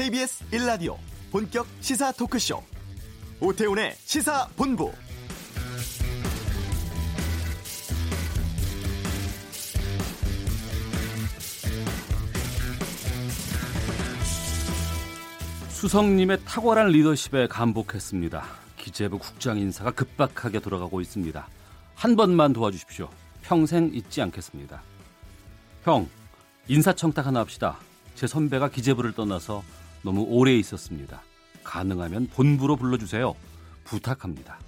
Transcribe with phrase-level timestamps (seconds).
[0.00, 0.96] KBS 1라디오
[1.30, 2.62] 본격 시사 토크쇼
[3.38, 4.90] 오태훈의 시사본부
[15.68, 18.42] 수석님의 탁월한 리더십에 감복했습니다.
[18.78, 21.46] 기재부 국장 인사가 급박하게 돌아가고 있습니다.
[21.94, 23.10] 한 번만 도와주십시오.
[23.42, 24.80] 평생 잊지 않겠습니다.
[25.84, 26.08] 형,
[26.68, 27.76] 인사청탁 하나 합시다.
[28.14, 29.62] 제 선배가 기재부를 떠나서
[30.02, 31.22] 너무 오래 있었습니다.
[31.62, 33.34] 가능하면 본부로 불러주세요.
[33.84, 34.58] 부탁합니다.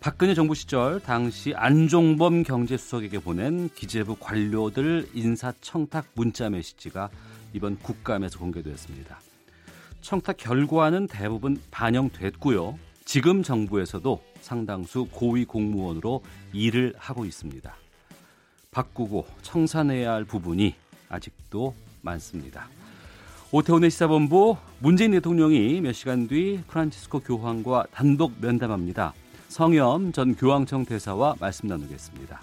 [0.00, 7.10] 박근혜 정부 시절 당시 안종범 경제수석에게 보낸 기재부 관료들 인사청탁 문자 메시지가
[7.52, 9.18] 이번 국감에서 공개되었습니다.
[10.02, 12.78] 청탁 결과는 대부분 반영됐고요.
[13.04, 17.74] 지금 정부에서도 상당수 고위 공무원으로 일을 하고 있습니다.
[18.70, 20.74] 바꾸고 청산해야 할 부분이
[21.08, 22.68] 아직도 많습니다.
[23.52, 29.14] 오태훈의 시사본부 문재인 대통령이 몇 시간 뒤 프란치스코 교황과 단독 면담합니다.
[29.48, 32.40] 성염 전 교황청 대사와 말씀 나누겠습니다.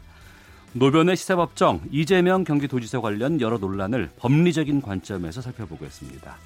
[0.72, 6.38] 노변의 시사법정 이재명 경기도지사 관련 여러 논란을 법리적인 관점에서 살펴보겠습니다.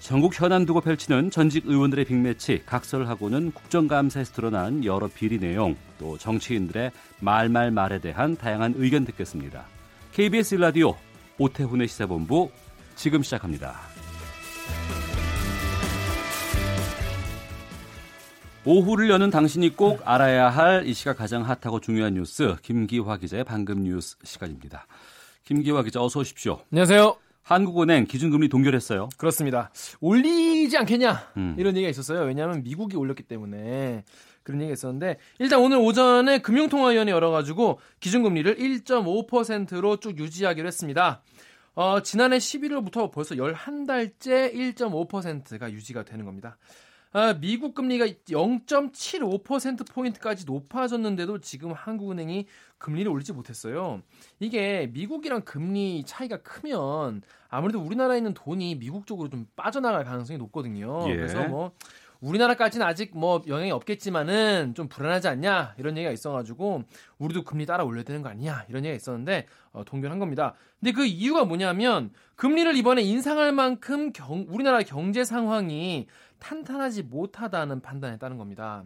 [0.00, 6.90] 전국 현안 두고 펼치는 전직 의원들의 빅매치 각설하고는 국정감사에서 드러난 여러 비리 내용 또 정치인들의
[7.20, 9.66] 말말말에 대한 다양한 의견 듣겠습니다.
[10.12, 10.94] KBS 라디오
[11.36, 12.50] 오태훈의 시사본부
[12.98, 13.76] 지금 시작합니다.
[18.64, 23.84] 오후를 여는 당신이 꼭 알아야 할 이 시각 가장 핫하고 중요한 뉴스 김기화 기자의 방금
[23.84, 24.86] 뉴스 시간입니다.
[25.44, 26.60] 김기화 기자 어서 오십시오.
[26.72, 27.16] 안녕하세요.
[27.42, 29.08] 한국은행 기준금리 동결했어요.
[29.16, 29.70] 그렇습니다.
[30.00, 31.54] 올리지 않겠냐 음.
[31.56, 32.22] 이런 얘기가 있었어요.
[32.26, 34.04] 왜냐하면 미국이 올렸기 때문에
[34.42, 41.22] 그런 얘기가 있었는데 일단 오늘 오전에 금융통화위원회 열어가지고 기준금리를 1.5%로 쭉 유지하기로 했습니다.
[41.78, 46.58] 어, 지난해 11월부터 벌써 11달째 1.5%가 유지가 되는 겁니다.
[47.12, 54.02] 아, 미국 금리가 0.75%포인트까지 높아졌는데도 지금 한국은행이 금리를 올리지 못했어요.
[54.40, 61.08] 이게 미국이랑 금리 차이가 크면 아무래도 우리나라에 있는 돈이 미국 쪽으로 좀 빠져나갈 가능성이 높거든요.
[61.08, 61.14] 예.
[61.14, 61.70] 그래서 뭐
[62.20, 66.84] 우리나라까지는 아직 뭐 영향이 없겠지만은 좀 불안하지 않냐 이런 얘기가 있어가지고
[67.18, 70.54] 우리도 금리 따라 올려야 되는 거 아니냐 이런 얘기가 있었는데 어, 동결한 겁니다.
[70.80, 76.08] 근데 그 이유가 뭐냐면 금리를 이번에 인상할 만큼 경, 우리나라 경제 상황이
[76.40, 78.84] 탄탄하지 못하다는 판단에 따른 겁니다.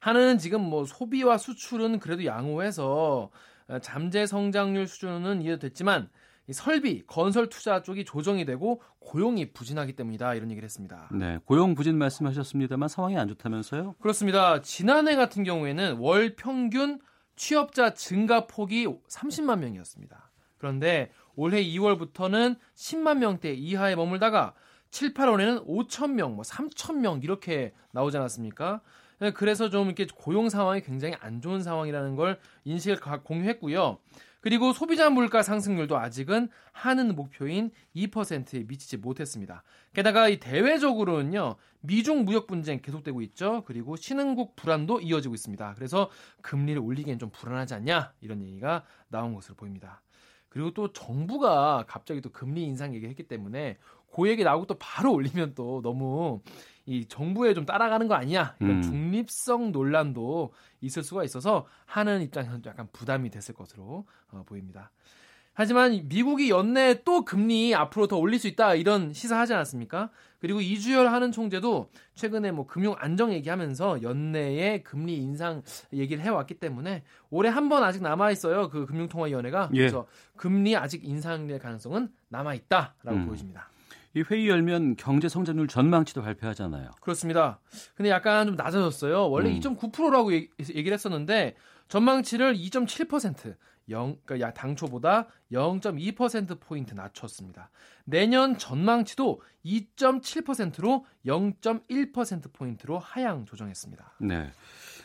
[0.00, 3.30] 하는 지금 뭐 소비와 수출은 그래도 양호해서
[3.68, 6.10] 어, 잠재 성장률 수준은 이해됐지만 이
[6.52, 11.08] 설비, 건설 투자 쪽이 조정이 되고 고용이 부진하기 때문이다 이런 얘기를 했습니다.
[11.12, 13.96] 네, 고용 부진 말씀하셨습니다만 상황이 안 좋다면서요?
[14.00, 14.62] 그렇습니다.
[14.62, 17.00] 지난해 같은 경우에는 월 평균
[17.36, 20.30] 취업자 증가 폭이 30만 명이었습니다.
[20.58, 24.54] 그런데 올해 2월부터는 10만 명대 이하에 머물다가
[24.90, 28.80] 7, 8월에는 5천 명, 뭐 3천 명 이렇게 나오지 않았습니까?
[29.20, 33.98] 네, 그래서 좀 이렇게 고용 상황이 굉장히 안 좋은 상황이라는 걸 인식을 공유했고요.
[34.40, 39.62] 그리고 소비자 물가 상승률도 아직은 하는 목표인 2%에 미치지 못했습니다.
[39.92, 43.64] 게다가 이 대외적으로는요, 미중 무역 분쟁 계속되고 있죠.
[43.66, 45.74] 그리고 신흥국 불안도 이어지고 있습니다.
[45.74, 46.10] 그래서
[46.42, 48.12] 금리를 올리기엔 좀 불안하지 않냐?
[48.20, 50.02] 이런 얘기가 나온 것으로 보입니다.
[50.48, 53.76] 그리고 또 정부가 갑자기 또 금리 인상 얘기했기 때문에
[54.14, 56.40] 그 얘기 나오고 또 바로 올리면 또 너무
[56.86, 58.82] 이 정부에 좀 따라가는 거 아니야 이런 음.
[58.82, 64.90] 중립성 논란도 있을 수가 있어서 하는 입장에서는 약간 부담이 됐을 것으로 어, 보입니다.
[65.52, 70.08] 하지만 미국이 연내에 또 금리 앞으로 더 올릴 수 있다 이런 시사하지 않았습니까?
[70.38, 77.02] 그리고 이주열 하는 총재도 최근에 뭐 금융 안정 얘기하면서 연내에 금리 인상 얘기를 해왔기 때문에
[77.28, 79.78] 올해 한 번 아직 남아 있어요 그 금융통화위원회가 예.
[79.78, 83.26] 그래서 금리 아직 인상될 가능성은 남아 있다라고 음.
[83.26, 83.68] 보여집니다.
[84.18, 86.90] 이 회의 열면 경제 성장률 전망치도 발표하잖아요.
[87.00, 87.60] 그렇습니다.
[87.94, 89.30] 근데 약간 좀 낮아졌어요.
[89.30, 89.60] 원래 음.
[89.60, 91.54] 2.9%라고 얘기, 얘기를 했었는데
[91.88, 93.54] 전망치를 2.7%
[93.90, 97.70] 영, 그러니까 야, 당초보다 0.2% 포인트 낮췄습니다.
[98.04, 104.16] 내년 전망치도 2.7%로 0.1% 포인트로 하향 조정했습니다.
[104.20, 104.50] 네.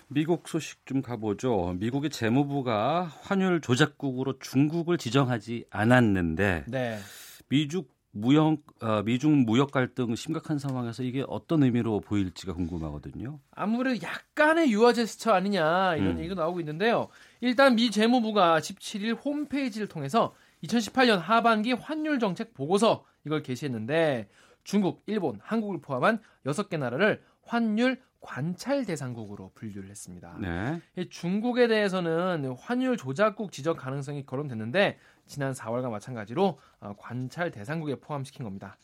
[0.09, 1.75] 미국 소식 좀 가보죠.
[1.77, 6.99] 미국의 재무부가 환율 조작국으로 중국을 지정하지 않았는데 네.
[7.47, 7.83] 미중
[8.15, 13.39] 무역 어, 미중 무역 갈등 심각한 상황에서 이게 어떤 의미로 보일지가 궁금하거든요.
[13.51, 16.19] 아무래도 약간의 유화 제스처 아니냐 이런 음.
[16.19, 17.07] 얘기가 나오고 있는데요.
[17.41, 24.29] 일단 미 재무부가 17일 홈페이지를 통해서 2018년 하반기 환율 정책 보고서 이걸 게시했는데
[24.63, 30.37] 중국, 일본, 한국을 포함한 6개 나라를 환율 관찰 대상국으로 분류를 했습니다.
[30.39, 30.81] 네.
[30.95, 34.97] 이 중국에 대해서는 환율 조작국 지적 가능성이 거론됐는데
[35.27, 38.77] 지난 4월과 마찬가지로 어, 관찰 대상국에 포함시킨 겁니다.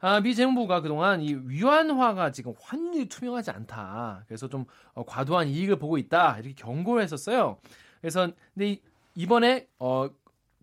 [0.00, 4.24] 아, 미 재무부가 그동안 이 위안화가 지금 환율이 투명하지 않다.
[4.28, 6.38] 그래서 좀 어, 과도한 이익을 보고 있다.
[6.38, 7.56] 이렇게 경고를 했었어요.
[8.02, 8.82] 그래서 근데 이,
[9.14, 10.10] 이번에 어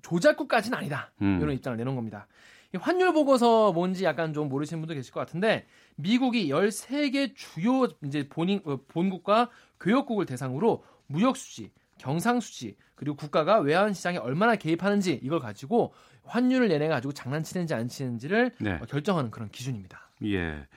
[0.04, 1.12] 조작국까지는 아니다.
[1.24, 1.40] 음.
[1.42, 2.28] 이런 입장을 내놓은 겁니다.
[2.74, 5.66] 이 환율 보고서 뭔지 약간 좀 모르시는 분도 계실 것 같은데
[5.96, 9.50] 미국이 13개 주요 이제 본인 어, 본국과
[9.80, 15.94] 교역국을 대상으로 무역 수지, 경상 수지, 그리고 국가가 외환 시장에 얼마나 개입하는지 이걸 가지고
[16.24, 18.74] 환율을 내내 가지고 장난치는지 안 치는지를 네.
[18.74, 20.10] 어, 결정하는 그런 기준입니다.
[20.26, 20.68] 예.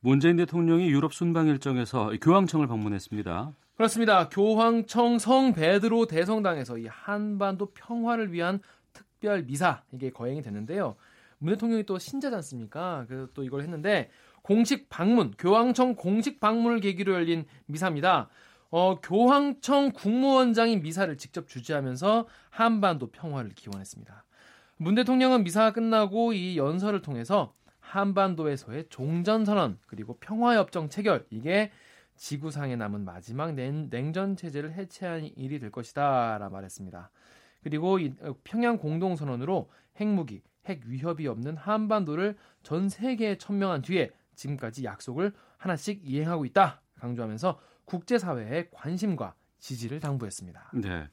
[0.00, 3.52] 문재인 대통령이 유럽 순방 일정에서 교황청을 방문했습니다.
[3.76, 4.28] 그렇습니다.
[4.28, 8.60] 교황청 성 베드로 대성당에서 이 한반도 평화를 위한
[8.92, 10.96] 특별 미사 이게 거행이 됐는데요.
[11.38, 13.04] 문 대통령이 또 신자지 않습니까?
[13.08, 14.10] 그래서 또 이걸 했는데
[14.42, 18.28] 공식 방문, 교황청 공식 방문을 계기로 열린 미사입니다.
[18.70, 24.24] 어, 교황청 국무원장인 미사를 직접 주재하면서 한반도 평화를 기원했습니다.
[24.78, 31.70] 문 대통령은 미사가 끝나고 이 연설을 통해서 한반도에서의 종전선언 그리고 평화협정 체결 이게
[32.16, 37.10] 지구상에 남은 마지막 냉, 냉전 체제를 해체한 일이 될 것이다라 말했습니다.
[37.62, 44.10] 그리고 이 평양 공동선언으로 핵무기, 핵 위협이 없는 한반도를 전 세계에 천명한 뒤에
[44.46, 50.72] 지금까지 약속을 하나씩 이행하고 있다 강조하면서 국제사회의 관심과 지지를 당부했습니다.
[50.74, 51.08] 네.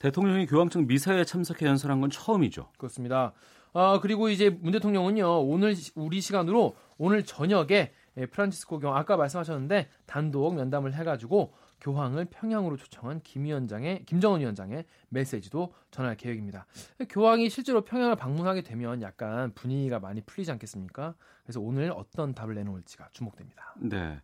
[0.00, 2.70] 대통령이 교황청 미사에 참석해 연설한 건 처음이죠.
[2.76, 3.32] 그렇습니다.
[3.74, 9.16] 아, 그리고 이제 문 대통령은요, 오늘, 시- 우리 시간으로 오늘 저녁에 예, 프란치스코 경, 아까
[9.16, 16.66] 말씀하셨는데, 단독 면담을 해가지고 교황을 평양으로 초청한 김 위원장의, 김정은 위원장의 메시지도 전할 계획입니다.
[17.10, 21.14] 교황이 실제로 평양을 방문하게 되면 약간 분위기가 많이 풀리지 않겠습니까?
[21.42, 23.74] 그래서 오늘 어떤 답을 내놓을지가 주목됩니다.
[23.80, 24.20] 네.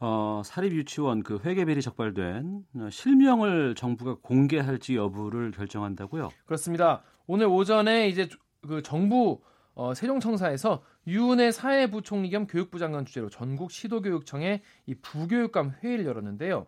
[0.00, 6.30] 어, 사립유치원 그 회계비리 적발된 어, 실명을 정부가 공개할지 여부를 결정한다고요.
[6.46, 7.02] 그렇습니다.
[7.26, 8.28] 오늘 오전에 이제
[8.66, 9.40] 그 정부
[9.74, 16.66] 어, 세종청사에서 유은혜 사회부총리 겸 교육부 장관 주재로 전국 시도교육청의 이 부교육감 회의를 열었는데요.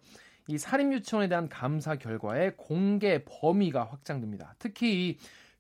[0.48, 4.54] 이 사립유치원에 대한 감사 결과에 공개 범위가 확장됩니다.
[4.58, 5.18] 특히 이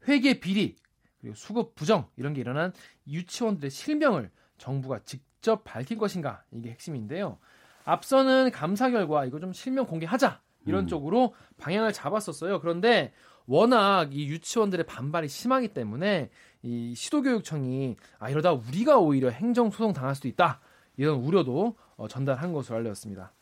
[0.08, 0.76] 회계 비리
[1.20, 2.72] 그리고 수급 부정 이런 게 일어난
[3.06, 7.38] 유치원들의 실명을 정부가 직접 밝힐 것인가 이게 핵심인데요.
[7.84, 10.88] 앞서는 감사 결과 이거 좀 실명 공개하자 이런 음.
[10.88, 12.60] 쪽으로 방향을 잡았었어요.
[12.60, 13.12] 그런데
[13.50, 16.30] 워낙 이 유치원들의 반발이 심하기 때문에
[16.62, 20.60] 이 시도교육청이 아 이러다 우리가 오히려 행정소송 당할 수도 있다
[20.96, 23.32] 이런 우려도 어, 전달한 것으로 알려졌습니다.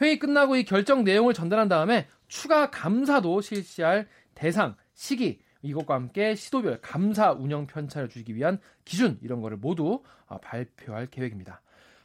[0.00, 6.80] 회의 끝나고 이 결정 내용을 전달한 다음에 추가 감사도 실시할 대상, 시기 이것과 함께 시도별
[6.80, 11.60] 감사 운영 편차를 주기 위한 기준 이런 거를 모두 어, 발표할 계획입니다.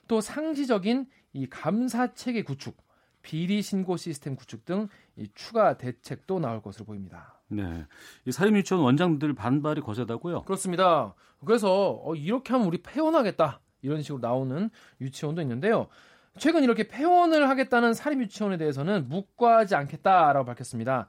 [0.07, 2.75] 또 상시적인 이 감사 체계 구축,
[3.21, 7.34] 비리 신고 시스템 구축 등 이 추가 대책도 나올 것으로 보입니다.
[7.55, 7.85] 네.
[8.25, 10.43] 이 사립유치원 원장들 반발이 거세다고요.
[10.43, 11.13] 그렇습니다.
[11.45, 14.69] 그래서 어, 이렇게 하면 우리 폐원하겠다 이런 식으로 나오는
[15.01, 15.87] 유치원도 있는데요.
[16.37, 21.07] 최근 이렇게 폐원을 하겠다는 사립 유치원에 대해서는 묵과하지 않겠다라고 밝혔습니다.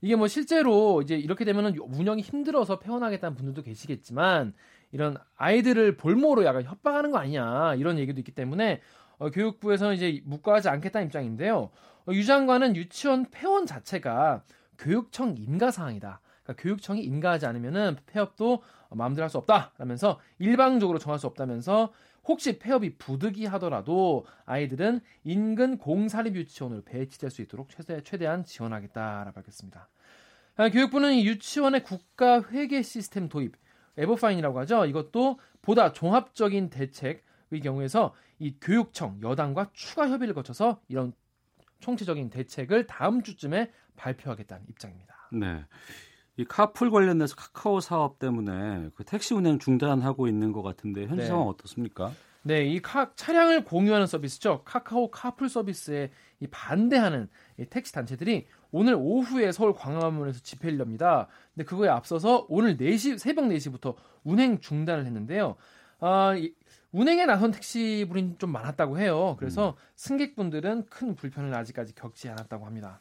[0.00, 4.54] 이게 뭐 실제로 이제 이렇게 되면은 운영이 힘들어서 폐원하겠다는 분들도 계시겠지만
[4.90, 8.80] 이런 아이들을 볼모로 약간 협박하는 거 아니냐 이런 얘기도 있기 때문에
[9.18, 11.70] 어, 교육부에서는 이제 묵과하지 않겠다는 입장인데요.
[12.06, 14.42] 어, 유 장관은 유치원 폐원 자체가
[14.78, 16.20] 교육청 인가 사항이다.
[16.42, 21.92] 그러니까 교육청이 인가하지 않으면은 폐업도 마음대로 할 수 없다라면서 일방적으로 정할 수 없다면서
[22.24, 29.88] 혹시 폐업이 부득이하더라도 아이들은 인근 공사립 유치원으로 배치될 수 있도록 최대, 최대한 지원하겠다라고 밝혔습니다.
[30.56, 33.56] 아, 교육부는 이 유치원의 국가 회계 시스템 도입,
[33.96, 34.84] 에버파인이라고 하죠.
[34.86, 41.12] 이것도 보다 종합적인 대책의 경우에서 이 교육청 여당과 추가 협의를 거쳐서 이런
[41.80, 45.28] 총체적인 대책을 다음 주쯤에 발표하겠다는 입장입니다.
[45.32, 45.64] 네.
[46.36, 51.28] 이 카풀 관련해서 카카오 사업 때문에 그 택시 운행 중단하고 있는 것 같은데 현재 네.
[51.28, 52.12] 상황 어떻습니까?
[52.44, 54.62] 네, 이 카, 차량을 공유하는 서비스죠.
[54.64, 61.28] 카카오 카풀 서비스에 이 반대하는 이 택시 단체들이 오늘 오후에 서울 광화문에서 집회를 엽니다.
[61.54, 63.94] 근데 그거에 앞서서 오늘 4시, 새벽 4시부터
[64.24, 65.56] 운행 중단을 했는데요.
[66.00, 66.52] 아, 이,
[66.90, 69.36] 운행에 나선 택시분이 좀 많았다고 해요.
[69.38, 73.00] 그래서 승객분들은 큰 불편을 아직까지 겪지 않았다고 합니다.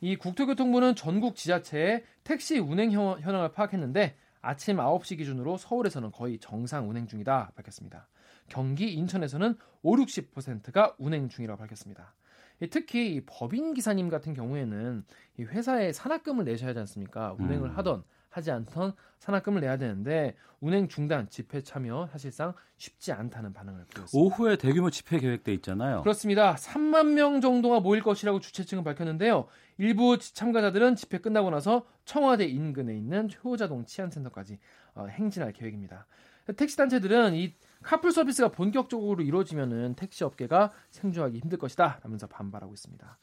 [0.00, 6.88] 이 국토교통부는 전국 지자체의 택시 운행 현- 현황을 파악했는데 아침 9시 기준으로 서울에서는 거의 정상
[6.88, 8.06] 운행 중이다 밝혔습니다.
[8.48, 12.14] 경기, 인천에서는 5, 60%가 운행 중이라고 밝혔습니다.
[12.60, 15.04] 이 특히 이 법인 기사님 같은 경우에는
[15.38, 17.34] 이 회사에 산학금을 내셔야 하지 않습니까?
[17.38, 17.76] 운행을 음.
[17.76, 18.04] 하던
[18.36, 24.10] 하지 않던 산학금을 내야 되는데 운행 중단, 집회 참여 사실상 쉽지 않다는 반응을 보였습니다.
[24.12, 26.02] 오후에 대규모 집회 계획돼 있잖아요.
[26.02, 26.54] 그렇습니다.
[26.54, 29.46] 3만 명 정도가 모일 것이라고 주최 측은 밝혔는데요.
[29.78, 34.58] 일부 참가자들은 집회 끝나고 나서 청와대 인근에 있는 효자동 치안센터까지
[34.94, 36.06] 어, 행진할 계획입니다.
[36.56, 42.00] 택시 단체들은 이 카풀 서비스가 본격적으로 이루어지면은 택시 업계가 생존하기 힘들 것이다.
[42.02, 43.18] 라면서 반발하고 있습니다.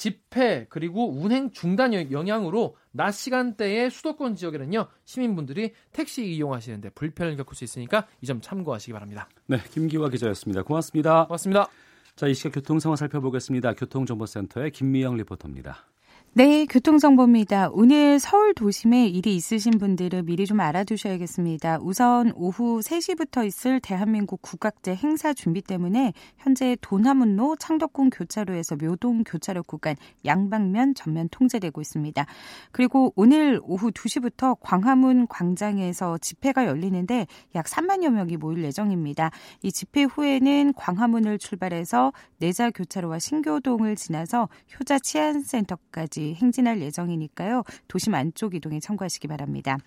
[0.00, 7.64] 집회 그리고 운행 중단 영향으로 낮 시간대의 수도권 지역에는요 시민분들이 택시 이용하시는데 불편을 겪을 수
[7.64, 9.28] 있으니까 이 점 참고하시기 바랍니다.
[9.46, 10.62] 네, 김기화 기자였습니다.
[10.62, 11.26] 고맙습니다.
[11.26, 11.68] 고맙습니다.
[12.16, 13.74] 자, 이 시각 교통 상황 살펴보겠습니다.
[13.74, 15.84] 교통정보센터의 김미영 리포터입니다.
[16.32, 17.70] 네, 교통정보입니다.
[17.72, 21.80] 오늘 서울 도심에 일이 있으신 분들은 미리 좀 알아두셔야겠습니다.
[21.82, 29.64] 우선 오후 3시부터 있을 대한민국 국악제 행사 준비 때문에 현재 도남문로 창덕궁 교차로에서 묘동 교차로
[29.64, 32.24] 구간 양방면 전면 통제되고 있습니다.
[32.70, 39.32] 그리고 오늘 오후 2시부터 광화문 광장에서 집회가 열리는데 약 3만여 명이 모일 예정입니다.
[39.62, 47.64] 이 집회 후에는 광화문을 출발해서 내자 교차로와 신교동을 지나서 효자 치안센터까지 지역까지 행진할 예정이니까요.
[47.88, 49.78] 도심 안쪽 이동에 참고하시기 바랍니다.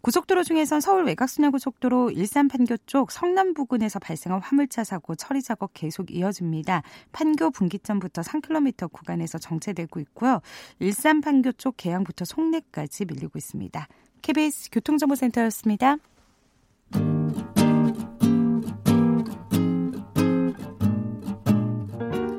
[0.00, 6.12] 고속도로 중에선 서울 외곽순환고속도로 일산 판교 쪽 성남 부근에서 발생한 화물차 사고 처리 작업 계속
[6.12, 6.82] 이어집니다.
[7.12, 10.40] 판교 분기점부터 3km 구간에서 정체되고 있고요.
[10.78, 13.88] 일산 판교 쪽 계양부터 송내까지 밀리고 있습니다.
[14.22, 15.96] KBS 교통정보센터였습니다.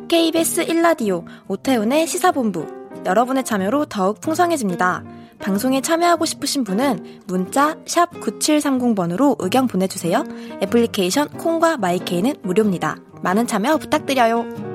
[0.08, 5.04] KBS 1라디오 오태훈의 시사본부 여러분의 참여로 더욱 풍성해집니다.
[5.40, 10.24] 방송에 참여하고 싶으신 분은 문자 9730번으로 의견 보내주세요.
[10.62, 12.98] 애플리케이션 콩과 마이케이는 무료입니다.
[13.22, 14.70] 많은 참여 부탁드려요.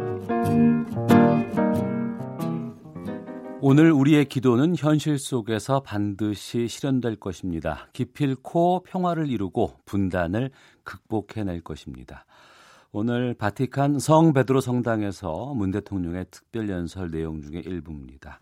[3.66, 7.88] 오늘 우리의 기도는 현실 속에서 반드시 실현될 것입니다.
[7.94, 10.50] 기필코 평화를 이루고 분단을
[10.82, 12.26] 극복해낼 것입니다.
[12.96, 18.38] 오늘 바티칸 성 베드로 성당에서 문 대통령의 특별 연설 내용 중의 일부입니다.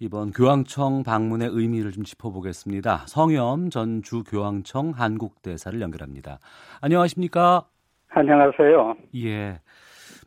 [0.00, 3.04] 이번 교황청 방문의 의미를 좀 짚어보겠습니다.
[3.06, 6.40] 성염 전 주 교황청 한국 대사를 연결합니다.
[6.80, 7.68] 안녕하십니까?
[8.08, 8.96] 안녕하세요.
[9.14, 9.60] 예.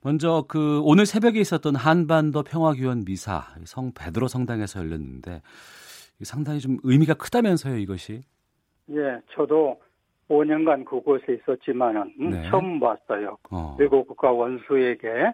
[0.02, 5.42] 먼저 그 오늘 새벽에 있었던 한반도 평화규원 미사 성 베드로 성당에서 열렸는데
[6.22, 8.22] 상당히 좀 의미가 크다면서요, 이것이?
[8.92, 9.78] 예, 저도
[10.30, 12.50] 5년간 그곳에 있었지만은 네.
[12.50, 13.38] 처음 봤어요.
[13.52, 13.76] 어.
[13.80, 15.34] 외국 국가 원수에게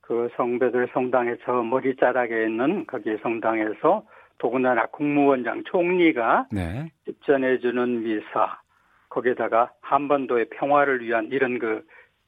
[0.00, 4.04] 그 성배들 성당에 저 머리자락에 있는 거기 성당에서
[4.38, 6.90] 더군다나 국무원장 총리가 네.
[7.04, 8.58] 집전해주는 미사
[9.08, 11.84] 거기에다가 한반도의 평화를 위한 이런 그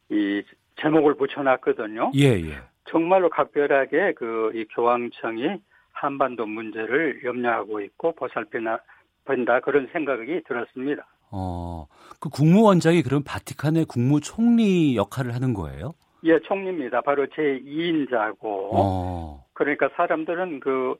[0.08, 0.42] 이
[0.76, 2.12] 제목을 붙여놨거든요.
[2.14, 2.58] 예, 예.
[2.84, 5.60] 정말로 각별하게 그 이 교황청이
[5.92, 8.78] 한반도 문제를 염려하고 있고 보살펴나
[9.24, 11.06] 본다 그런 생각이 들었습니다.
[11.30, 11.86] 어,
[12.20, 15.94] 그 국무원장이 그럼 바티칸의 국무총리 역할을 하는 거예요?
[16.24, 17.02] 예, 총리입니다.
[17.02, 18.38] 바로 제 2인자고.
[18.42, 19.44] 어.
[19.54, 20.96] 그러니까 사람들은 그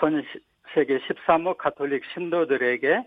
[0.00, 0.22] 전
[0.74, 3.06] 세계 13억 가톨릭 신도들에게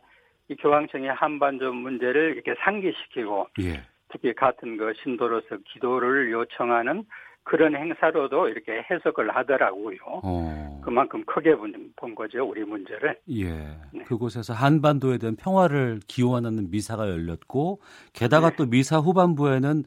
[0.50, 3.82] 이 교황청의 한반도 문제를 이렇게 상기시키고 예.
[4.10, 7.06] 특히 같은 그 신도로서 기도를 요청하는
[7.44, 9.98] 그런 행사로도 이렇게 해석을 하더라고요.
[10.24, 10.82] 어.
[10.84, 13.18] 그만큼 크게 본 거죠, 우리 문제를.
[13.30, 13.50] 예.
[13.92, 14.04] 네.
[14.06, 17.82] 그곳에서 한반도에 대한 평화를 기원하는 미사가 열렸고,
[18.14, 18.56] 게다가 네.
[18.56, 19.84] 또 미사 후반부에는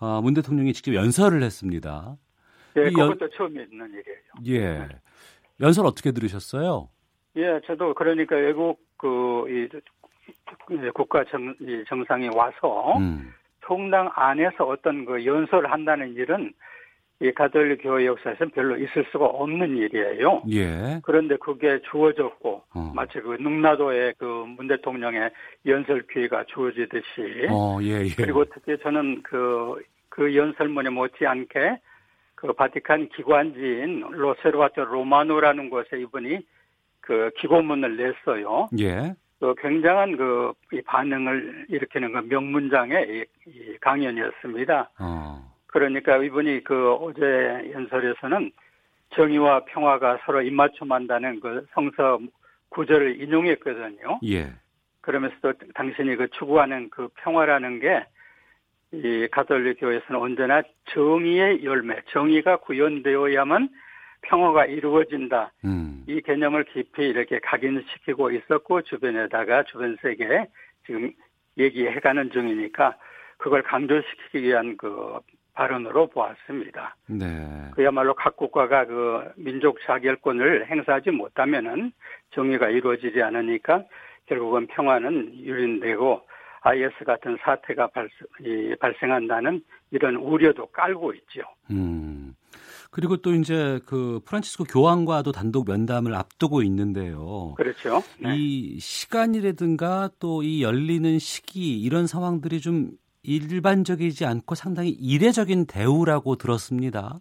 [0.00, 2.16] 어, 문 대통령이 직접 연설을 했습니다.
[2.76, 3.30] 예, 그것도 연...
[3.36, 4.20] 처음 있는 일이에요.
[4.48, 4.88] 예.
[5.60, 6.88] 연설 어떻게 들으셨어요?
[7.36, 9.68] 예, 저도 그러니까 외국 그, 이,
[10.92, 13.32] 국가 정, 이 정상이 와서 음.
[13.66, 16.52] 성당 안에서 어떤 그 연설을 한다는 일은
[17.20, 20.42] 이 가톨릭 교회 역사에서는 별로 있을 수가 없는 일이에요.
[20.52, 21.00] 예.
[21.02, 22.92] 그런데 그게 주어졌고 어.
[22.94, 25.30] 마치 그 능라도의 그 문 대통령의
[25.66, 27.46] 연설 기회가 주어지듯이.
[27.50, 28.08] 어, 예, 예.
[28.16, 31.78] 그리고 특히 저는 그, 그 연설문에 못지않게
[32.34, 36.40] 그 바티칸 기관지인 로세르바토 로마노라는 곳에 이분이
[37.00, 38.68] 그 기고문을 냈어요.
[38.78, 39.14] 예.
[39.38, 40.52] 그 굉장한 그
[40.86, 44.90] 반응을 일으키는 그 명문장의 이 강연이었습니다.
[44.98, 45.55] 어.
[45.78, 48.50] 그러니까 이분이 그 어제 연설에서는
[49.14, 52.18] 정의와 평화가 서로 입맞춤한다는 그 성서
[52.70, 54.20] 구절을 인용했거든요.
[54.24, 54.52] 예.
[55.00, 58.04] 그러면서 도 당신이 그 추구하는 그 평화라는 게
[58.92, 63.68] 이 가톨릭 교회에서는 언제나 정의의 열매, 정의가 구현되어야만
[64.22, 65.52] 평화가 이루어진다.
[65.64, 66.04] 음.
[66.06, 70.46] 이 개념을 깊이 이렇게 각인시키고 있었고 주변에다가 주변 세계에
[70.86, 71.12] 지금
[71.58, 72.96] 얘기해가는 중이니까
[73.38, 75.18] 그걸 강조시키기 위한 그
[75.56, 76.96] 발언으로 보았습니다.
[77.08, 77.70] 네.
[77.74, 81.92] 그야말로 각 국가가 그 민족 자결권을 행사하지 못하면은
[82.34, 83.84] 정의가 이루어지지 않으니까
[84.26, 86.20] 결국은 평화는 유린되고
[86.60, 91.42] IS 같은 사태가 발생, 발생 한다는 이런 우려도 깔고 있죠.
[91.70, 92.34] 음.
[92.90, 97.54] 그리고 또 이제 그 프란치스코 교황과도 단독 면담을 앞두고 있는데요.
[97.56, 98.02] 그렇죠.
[98.20, 98.34] 네.
[98.36, 102.90] 이 시간이라든가 또 이 열리는 시기 이런 상황들이 좀
[103.26, 107.18] 일반적이지 않고 상당히 이례적인 대우라고 들었습니다.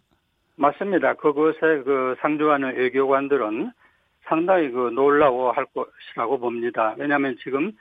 [0.55, 1.15] 맞습니다.
[1.15, 3.71] 그것에 그 상주하는 외교관들은
[4.23, 6.95] 상당히 그 놀라워할 것이라고 봅니다.
[6.97, 7.71] 왜냐하면 지금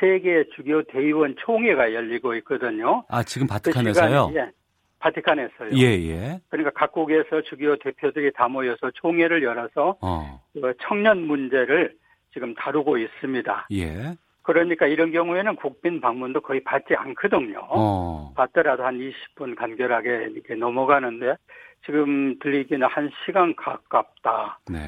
[0.00, 3.04] 세계 주요 대의원 총회가 열리고 있거든요.
[3.08, 4.28] 아 지금 바티칸에서요?
[4.32, 4.50] 그 예,
[4.98, 5.70] 바티칸에서요.
[5.74, 6.40] 예, 예.
[6.48, 11.94] 그러니까 각국에서 주요 대표들이 다 모여서 총회를 열어서 어, 그 청년 문제를
[12.32, 13.68] 지금 다루고 있습니다.
[13.72, 14.16] 예.
[14.44, 17.58] 그러니까 이런 경우에는 국빈 방문도 거의 받지 않거든요.
[17.62, 21.36] 어, 받더라도 한 20분 간결하게 이렇게 넘어가는데
[21.84, 24.60] 지금 들리기는 한 시간 가깝다.
[24.70, 24.78] 네.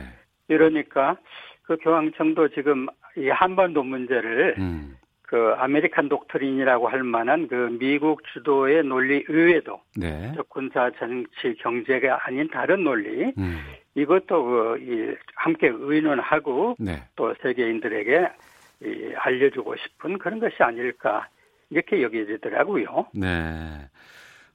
[0.49, 1.17] 이러니까
[1.63, 2.87] 그 교황청도 지금
[3.17, 10.33] 이 한반도 문제를 음, 그 American doctrine이라고 할 만한 그 미국 주도의 논리 이외에도 네.
[10.37, 13.59] 즉 군사 정치 경제가 아닌 다른 논리 음,
[13.95, 17.03] 이것도 그 이 함께 의논하고 네.
[17.17, 18.29] 또 세계인들에게
[18.83, 21.29] 이 알려주고 싶은 그런 것이 아닐까
[21.71, 23.07] 이렇게 여겨지더라고요.
[23.15, 23.29] 네.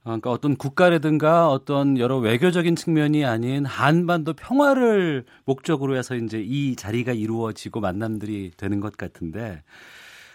[0.04, 6.76] 어, 그러니까 어떤 국가라든가 어떤 여러 외교적인 측면이 아닌 한반도 평화를 목적으로 해서 이제 이
[6.76, 9.62] 자리가 이루어지고 만남들이 되는 것 같은데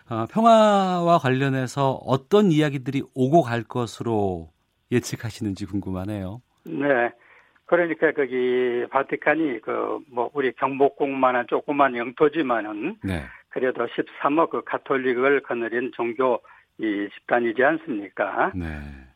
[0.09, 4.51] 어, 평화와 관련해서 어떤 이야기들이 오고 갈 것으로
[4.93, 6.43] 예측하시는지 궁금하네요.
[6.65, 7.11] 네.
[7.65, 13.23] 그러니까 거기 바티칸이 그 뭐 우리 경복궁만한 조그만 영토지만은 네.
[13.57, 16.41] 그래도 13억 그 가톨릭을 거느린 종교
[16.77, 18.53] 이 집단이지 않습니까?
[18.55, 18.67] 네.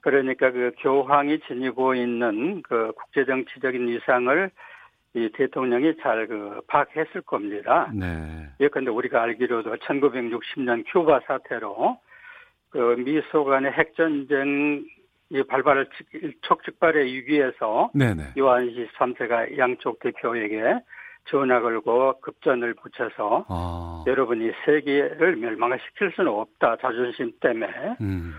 [0.00, 4.50] 그러니까 그 교황이 지니고 있는 그 국제 정치적인 위상을
[5.12, 7.92] 이 대통령이 잘 그 파악했을 겁니다.
[7.94, 8.48] 네.
[8.60, 11.98] 예컨대 우리가 알기로도 1960년 큐바 사태로
[12.70, 14.86] 그 미소 간의 핵전쟁
[15.28, 18.22] 이 발발을 일촉즉발의 위기에서 네, 네.
[18.38, 20.80] 요한 23세가 양쪽 대표에게
[21.30, 24.04] 전화 걸고 급전을 붙여서 아.
[24.06, 28.34] 여러분이 세계를 멸망시킬 수는 없다 자존심 때문에 음.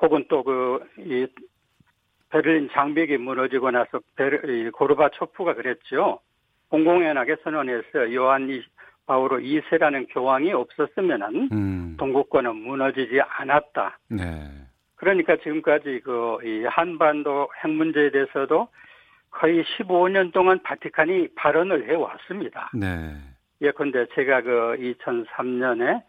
[0.00, 1.26] 혹은 또 그 이
[2.30, 6.18] 베를린 장벽이 무너지고 나서 베르, 이 고르바초프가 그랬죠.
[6.68, 8.12] 공공연하게 선언했어요.
[8.14, 8.60] 요한 이
[9.06, 11.96] 바오로 2세라는 교황이 없었으면은 음.
[11.96, 13.98] 동국권은 무너지지 않았다.
[14.08, 14.24] 네.
[14.96, 18.66] 그러니까 지금까지 그 이 한반도 핵 문제에 대해서도
[19.34, 22.70] 거의 15년 동안 바티칸이 발언을 해 왔습니다.
[22.74, 23.14] 네.
[23.60, 26.02] 예컨대 제가 그 2003년에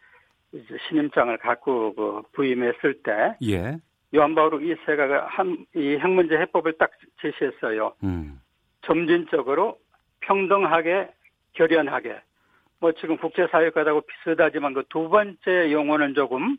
[0.53, 3.77] 이제 신임장을 갖고 그 부임했을 때 예.
[4.15, 7.93] 요한 바오로 2세가 한 이 핵 문제 해법을 딱 제시했어요.
[8.03, 8.39] 음.
[8.83, 9.79] 점진적으로
[10.21, 11.09] 평등하게
[11.53, 12.21] 결연하게
[12.79, 16.57] 뭐 지금 국제사회과하고 비슷하지만 그 두 번째 용어는 조금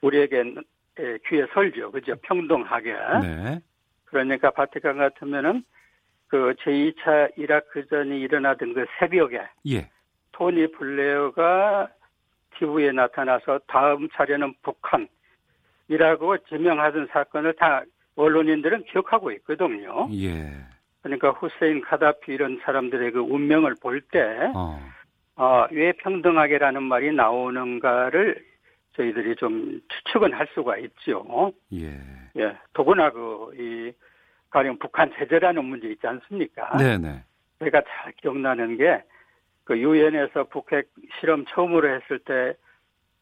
[0.00, 0.54] 우리에게
[1.00, 1.90] 예, 귀에 설죠.
[1.90, 2.14] 그죠?
[2.22, 2.92] 평등하게.
[3.22, 3.60] 네.
[4.06, 5.64] 그러니까 바티칸 같으면은
[6.28, 9.90] 그 제2차 이라크전이 일어나던 그 새벽에 예.
[10.32, 11.88] 토니 블레어가
[12.56, 17.82] TV에 나타나서 다음 차례는 북한이라고 지명하던 사건을 다
[18.16, 20.08] 언론인들은 기억하고 있거든요.
[20.12, 20.50] 예.
[21.02, 24.78] 그러니까 후세인 카다피 이런 사람들의 그 운명을 볼 때, 어.
[25.36, 28.44] 아, 왜 평등하게라는 말이 나오는가를
[28.96, 31.52] 저희들이 좀 추측은 할 수가 있죠.
[31.72, 32.00] 예.
[32.36, 33.92] 예, 더구나 그, 이,
[34.50, 36.76] 가령 북한 제재라는 문제 있지 않습니까?
[36.76, 37.22] 네, 네.
[37.58, 39.02] 제가 잘 기억나는 게,
[39.64, 42.54] 그 유엔에서 북핵 실험 처음으로 했을 때,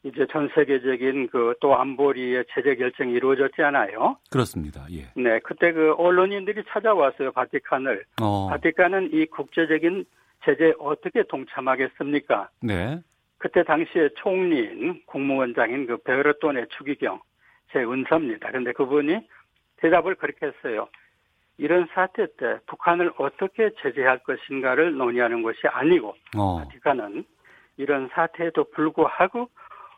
[0.02, 4.16] 이제 전 세계적인 그 또 안보리의 제재 결정이 이루어졌지 않아요?
[4.30, 4.86] 그렇습니다.
[4.92, 5.06] 예.
[5.20, 8.04] 네, 그때 그 언론인들이 찾아왔어요, 바티칸을.
[8.22, 8.48] 어.
[8.50, 10.04] 바티칸은 이 국제적인
[10.44, 12.50] 제재에 어떻게 동참하겠습니까?
[12.62, 13.00] 네.
[13.38, 17.20] 그때 당시에 총리인 국무원장인 그 베르톤의 추기경
[17.72, 18.52] 제 은사입니다.
[18.52, 19.26] 근데 그분이
[19.78, 20.88] 대답을 그렇게 했어요.
[21.58, 26.58] 이런 사태 때 북한을 어떻게 제재할 것인가를 논의하는 것이 아니고 어.
[26.58, 27.24] 바티칸은
[27.78, 29.48] 이런 사태에도 불구하고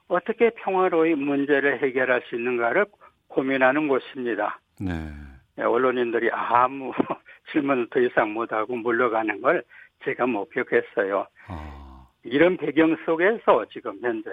[0.09, 2.87] 어떻게 평화로이 문제를 해결할 수 있는가를
[3.29, 4.61] 고민하는 곳입니다.
[4.81, 5.13] 네.
[5.59, 6.93] 예, 언론인들이 아무
[7.53, 9.63] 질문을 더 이상 못하고 물러가는 걸
[10.05, 11.27] 제가 목격했어요.
[11.51, 12.09] 어.
[12.23, 14.31] 이런 배경 속에서 지금 현재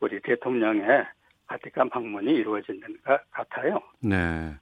[0.00, 1.06] 우리 대통령의
[1.46, 3.80] 바티칸 방문이 이루어지는 것 같아요.
[4.00, 4.54] 네.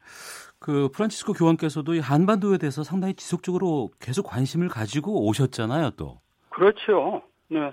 [0.58, 6.20] 그 프란치스코 교황께서도 이 한반도에 대해서 상당히 지속적으로 계속 관심을 가지고 오셨잖아요, 또.
[6.50, 7.22] 그렇죠.
[7.48, 7.72] 네.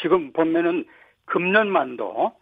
[0.00, 0.84] 지금 보면은
[1.26, 2.32] 금년만도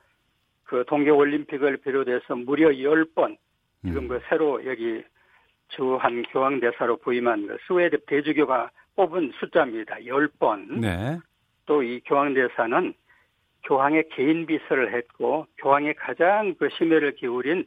[0.65, 3.37] 그 동계 올림픽을 비롯해서 무려 10번
[3.85, 4.09] 지금 음.
[4.09, 5.03] 그 새로 여기
[5.69, 9.97] 주한 교황 대사로 부임한 그 스웨덴 대주교가 뽑은 숫자입니다.
[9.97, 10.81] 10번.
[10.81, 11.19] 네.
[11.67, 12.93] 또 이 교황 대사는
[13.65, 17.67] 교황의 개인 비서를 했고 교황이 가장 그 심혈을 기울인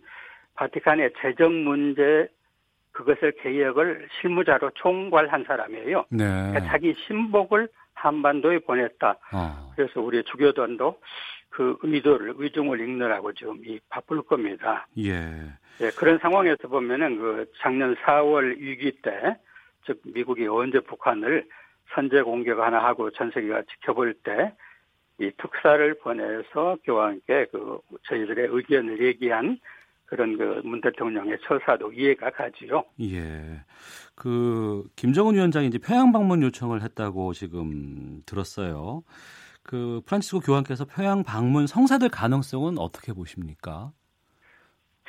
[0.55, 2.27] 바티칸의 재정 문제
[2.91, 6.05] 그것을 개혁을 실무자로 총괄한 사람이에요.
[6.09, 6.25] 네.
[6.25, 9.17] 그러니까 자기 신복을 한반도에 보냈다.
[9.33, 9.71] 어.
[9.75, 10.99] 그래서 우리 주교단도
[11.49, 14.87] 그 의도를 의중을 읽느라고 지금 이 바쁠 겁니다.
[14.97, 15.31] 예.
[15.81, 19.37] 예, 그런 상황에서 보면은 그 작년 4월 위기 때,
[19.85, 21.47] 즉 미국이 언제 북한을
[21.95, 24.53] 선제 공격 하나 하고 전 세계가 지켜볼 때
[25.19, 29.59] 이 특사를 보내서 교황께 그 저희들의 의견을 얘기한
[30.15, 32.83] 그런 그 문 대통령의 처사도 이해가 가지요.
[33.01, 33.61] 예.
[34.15, 39.03] 그 김정은 위원장이 이제 평양 방문 요청을 했다고 지금 들었어요.
[39.63, 43.91] 그 프란치스코 교황께서 평양 방문 성사될 가능성은 어떻게 보십니까?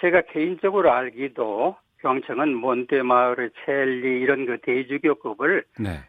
[0.01, 6.01] 제가 개인적으로 알기도 교황청은 몬테마을, 첼리 이런 그 대주교급을 네.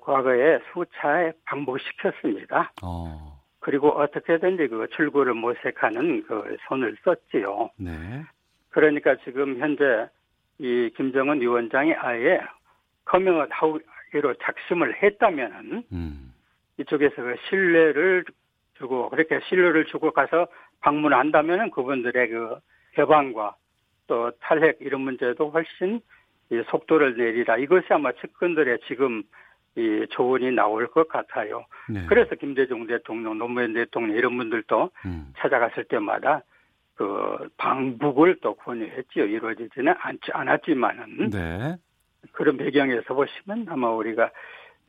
[0.00, 2.72] 과거에 수차에 반복시켰습니다.
[2.82, 3.33] 어.
[3.64, 7.70] 그리고 어떻게든지 그 출구를 모색하는 그 손을 썼지요.
[7.78, 8.22] 네.
[8.68, 10.06] 그러니까 지금 현재
[10.58, 12.42] 이 김정은 위원장이 아예
[13.06, 16.34] 커밍을 하기로 작심을 했다면은 음.
[16.76, 18.26] 이쪽에서 그 신뢰를
[18.76, 20.46] 주고 그렇게 신뢰를 주고 가서
[20.80, 22.58] 방문한다면은 그분들의 그
[22.98, 23.54] 해방과
[24.06, 26.02] 또 탈핵 이런 문제도 훨씬
[26.50, 29.22] 이 속도를 내리라 이것이 아마 측근들의 지금
[29.76, 31.64] 이 조언이 나올 것 같아요.
[31.88, 32.06] 네.
[32.06, 35.32] 그래서 김대중 대통령, 노무현 대통령 이런 분들도 음.
[35.38, 36.42] 찾아갔을 때마다
[36.94, 39.24] 그 방북을 또 권유했지요.
[39.24, 41.76] 이루어지지는 않지 않았지만은 네.
[42.32, 44.30] 그런 배경에서 보시면 아마 우리가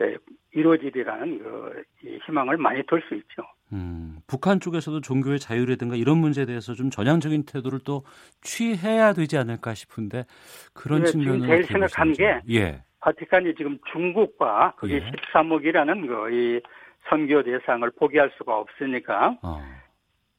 [0.01, 0.17] 예,
[0.51, 3.43] 이루어지리라는 그이 희망을 많이 둘수 있죠.
[3.71, 8.03] 음, 북한 쪽에서도 종교의 자유라든가 이런 문제에 대해서 좀 전향적인 태도를 또
[8.41, 10.25] 취해야 되지 않을까 싶은데
[10.73, 12.53] 그런 네, 측면은 제일 생각한 보시는지.
[12.53, 12.83] 예.
[13.05, 15.11] 바티칸이 지금 중국과 그게 예.
[15.11, 16.59] 13억이라는 그이
[17.07, 19.61] 선교 대상을 포기할 수가 없으니까 어.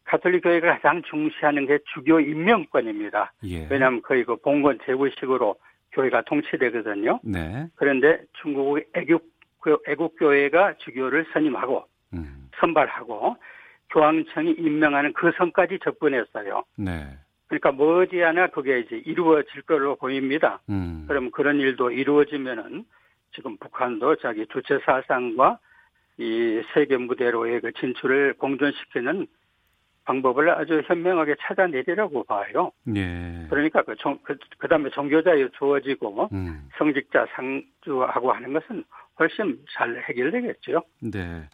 [0.05, 3.33] 가톨릭 교회가 가장 중시하는 게 주교 임명권입니다.
[3.45, 3.69] 예.
[3.71, 5.55] 왜냐하면 거의 그 봉건 제국식으로
[5.93, 7.21] 교회가 통치되거든요.
[7.23, 7.69] 네.
[7.77, 9.25] 그런데 중국 애국
[9.89, 12.51] 애국 교회가 주교를 선임하고 음.
[12.59, 13.37] 선발하고
[13.91, 16.65] 교황청이 임명하는 그 선까지 접근했어요.
[16.77, 17.17] 네.
[17.49, 20.61] 그러니까 머지않아 그게 이제 이루어질 걸로 보입니다.
[20.69, 21.05] 음.
[21.07, 22.85] 그럼 그런 일도 이루어지면은
[23.35, 25.59] 지금 북한도 자기 주체 사상과
[26.19, 29.27] 이 세계 무대로의 그 진출을 공존시키는
[30.05, 32.71] 방법을 아주 현명하게 찾아내리라고 봐요.
[32.95, 33.47] 예.
[33.51, 36.69] 그러니까 그, 종, 그, 그 다음에 종교자유 주어지고 음.
[36.79, 38.85] 성직자 상주하고 하는 것은
[39.19, 40.83] 훨씬 잘 해결되겠죠.
[41.03, 41.49] 네.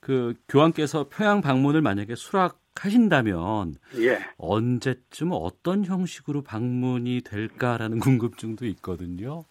[0.00, 4.18] 그 교황께서 평양 방문을 만약에 수락 하신다면 예.
[4.38, 9.44] 언제쯤 어떤 형식으로 방문이 될까라는 궁금증도 있거든요.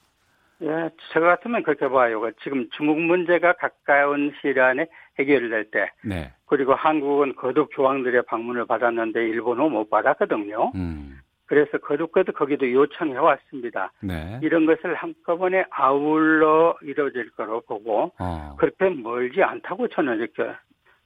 [0.63, 2.21] 예, 저 같으면 그렇게 봐요.
[2.43, 6.31] 지금 중국 문제가 가까운 시일 안에 해결될 때, 네.
[6.45, 10.71] 그리고 한국은 거듭 교황들의 방문을 받았는데 일본은 못 받았거든요.
[10.75, 11.19] 음.
[11.47, 13.91] 그래서 거듭거듭 거기도 요청해 왔습니다.
[14.01, 14.39] 네.
[14.43, 18.55] 이런 것을 한꺼번에 아울러 이루어질 거로 보고, 어.
[18.59, 20.55] 그렇게 멀지 않다고 저는 이렇게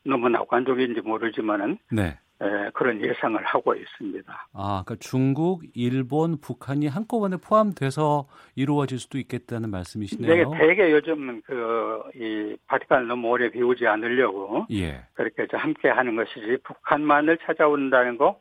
[0.06, 2.18] 너무 낙관적인지 모르지만은, 네.
[2.42, 4.48] 에, 그런 예상을 하고 있습니다.
[4.54, 10.52] 아, 그러니까 중국, 일본, 북한이 한꺼번에 포함돼서 이루어질 수도 있겠다는 말씀이시네요.
[10.52, 15.06] 되게, 되게 요즘은 그, 이, 바티칸을 너무 오래 비우지 않으려고, 예.
[15.14, 18.40] 그렇게 함께 하는 것이지, 북한만을 찾아온다는 거,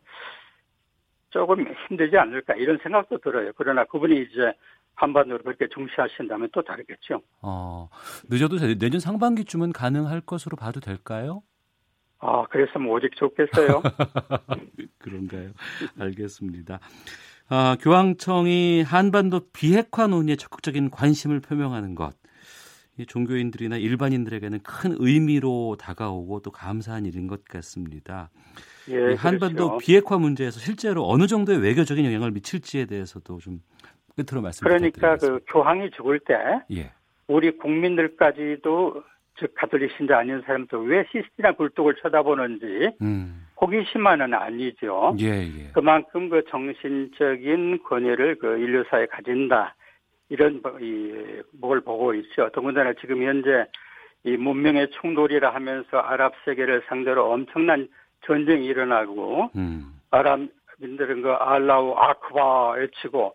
[1.31, 3.53] 조금 힘들지 않을까, 이런 생각도 들어요.
[3.57, 4.53] 그러나 그분이 이제
[4.97, 7.21] 한반도를 그렇게 중시하신다면 또 다르겠죠.
[7.43, 7.89] 어,
[8.29, 11.43] 늦어도 내년 상반기쯤은 가능할 것으로 봐도 될까요?
[12.27, 13.83] 아, 그랬으면 오직 좋겠어요.
[14.99, 15.51] 그런가요?
[15.99, 16.81] 알겠습니다.
[17.51, 22.15] 아, 교황청이 한반도 비핵화 논의에 적극적인 관심을 표명하는 것.
[22.97, 28.31] 이 종교인들이나 일반인들에게는 큰 의미로 다가오고 또 감사한 일인 것 같습니다.
[28.89, 29.79] 예, 이 한반도 그렇죠.
[29.79, 33.61] 비핵화 문제에서 실제로 어느 정도의 외교적인 영향을 미칠지에 대해서도 좀
[34.17, 35.45] 끝으로 말씀 그러니까 부탁드리겠습니다.
[35.45, 36.35] 그 교황이 죽을 때
[36.71, 36.93] 예.
[37.27, 39.03] 우리 국민들까지도
[39.39, 43.47] 즉 가톨릭 신자 아닌 사람도 왜 시스티나 굴뚝을 쳐다보는지 음.
[43.61, 45.17] 호기심만은 아니죠.
[45.21, 45.71] 예, 예.
[45.73, 49.75] 그만큼 그 정신적인 권위를 그 인류사에 가진다.
[50.29, 52.51] 이런 뭐 이, 뭘 보고 있죠.
[52.53, 53.67] 더군다나 지금 현재
[54.25, 57.89] 이 문명의 충돌이라 하면서 아랍 세계를 상대로 엄청난
[58.25, 60.01] 전쟁이 일어나고 음.
[60.11, 63.35] 아랍인들은 그 알라우 아크바 외치고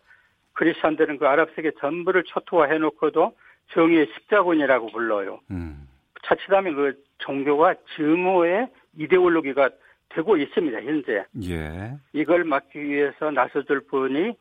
[0.54, 3.34] 크리스천들은 그 아랍 세계 전부를 초토화해 놓고도
[3.74, 5.40] 정의의 십자군이라고 불러요.
[5.52, 5.88] 음.
[6.24, 9.70] 자칫하면 그 종교가 증오의 이데올로기가
[10.10, 11.24] 되고 있습니다, 현재.
[11.44, 11.94] 예.
[12.14, 14.34] 이걸 막기 위해서 나서줄 분이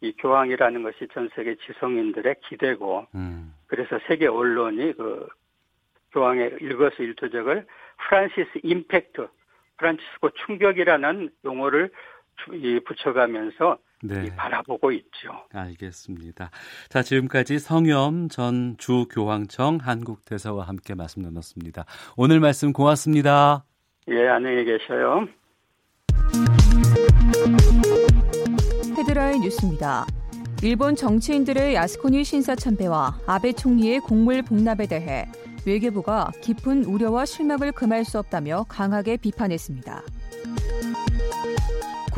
[0.00, 3.54] 이 교황이라는 것이 전 세계 지성인들의 기대고, 음.
[3.66, 5.26] 그래서 세계 언론이 그
[6.12, 9.28] 교황의 일거수 일투족을 Francis impact,
[9.78, 11.90] 프란치스코 충격이라는 용어를
[12.36, 14.26] 주- 이 붙여가면서 네.
[14.26, 15.30] 이 바라보고 있죠.
[15.52, 16.50] 알겠습니다.
[16.88, 21.84] 자, 지금까지 성염 전 주교황청 한국대사와 함께 말씀 나눴습니다.
[22.16, 23.64] 오늘 말씀 고맙습니다.
[24.08, 25.28] 예, 안녕히 계셔요.
[28.96, 30.06] 헤드라인 뉴스입니다.
[30.62, 35.26] 일본 정치인들의 야스코니 신사 참배와 아베 총리의 곡물 복납에 대해
[35.66, 40.02] 외교부가 깊은 우려와 실망을 금할 수 없다며 강하게 비판했습니다.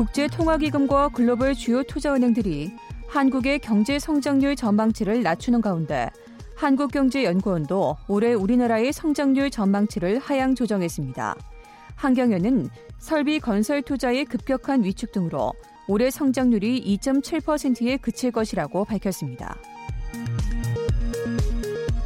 [0.01, 2.71] 국제통화기금과 글로벌 주요 투자은행들이
[3.07, 6.09] 한국의 경제 성장률 전망치를 낮추는 가운데
[6.55, 11.35] 한국경제연구원도 올해 우리나라의 성장률 전망치를 하향 조정했습니다.
[11.95, 15.53] 한경연은 설비 건설 투자의 급격한 위축 등으로
[15.87, 19.55] 올해 성장률이 2.7%에 그칠 것이라고 밝혔습니다.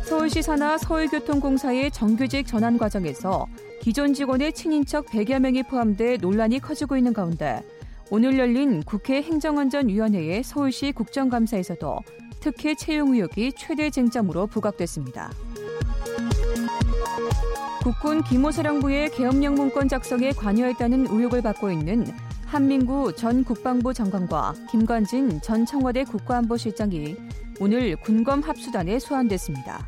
[0.04, 3.48] 서울시 산하 서울교통공사의 정규직 전환 과정에서
[3.82, 7.62] 기존 직원의 친인척 100여 명이 포함돼 논란이 커지고 있는 가운데
[8.12, 12.00] 오늘 열린 국회 행정안전위원회의 서울시 국정감사에서도
[12.40, 15.32] 특혜 채용 의혹이 최대 쟁점으로 부각됐습니다.
[17.82, 22.06] 국군 기모사령부의 계엄령 문건 작성에 관여했다는 의혹을 받고 있는
[22.46, 27.16] 한민구 전 국방부 장관과 김관진 전 청와대 국가안보실장이
[27.60, 29.86] 오늘 군검 합수단에 소환됐습니다.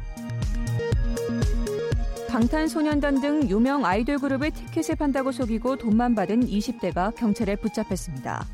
[2.38, 8.46] 방탄소년단 등 유명 아이돌 그룹의 티켓을 판다고 속이고 돈만 받은 20대가 경찰에 붙잡혔습니다.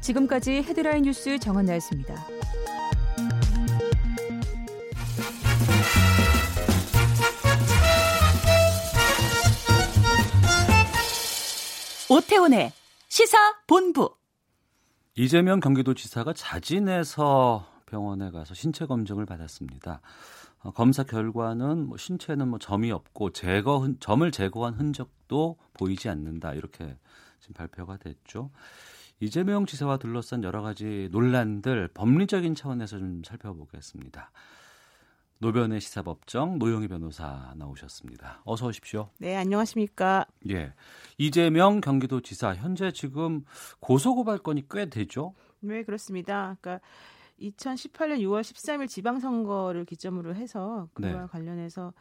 [0.00, 2.16] 지금까지 헤드라인 뉴스 정한나였습니다.
[12.10, 12.72] 오태훈의
[13.06, 14.16] 시사 본부.
[15.14, 20.00] 이재명 경기도지사가 자진해서 병원에 가서 신체 검증을 받았습니다.
[20.68, 26.52] 어, 검사 결과는 뭐 신체는 뭐 점이 없고 제거 흔, 점을 제거한 흔적도 보이지 않는다
[26.52, 26.98] 이렇게
[27.40, 28.50] 지금 발표가 됐죠.
[29.18, 34.30] 이재명 지사와 둘러싼 여러 가지 논란들 법리적인 차원에서 좀 살펴보겠습니다.
[35.38, 38.42] 노변의 시사법정 노영희 변호사 나오셨습니다.
[38.44, 39.08] 어서 오십시오.
[39.18, 40.26] 네, 안녕하십니까?
[40.50, 40.74] 예.
[41.16, 43.44] 이재명 경기도지사 현재 지금
[43.80, 45.34] 고소고발 건이 꽤 되죠?
[45.60, 46.56] 네, 그렇습니다.
[46.60, 46.84] 그러니까
[47.40, 51.26] 2018년 6월 13일 지방선거를 기점으로 해서 그와 네.
[51.30, 51.92] 관련해서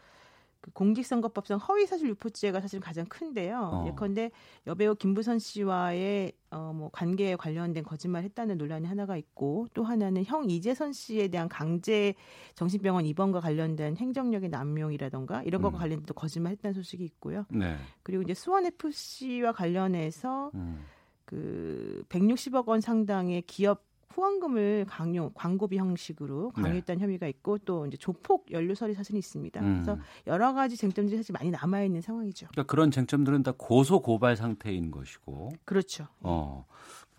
[0.61, 3.69] 그 공직선거법상 허위사실 유포죄가 사실 가장 큰데요.
[3.73, 3.87] 어.
[3.87, 4.31] 예컨대
[4.65, 10.49] 여배우 김부선 씨와의 어, 뭐 관계에 관련된 거짓말 했다는 논란이 하나가 있고 또 하나는 형
[10.49, 12.15] 이재선 씨에 대한 강제
[12.55, 15.79] 정신병원 입원과 관련된 행정력의 남용이라던가 이런 것과 음.
[15.79, 17.45] 관련된 또 거짓말 했다는 소식이 있고요.
[17.49, 17.75] 네.
[18.03, 20.85] 그리고 이제 수원 FC와 관련해서 음.
[21.25, 26.63] 그 160억 원 상당의 기업 후원금을 강요 광고비 형식으로 네.
[26.63, 27.03] 강요했다는 네.
[27.03, 29.59] 혐의가 있고 또 이제 조폭 연루설이 사실은 있습니다.
[29.61, 29.73] 음.
[29.83, 32.47] 그래서 여러 가지 쟁점들이 사실 많이 남아 있는 상황이죠.
[32.51, 35.51] 그러니까 그런 쟁점들은 다 고소 고발 상태인 것이고.
[35.65, 36.07] 그렇죠.
[36.21, 36.65] 어.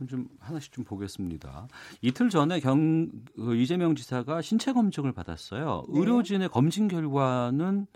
[0.08, 1.66] 좀 하나씩 좀 보겠습니다.
[2.02, 5.84] 이틀 전에 경그 이재명 지사가 신체 검증을 받았어요.
[5.88, 5.98] 네.
[5.98, 7.86] 의료진의 검진 결과는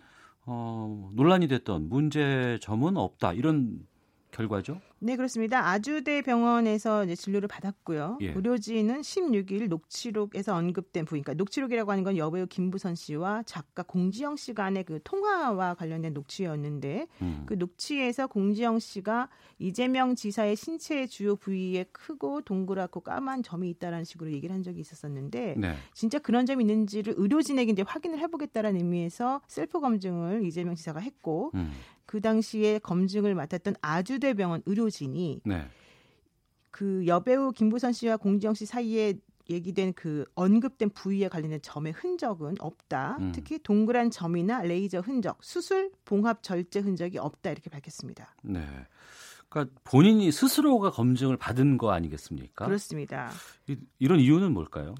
[0.44, 3.86] 어, 논란이 됐던 문제점은 없다 이런
[4.32, 4.80] 결과죠?
[4.98, 5.68] 네, 그렇습니다.
[5.68, 8.18] 아주대 병원에서 이제 진료를 받았고요.
[8.22, 8.32] 예.
[8.32, 14.54] 의료진은 16일 녹취록에서 언급된 부인, 그러니까 녹취록이라고 하는 건 여배우 김부선 씨와 작가 공지영 씨
[14.54, 17.42] 간의 그 통화와 관련된 녹취였는데 음.
[17.46, 24.32] 그 녹취에서 공지영 씨가 이재명 지사의 신체의 주요 부위에 크고 동그랗고 까만 점이 있다라는 식으로
[24.32, 25.74] 얘기를 한 적이 있었었는데 네.
[25.92, 31.72] 진짜 그런 점이 있는지를 의료진에게 이제 확인을 해보겠다라는 의미에서 셀프 검증을 이재명 지사가 했고 음.
[32.12, 35.64] 그 당시에 검증을 맡았던 아주대 병원 의료진이 네.
[36.70, 39.14] 그 여배우 김부선 씨와 공지영 씨 사이에
[39.48, 43.16] 얘기된 그 언급된 부위에 관련된 점의 흔적은 없다.
[43.18, 43.32] 음.
[43.34, 48.36] 특히 동그란 점이나 레이저 흔적, 수술 봉합 절제 흔적이 없다 이렇게 밝혔습니다.
[48.42, 48.62] 네.
[49.48, 52.66] 그러니까 본인이 스스로가 검증을 받은 거 아니겠습니까?
[52.66, 53.30] 그렇습니다.
[53.68, 54.94] 이, 이런 이유는 뭘까요?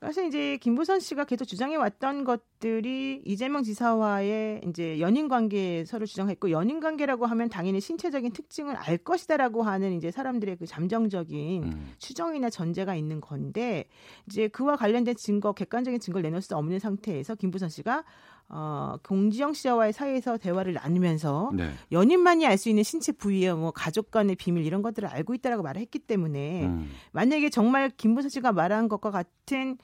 [0.00, 6.52] 사실 이제 김부선 씨가 계속 주장해 왔던 것들이 이재명 지사와의 이제 연인 관계 서로 주장했고
[6.52, 11.92] 연인 관계라고 하면 당연히 신체적인 특징을 알 것이다라고 하는 이제 사람들의 그 잠정적인 음.
[11.98, 13.88] 추정이나 전제가 있는 건데
[14.26, 18.04] 이제 그와 관련된 증거 객관적인 증거를 내놓을 수 없는 상태에서 김부선 씨가
[18.50, 21.70] 어, 공지영 씨와의 사이에서 대화를 나누면서 네.
[21.92, 25.80] 연인만이 알 수 있는 신체 부위와 뭐 가족 간의 비밀 이런 것들을 알고 있다라고 말을
[25.80, 26.90] 했기 때문에 음.
[27.12, 29.76] 만약에 정말 김부선 씨가 말한 것과 같은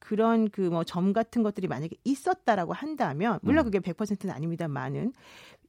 [0.00, 3.70] 그런 그 뭐 점 같은 것들이 만약에 있었다라고 한다면 물론 음.
[3.70, 5.12] 그게 100%는 아닙니다만은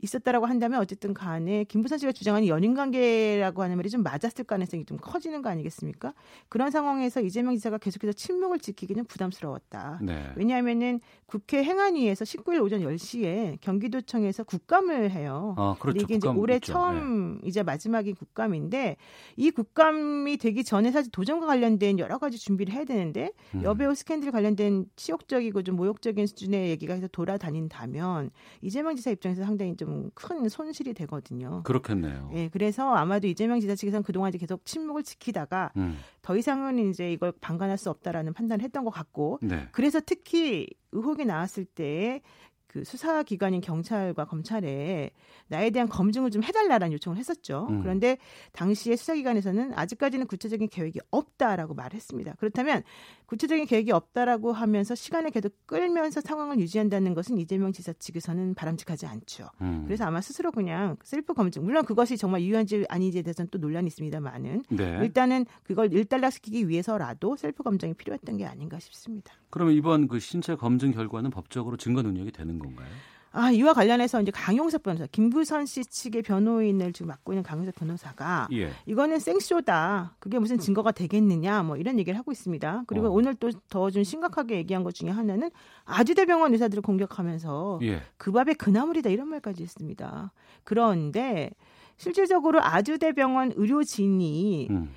[0.02, 4.98] 있었다라고 한다면 어쨌든 간에 김부선 씨가 주장하는 연인 관계라고 하는 말이 좀 맞았을 가능성이 좀
[4.98, 6.14] 커지는 거 아니겠습니까?
[6.48, 10.00] 그런 상황에서 이재명 지사가 계속해서 침묵을 지키기는 부담스러웠다.
[10.02, 10.32] 네.
[10.36, 15.56] 왜냐하면은 국회 행안위에서 19일 오전 10시에 경기도청에서 국감을 해요.
[15.58, 16.00] 아, 그렇죠.
[16.02, 16.74] 이게 이제 올해 있죠.
[16.74, 17.48] 처음 네.
[17.48, 18.96] 이제 마지막인 국감인데
[19.36, 23.64] 이 국감이 되기 전에 사실 도전과 관련된 여러 가지 준비를 해야 되는데 음.
[23.64, 28.32] 여배우 스캔들 관련된 치욕적이고 좀 모욕적인 수준의 얘기가 해서 돌아다닌다면
[28.62, 31.64] 이재명 지사 입장에서 상당히 좀좀 큰 손실이 되거든요.
[31.64, 32.32] 그렇겠네요.
[32.34, 35.98] 예, 그래서 아마도 이재명 지사 측에서는 그동안 이제 계속 침묵을 지키다가 음.
[36.22, 39.68] 더 이상은 이제 이걸 방관할 수 없다라는 판단을 했던 것 같고 네.
[39.72, 45.12] 그래서 특히 의혹이 나왔을 때그 수사 기관인 경찰과 검찰에
[45.48, 47.68] 나에 대한 검증을 좀 해달라는 요청을 했었죠.
[47.70, 47.82] 음.
[47.82, 48.18] 그런데
[48.52, 52.36] 당시에 수사 기관에서는 아직까지는 구체적인 계획이 없다라고 말했습니다.
[52.40, 52.84] 그렇다면
[53.30, 59.52] 구체적인 계획이 없다라고 하면서 시간을 계속 끌면서 상황을 유지한다는 것은 이재명 지사 측에서는 바람직하지 않죠.
[59.62, 59.84] 음.
[59.86, 64.64] 그래서 아마 스스로 그냥 셀프 검증, 물론 그것이 정말 유효한지 아닌지에 대해서는 또 논란이 있습니다만은
[64.70, 64.98] 네.
[65.04, 69.32] 일단은 그걸 일단락시키기 위해서라도 셀프 검증이 필요했던 게 아닌가 싶습니다.
[69.52, 72.88] 그러면 이번 그 신체 검증 결과는 법적으로 증거 능력이 되는 건가요?
[73.32, 78.48] 아, 이와 관련해서 이제 강용석 변호사, 김부선 씨 측의 변호인을 지금 맡고 있는 강용석 변호사가
[78.54, 78.72] 예.
[78.88, 80.16] 이거는 생쇼다.
[80.20, 82.84] 그게 무슨 증거가 되겠느냐, 뭐 이런 얘기를 하고 있습니다.
[82.88, 83.12] 그리고 어.
[83.12, 85.52] 오늘 또 더 좀 심각하게 얘기한 것 중에 하나는
[85.86, 88.02] 아주대병원 의사들을 공격하면서 예.
[88.18, 90.32] 그 밥에 그나물이다 이런 말까지 했습니다.
[90.64, 91.52] 그런데
[91.98, 94.90] 실질적으로 아주대병원 의료진이 음.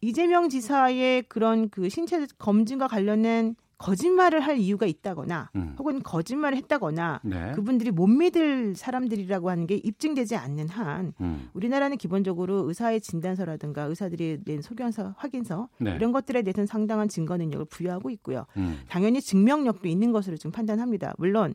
[0.00, 5.74] 이재명 지사의 그런 그 신체 검증과 관련된 거짓말을 할 이유가 있다거나 음.
[5.78, 7.52] 혹은 거짓말을 했다거나 네.
[7.52, 11.50] 그분들이 못 믿을 사람들이라고 하는 게 입증되지 않는 한 음.
[11.52, 15.94] 우리나라는 기본적으로 의사의 진단서라든가 의사들이 낸 소견서, 확인서 네.
[15.94, 18.46] 이런 것들에 대해서는 상당한 증거 능력을 부여하고 있고요.
[18.56, 18.80] 음.
[18.88, 21.14] 당연히 증명력도 있는 것으로 지금 판단합니다.
[21.18, 21.54] 물론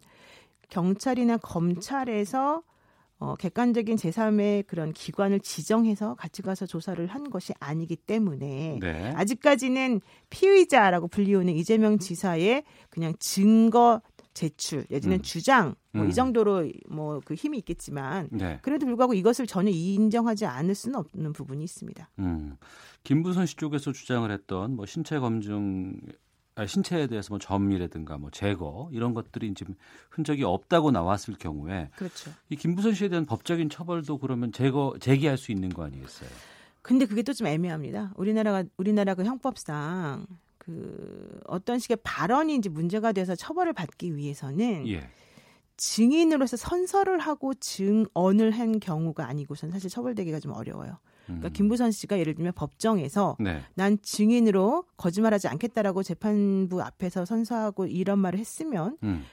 [0.69, 2.61] 경찰이나 검찰에서
[3.21, 9.13] 어, 객관적인 제3의 그런 기관을 지정해서 같이 가서 조사를 한 것이 아니기 때문에 네.
[9.15, 14.01] 아직까지는 피의자라고 불리우는 이재명 지사의 그냥 증거
[14.33, 15.21] 제출 내지는 음.
[15.21, 16.09] 주장 뭐 음.
[16.09, 18.59] 이 정도로 뭐 그 힘이 있겠지만 네.
[18.61, 22.09] 그래도 불구하고 이것을 전혀 인정하지 않을 수는 없는 부분이 있습니다.
[22.19, 22.55] 음.
[23.03, 25.99] 김부선 씨 쪽에서 주장을 했던 뭐 신체 검증
[26.55, 29.75] 아, 신체에 대해서 뭐 점이라든가 뭐 제거 이런 것들이 지금
[30.09, 32.31] 흔적이 없다고 나왔을 경우에 그렇죠.
[32.49, 36.29] 이 김부선 씨에 대한 법적인 처벌도 그러면 제거 제기할 수 있는 거 아니겠어요?
[36.81, 38.11] 근데 그게 또 좀 애매합니다.
[38.17, 40.25] 우리나라가 우리나라 그 형법상
[40.57, 45.09] 그 어떤 식의 발언이 이제 문제가 돼서 처벌을 받기 위해서는 예.
[45.77, 50.99] 증인으로서 선서를 하고 증언을 한 경우가 아니고선 사실 처벌되기가 좀 어려워요.
[51.25, 51.53] 그러니까 음.
[51.53, 53.61] 김부선 씨가 예를 들면 법정에서 네.
[53.75, 59.23] 난 증인으로 거짓말하지 않겠다라고 재판부 앞에서 선서하고 이런 말을 했으면 음.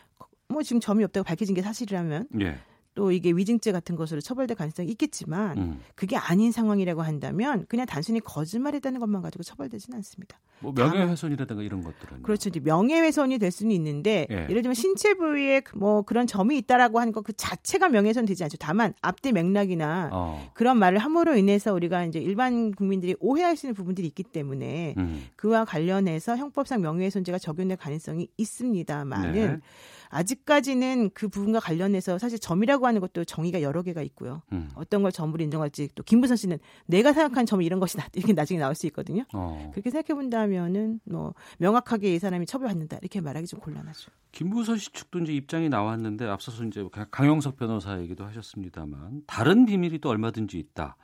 [0.49, 2.59] 뭐 지금 점이 없다고 밝혀진 게 사실이라면 예.
[2.99, 5.81] 또 이게 위증죄 같은 것으로 처벌될 가능성이 있겠지만 음.
[5.95, 10.41] 그게 아닌 상황이라고 한다면 그냥 단순히 거짓말했다는 것만 가지고 처벌되지는 않습니다.
[10.59, 12.51] 뭐 명예훼손이라든가 이런 것들은 그렇죠.
[12.61, 14.35] 명예훼손이 될 수는 있는데 예.
[14.51, 18.57] 예를 들면 신체 부위에 뭐 그런 점이 있다라고 하는 것 그 자체가 명예훼손 되지 않죠.
[18.59, 20.51] 다만 앞뒤 맥락이나 어.
[20.55, 25.27] 그런 말을 함으로 인해서 우리가 이제 일반 국민들이 오해할 수 있는 부분들이 있기 때문에 음.
[25.37, 29.61] 그와 관련해서 형법상 명예훼손죄가 적용될 가능성이 있습니다만은 네.
[30.11, 34.43] 아직까지는 그 부분과 관련해서 사실 점이라고 하는 것도 정의가 여러 개가 있고요.
[34.53, 34.71] 음.
[34.75, 38.75] 어떤 걸 점으로 인정할지 또 김부선 씨는 내가 생각한 점이 이런 것이다 이렇게 나중에 나올
[38.75, 39.25] 수 있거든요.
[39.33, 39.71] 어.
[39.73, 44.11] 그렇게 생각해 본다면은 뭐 명확하게 이 사람이 처벌받는다 이렇게 말하기 좀 곤란하죠.
[44.33, 50.09] 김부선 씨 측도 이제 입장이 나왔는데 앞서서 이제 강영석 변호사 얘기도 하셨습니다만 다른 비밀이 또
[50.11, 50.97] 얼마든지 있다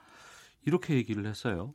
[0.66, 1.74] 이렇게 얘기를 했어요.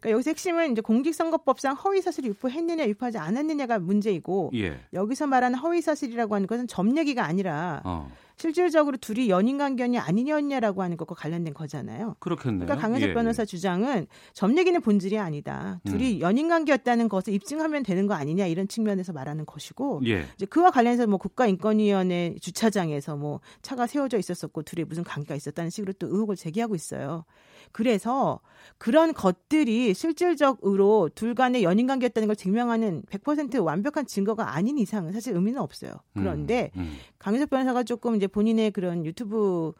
[0.00, 4.80] 그러니까 여기서 핵심은 이제 공직선거법상 허위 사실을 유포했느냐 유포하지 않았느냐가 문제이고 예.
[4.92, 8.10] 여기서 말하는 허위 사실이라고 하는 것은 점 얘기가 아니라 어.
[8.36, 12.16] 실질적으로 둘이 연인 관계냐 아니냐라고 하는 것과 관련된 거잖아요.
[12.18, 12.66] 그렇겠네요.
[12.66, 13.46] 그러니까 강은석 예, 변호사 예.
[13.46, 15.80] 주장은 점 얘기는 본질이 아니다.
[15.84, 16.20] 둘이 음.
[16.20, 20.26] 연인 관계였다는 것을 입증하면 되는 거 아니냐 이런 측면에서 말하는 것이고 예.
[20.36, 25.94] 이제 그와 관련해서 뭐 국가인권위원회 주차장에서 뭐 차가 세워져 있었었고 둘이 무슨 관계가 있었다는 식으로
[25.94, 27.24] 또 의혹을 제기하고 있어요.
[27.72, 28.40] 그래서
[28.78, 35.34] 그런 것들이 실질적으로 둘 간의 연인 관계였다는 걸 증명하는 100% 완벽한 증거가 아닌 이상은 사실
[35.34, 35.92] 의미는 없어요.
[36.14, 36.96] 그런데 음, 음.
[37.18, 39.72] 강희석 변호사가 조금 이제 본인의 그런 유튜브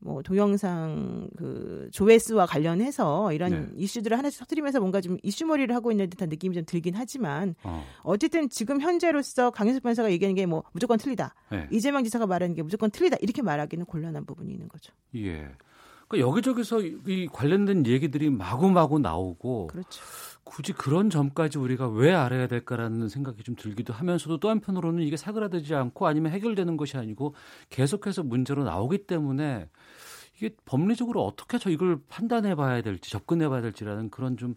[0.00, 3.66] 뭐 동영상 그 조회수와 관련해서 이런 네.
[3.74, 7.84] 이슈들을 하나씩 터뜨리면서 뭔가 좀 이슈머리를 하고 있는 듯한 느낌이 좀 들긴 하지만 어.
[8.04, 11.34] 어쨌든 지금 현재로서 강희석 변호사가 얘기하는 게 뭐 무조건 틀리다.
[11.50, 11.66] 네.
[11.72, 13.16] 이재명 지사가 말하는 게 무조건 틀리다.
[13.20, 14.92] 이렇게 말하기는 곤란한 부분이 있는 거죠.
[15.16, 15.50] 예.
[16.08, 20.02] 그러니까 여기저기서 이- 이 관련된 얘기들이 마구마구 나오고 그렇죠.
[20.44, 25.74] 굳이 그런 점까지 우리가 왜 알아야 될까라는 생각이 좀 들기도 하면서도 또 한편으로는 이게 사그라들지
[25.74, 27.34] 않고 아니면 해결되는 것이 아니고
[27.68, 29.68] 계속해서 문제로 나오기 때문에
[30.36, 34.54] 이게 법리적으로 어떻게 저 이걸 판단해 봐야 될지 접근해 봐야 될지라는 그런 좀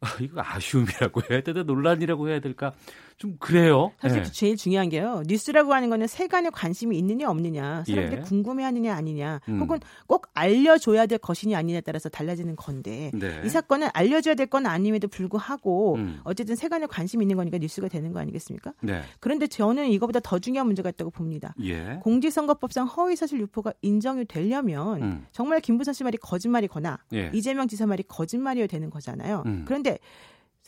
[0.00, 2.72] 아, 이거 아쉬움이라고 해야 되나 논란이라고 해야 될까
[3.18, 3.92] 좀 그래요.
[4.00, 4.22] 사실 예.
[4.24, 5.22] 제일 중요한 게요.
[5.26, 8.24] 뉴스라고 하는 거는 세간에 관심이 있느냐 없느냐, 사람들이 예.
[8.24, 9.60] 궁금해하느냐 아니냐, 음.
[9.60, 13.42] 혹은 꼭 알려줘야 될 것이냐 아니냐에 따라서 달라지는 건데 네.
[13.44, 16.20] 이 사건은 알려줘야 될 건 아님에도 불구하고 음.
[16.24, 18.72] 어쨌든 세간에 관심이 있는 거니까 뉴스가 되는 거 아니겠습니까?
[18.80, 19.02] 네.
[19.20, 21.54] 그런데 저는 이거보다 더 중요한 문제가 있다고 봅니다.
[21.62, 21.98] 예.
[22.02, 25.26] 공직선거법상 허위사실 유포가 인정이 되려면 음.
[25.32, 27.30] 정말 김부선 씨 말이 거짓말이거나 예.
[27.34, 29.42] 이재명 지사 말이 거짓말이어야 되는 거잖아요.
[29.46, 29.64] 음.
[29.66, 29.98] 그런데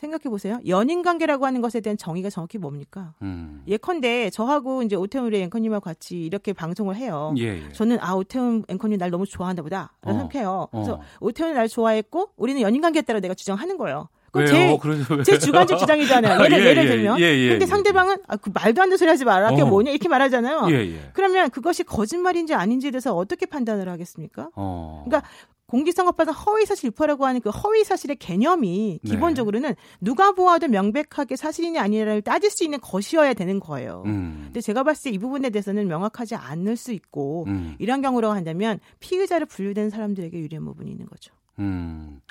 [0.01, 0.59] 생각해 보세요.
[0.67, 3.13] 연인 관계라고 하는 것에 대한 정의가 정확히 뭡니까?
[3.21, 3.61] 음.
[3.67, 7.33] 예컨대 저하고 이제 오태훈 앵커님하고 같이 이렇게 방송을 해요.
[7.37, 7.71] 예, 예.
[7.73, 10.11] 저는 아 오태훈 앵커님 날 너무 좋아한다 보다 어.
[10.11, 10.67] 생각해요.
[10.71, 11.01] 그래서 어.
[11.19, 14.09] 오태훈이 날 좋아했고 우리는 연인 관계였다고 내가 주장하는 거예요.
[14.47, 14.77] 제?
[15.25, 16.43] 제 주관적 주장이잖아요.
[16.45, 17.19] 예를, 예, 예를 예, 들면.
[17.19, 17.67] 예, 예, 근데 예.
[17.67, 19.49] 상대방은 아, 그 말도 안 되는 소리 하지 마라.
[19.49, 19.65] 그게 어.
[19.65, 20.67] 뭐냐 이렇게 말하잖아요.
[20.69, 21.09] 예, 예.
[21.13, 24.49] 그러면 그것이 거짓말인지 아닌지에 대해서 어떻게 판단을 하겠습니까?
[24.55, 25.03] 어.
[25.05, 25.29] 그러니까
[25.71, 29.09] 공직선거법상 허위사실 유포라고 하는 그 허위사실의 개념이 네.
[29.09, 34.03] 기본적으로는 누가 보아도 명백하게 사실이냐 아니냐를 따질 수 있는 것이어야 되는 거예요.
[34.05, 34.41] 음.
[34.47, 37.75] 근데 제가 봤을 때 이 부분에 대해서는 명확하지 않을 수 있고 음.
[37.79, 41.33] 이런 경우라고 한다면 피의자로 분류된 사람들에게 유리한 부분이 있는 거죠.
[41.59, 42.21] 음.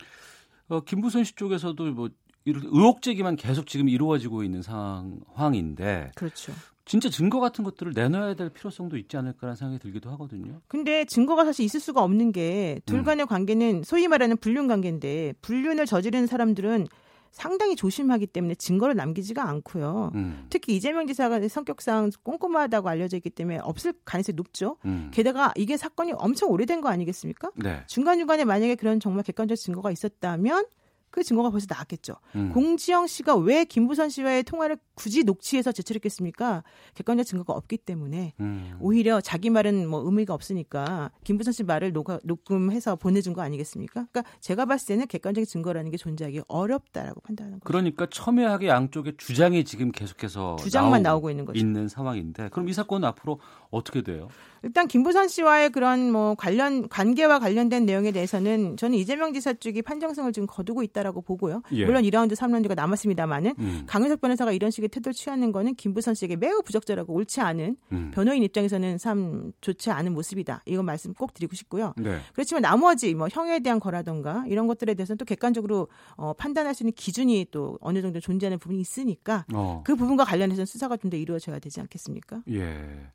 [0.69, 2.09] 어, 김부선 씨 쪽에서도 뭐
[2.47, 6.53] 의혹 제기만 계속 지금 이루어지고 있는 상황인데 그렇죠.
[6.91, 10.61] 진짜 증거 같은 것들을 내놔야 될 필요성도 있지 않을까라는 생각이 들기도 하거든요.
[10.67, 13.05] 근데 증거가 사실 있을 수가 없는 게둘 음.
[13.05, 16.89] 간의 관계는 소위 말하는 불륜 관계인데 불륜을 저지르는 사람들은
[17.31, 20.11] 상당히 조심하기 때문에 증거를 남기지가 않고요.
[20.17, 20.47] 음.
[20.51, 24.77] 특히 이재명 지사가 성격상 꼼꼼하다고 알려져 있기 때문에 없을 가능성이 높죠.
[24.85, 25.13] 음.
[25.15, 27.53] 게다가 이게 사건이 엄청 오래된 거 아니겠습니까?
[27.55, 27.85] 네.
[27.87, 30.65] 중간중간에 만약에 그런 정말 객관적 증거가 있었다면
[31.11, 32.17] 그 증거가 벌써 나왔겠죠.
[32.35, 32.53] 음.
[32.53, 36.65] 공지영 씨가 왜 김부선 씨와의 통화를 굳이 녹취해서 제출했겠습니까?
[36.95, 38.77] 객관적 증거가 없기 때문에 음.
[38.81, 44.07] 오히려 자기 말은 뭐 의미가 없으니까 김부선 씨 말을 녹아, 녹음해서 보내준 거 아니겠습니까?
[44.11, 47.65] 그러니까 제가 봤을 때는 객관적인 증거라는 게 존재하기 어렵다라고 판단하는 거죠.
[47.67, 51.59] 그러니까 첨예하게 양쪽의 주장이 지금 계속해서 주장만 나오고 나오고 있는 거죠.
[51.59, 53.41] 있는 상황인데 그럼 이 사건은 앞으로
[53.71, 54.29] 어떻게 돼요?
[54.63, 60.33] 일단 김부선 씨와의 그런 뭐 관련 관계와 관련된 내용에 대해서는 저는 이재명 지사 쪽이 판정성을
[60.33, 61.63] 지금 거두고 있다라고 보고요.
[61.73, 61.85] 예.
[61.85, 63.83] 물론 2라운드, 3라운드가 남았습니다만은 음.
[63.87, 68.11] 강윤석 변호사가 이런 식의 태도를 취하는 거는 김부선 씨에게 매우 부적절하고 옳지 않은 음.
[68.15, 70.63] 변호인 입장에서는 참 좋지 않은 모습이다.
[70.67, 71.93] 이건 말씀 꼭 드리고 싶고요.
[71.99, 72.19] 네.
[72.33, 76.93] 그렇지만 나머지 뭐 형에 대한 거라던가 이런 것들에 대해서는 또 객관적으로 어, 판단할 수 있는
[76.95, 79.83] 기준이 또 어느 정도 존재하는 부분이 있으니까 어.
[79.85, 82.43] 그 부분과 관련해서는 수사가 좀 더 이루어져야 되지 않겠습니까?
[82.51, 83.11] 예.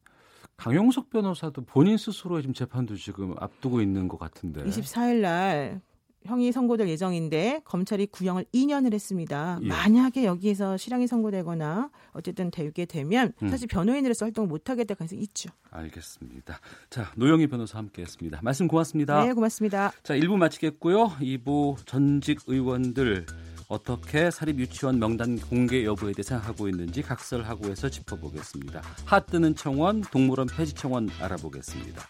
[0.57, 4.63] 강용석 변호사도 본인 스스로의 지금 재판도 지금 앞두고 있는 것 같은데.
[4.63, 5.81] 24일 날
[6.25, 9.59] 형이 선고될 예정인데 검찰이 구형을 2년을 했습니다.
[9.61, 9.67] 예.
[9.67, 13.49] 만약에 여기에서 실형이 선고되거나 어쨌든 되게 되면 음.
[13.49, 15.49] 사실 변호인으로서 활동을 못 하게 될 가능성이 있죠.
[15.69, 16.59] 알겠습니다.
[16.89, 18.39] 자, 노영희 변호사 함께했습니다.
[18.41, 19.23] 말씀 고맙습니다.
[19.23, 19.91] 네, 고맙습니다.
[20.03, 21.09] 자, 1부 마치겠고요.
[21.19, 23.25] 2부 전직 의원들
[23.67, 28.81] 어떻게 사립 유치원 명단 공개 여부에 대해 생각하고 있는지 각설하고 해서 짚어보겠습니다.
[29.05, 32.01] 핫뜨는 청원, 동물원 폐지 청원 알아보겠습니다.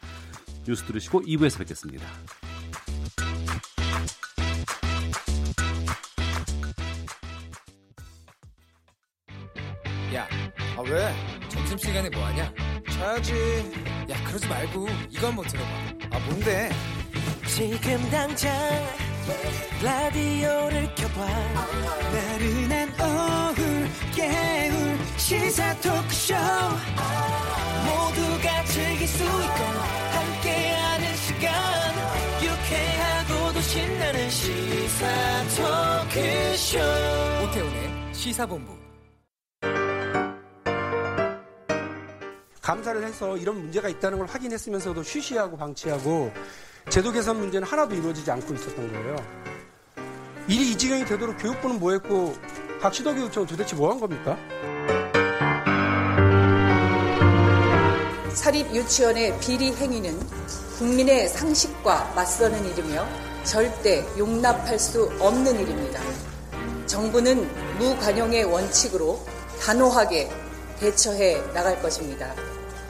[0.67, 2.05] 뉴스 들으시고 2부에서 뵙겠습니다.
[10.13, 10.27] 야,
[10.77, 11.13] 아 왜?
[11.49, 12.53] 점심시간에 뭐하냐?
[12.91, 13.33] 자야지.
[14.09, 15.69] 야, 그러지 말고 이거 한번 들어봐.
[16.11, 16.69] 아, 뭔데?
[17.47, 18.51] 지금 당장
[19.81, 21.25] 라디오를 켜봐.
[22.13, 23.61] 나른한 오후
[24.15, 26.35] 깨울 시사 토크쇼.
[27.85, 29.63] 모두가 즐길 수 있고
[30.11, 31.51] 함께하는 시간.
[32.43, 35.07] 유쾌하고도 신나는 시사
[35.55, 36.79] 토크쇼.
[37.43, 38.75] 오태훈의 시사본부.
[42.61, 46.31] 감사를 해서 이런 문제가 있다는 걸 확인했으면서도 쉬쉬하고 방치하고
[46.89, 49.15] 제도 개선 문제는 하나도 이루어지지 않고 있었던 거예요.
[50.47, 52.35] 일이 이 지경이 되도록 교육부는 뭐 했고
[52.79, 54.37] 각시도 교육청은 도대체 뭐 한 겁니까?
[58.33, 60.19] 사립 유치원의 비리 행위는
[60.77, 63.05] 국민의 상식과 맞서는 일이며
[63.43, 66.01] 절대 용납할 수 없는 일입니다.
[66.85, 69.19] 정부는 무관용의 원칙으로
[69.61, 70.29] 단호하게
[70.79, 72.35] 대처해 나갈 것입니다.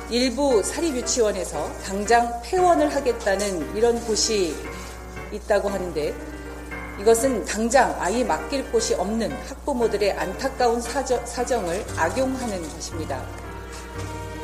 [0.10, 4.56] 일부 사립유치원에서 당장 폐원을 하겠다는 이런 곳이
[5.32, 6.14] 있다고 하는데
[7.02, 13.26] 이것은 당장 아이 맡길 곳이 없는 학부모들의 안타까운 사정, 사정을 악용하는 것입니다.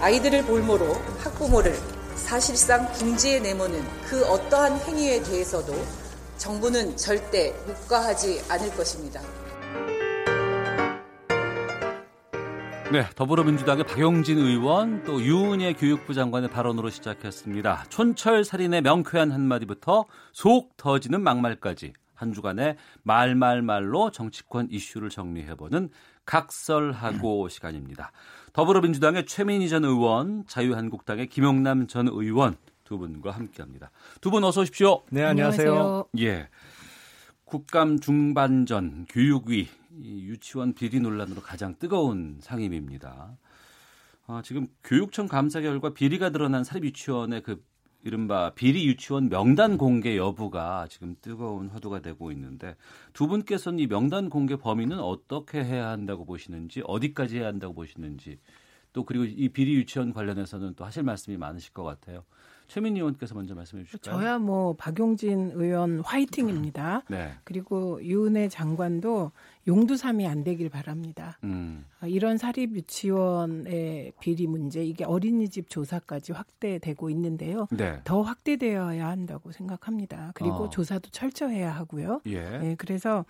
[0.02, 1.80] 아이들을 볼모로 학부모를
[2.16, 5.76] 사실상 궁지에 내모는 그 어떠한 행위에 대해서도
[6.40, 9.22] 정부는 절대 묵과하지 않을 것입니다.
[12.92, 17.86] 네, 더불어민주당의 박용진 의원 또 유은혜 교육부 장관의 발언으로 시작했습니다.
[17.88, 25.90] 촌철 살인의 명쾌한 한마디부터 속 터지는 막말까지 한 주간의 말말말로 정치권 이슈를 정리해보는
[26.26, 28.12] 각설하고 시간입니다.
[28.52, 33.90] 더불어민주당의 최민희 전 의원, 자유한국당의 김용남 전 의원 두두 분과 함께합니다.
[34.20, 35.04] 두 분 어서 오십시오.
[35.10, 36.08] 네, 안녕하세요.
[36.20, 36.50] 예.
[37.46, 39.70] 국감 중반전 교육위
[40.00, 43.38] 유치원 비리 논란으로 가장 뜨거운 상임입니다.
[44.28, 47.64] 아, 지금 교육청 감사 결과 비리가 드러난 사립유치원의 그
[48.04, 52.76] 이른바 비리 유치원 명단 공개 여부가 지금 뜨거운 화두가 되고 있는데
[53.14, 58.40] 두 분께서는 이 명단 공개 범위는 어떻게 해야 한다고 보시는지 어디까지 해야 한다고 보시는지
[58.94, 62.24] 또 그리고 이 비리 유치원 관련해서는 또 하실 말씀이 많으실 것 같아요.
[62.68, 64.16] 최민희 의원께서 먼저 말씀해 주실까요?
[64.16, 67.04] 저야 뭐 박용진 의원 화이팅입니다.
[67.10, 67.34] 네.
[67.44, 69.32] 그리고 유은혜 장관도
[69.68, 71.38] 용두삼이 안 되길 바랍니다.
[71.44, 71.86] 음.
[72.02, 77.68] 어, 이런 사립 유치원의 비리 문제 이게 어린이집 조사까지 확대되고 있는데요.
[77.72, 78.00] 네.
[78.04, 80.32] 더 확대되어야 한다고 생각합니다.
[80.34, 80.70] 그리고 어.
[80.70, 82.22] 조사도 철저해야 하고요.
[82.26, 82.42] 예.
[82.60, 83.26] 네, 그래서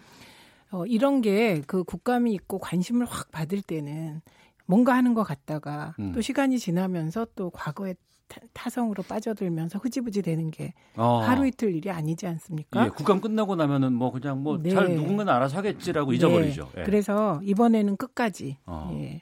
[0.72, 4.22] 어, 이런 게 그 국감이 있고 관심을 확 받을 때는
[4.66, 6.14] 뭔가 하는 것 같다가 음.
[6.14, 7.96] 또 시간이 지나면서 또 과거의
[8.32, 11.18] 타- 타성으로 빠져들면서 흐지부지 되는 게 어.
[11.20, 12.86] 하루 이틀 일이 아니지 않습니까?
[12.86, 14.96] 예, 국감 끝나고 나면은 뭐 그냥 뭐잘 네.
[14.96, 16.18] 누군가는 알아서 하겠지라고 네.
[16.18, 16.72] 잊어버리죠.
[16.78, 16.84] 예.
[16.84, 18.90] 그래서 이번에는 끝까지 어.
[18.96, 19.22] 예.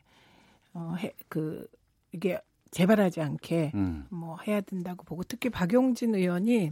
[0.74, 1.66] 어, 해, 그
[2.12, 2.40] 이게
[2.72, 4.06] 재발하지 않게 음.
[4.10, 6.72] 뭐 해야 된다고 보고 특히 박용진 의원이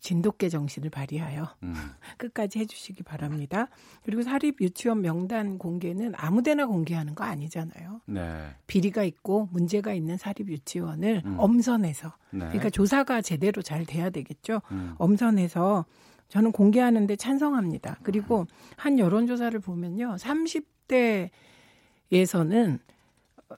[0.00, 1.74] 진돗개 정신을 발휘하여 음.
[2.18, 3.68] 끝까지 해주시기 바랍니다.
[4.02, 8.00] 그리고 사립 유치원 명단 공개는 아무데나 공개하는 거 아니잖아요.
[8.06, 8.48] 네.
[8.66, 11.36] 비리가 있고 문제가 있는 사립 유치원을 음.
[11.38, 12.38] 엄선해서 네.
[12.38, 14.62] 그러니까 조사가 제대로 잘 돼야 되겠죠.
[14.70, 14.94] 음.
[14.98, 15.84] 엄선해서
[16.28, 17.98] 저는 공개하는데 찬성합니다.
[18.02, 20.16] 그리고 한 여론조사를 보면요.
[20.18, 22.78] 30대에서는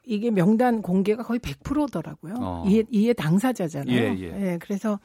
[0.04, 2.34] 이게 명단 공개가 거의 100%더라고요.
[2.38, 2.64] 어.
[2.66, 3.94] 이해, 이해 당사자잖아요.
[3.94, 4.58] 예, 예.
[4.60, 4.98] 그래서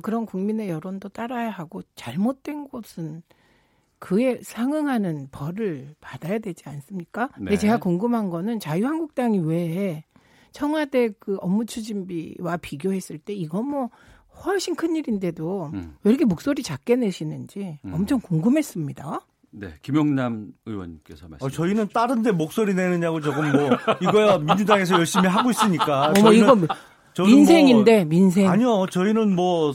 [0.00, 3.22] 그런 국민의 여론도 따라야 하고 잘못된 곳은
[3.98, 7.26] 그에 상응하는 벌을 받아야 되지 않습니까?
[7.38, 7.44] 네.
[7.44, 10.04] 근데 제가 궁금한 거는 자유한국당이 왜
[10.50, 13.90] 청와대 그 업무 추진비와 비교했을 때 이거 뭐
[14.44, 15.94] 훨씬 큰 일인데도 음.
[16.02, 17.94] 왜 이렇게 목소리 작게 내시는지 음.
[17.94, 19.20] 엄청 궁금했습니다.
[19.54, 19.74] 네.
[19.82, 21.46] 김용남 의원께서 말씀.
[21.46, 23.70] 어, 저희는 다른데 목소리 내느냐고 조금 뭐
[24.00, 26.06] 이거야 민주당에서 열심히 하고 있으니까.
[26.16, 26.74] 어머 저희는- 이거
[27.18, 28.48] 민생인데 뭐- 민생.
[28.48, 29.74] 아니요, 저희는 뭐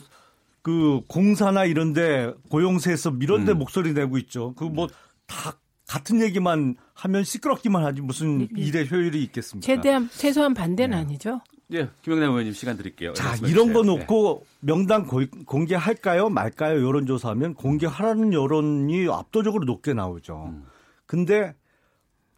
[0.64, 3.60] 그 공사나 이런데 고용세서 이런데 음.
[3.60, 4.54] 목소리 내고 있죠.
[4.56, 4.88] 그 뭐
[5.26, 5.54] 다
[5.88, 9.66] 같은 얘기만 하면 시끄럽기만 하지 무슨 일의 효율이 있겠습니까?
[9.66, 11.40] 최대한 최소한 반대는 아니죠.
[11.72, 13.14] 예, 김용남 의원님 시간 드릴게요.
[13.14, 13.98] 자, 이런 거 주세요.
[14.00, 16.86] 놓고 명단 고- 공개할까요, 말까요?
[16.86, 20.48] 여론조사하면 공개하라는 여론이 압도적으로 높게 나오죠.
[20.50, 20.66] 음.
[21.06, 21.56] 근데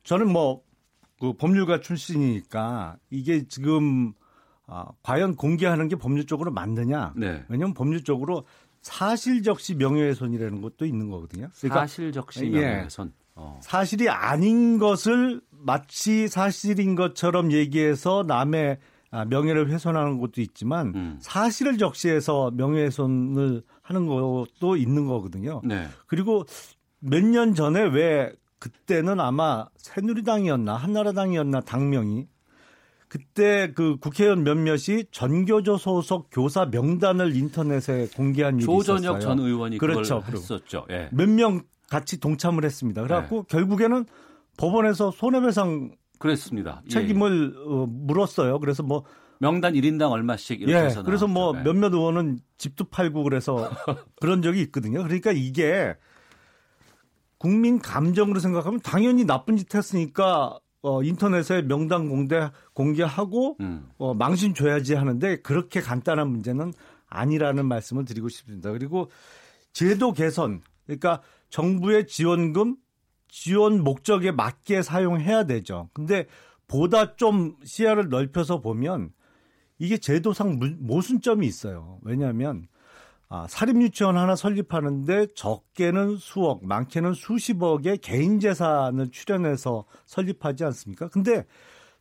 [0.03, 0.61] 저는 뭐,
[1.19, 4.13] 그 법률가 출신이니까 이게 지금,
[4.69, 7.13] 아, 과연 공개하는 게 법률적으로 맞느냐?
[7.15, 7.43] 네.
[7.49, 8.43] 왜냐하면 법률적으로
[8.81, 11.49] 사실적시 명예훼손이라는 것도 있는 거거든요.
[11.59, 12.49] 그러니까 사실적시 예.
[12.49, 13.11] 명예훼손.
[13.35, 13.59] 어.
[13.63, 18.77] 사실이 아닌 것을 마치 사실인 것처럼 얘기해서 남의
[19.11, 21.17] 아, 명예를 훼손하는 것도 있지만 음.
[21.19, 25.61] 사실을 적시해서 명예훼손을 하는 것도 있는 거거든요.
[25.63, 25.87] 네.
[26.05, 26.45] 그리고
[26.99, 32.27] 몇 년 전에 왜 그때는 아마 새누리당이었나 한나라당이었나 당명이
[33.09, 39.19] 그때 그 국회의원 몇몇이 전교조 소속 교사 명단을 인터넷에 공개한 일이 조전혁 있었어요.
[39.19, 40.21] 전 의원이 그렇죠.
[40.21, 40.85] 그걸 했었죠.
[40.91, 41.09] 예.
[41.11, 43.01] 몇명 같이 동참을 했습니다.
[43.01, 43.43] 그래갖고 네.
[43.49, 44.05] 결국에는
[44.57, 46.83] 법원에서 손해배상 그랬습니다.
[46.85, 48.59] 예, 책임을 어, 물었어요.
[48.59, 49.03] 그래서 뭐
[49.39, 51.53] 명단 1인당 얼마씩 이렇게 예, 해서 그래서 뭐.
[51.57, 51.63] 예.
[51.63, 53.71] 몇몇 의원은 집도 팔고 그래서
[54.21, 55.01] 그런 적이 있거든요.
[55.01, 55.95] 그러니까 이게
[57.39, 63.89] 국민 감정으로 생각하면 당연히 나쁜 짓 했으니까 어, 인터넷에 명단 공개 공개하고 음.
[63.97, 66.73] 어, 망신 줘야지 하는데 그렇게 간단한 문제는
[67.07, 68.71] 아니라는 말씀을 드리고 싶습니다.
[68.71, 69.09] 그리고
[69.73, 72.77] 제도 개선, 그러니까 정부의 지원금
[73.27, 75.89] 지원 목적에 맞게 사용해야 되죠.
[75.93, 76.27] 근데
[76.67, 79.11] 보다 좀 시야를 넓혀서 보면
[79.79, 81.99] 이게 제도상 무- 모순점이 있어요.
[82.03, 82.67] 왜냐하면
[83.31, 91.09] 아, 사립유치원 하나 설립하는데 적게는 수억, 많게는 수십억의 개인 재산을 출연해서 설립하지 않습니까?
[91.09, 91.45] 근데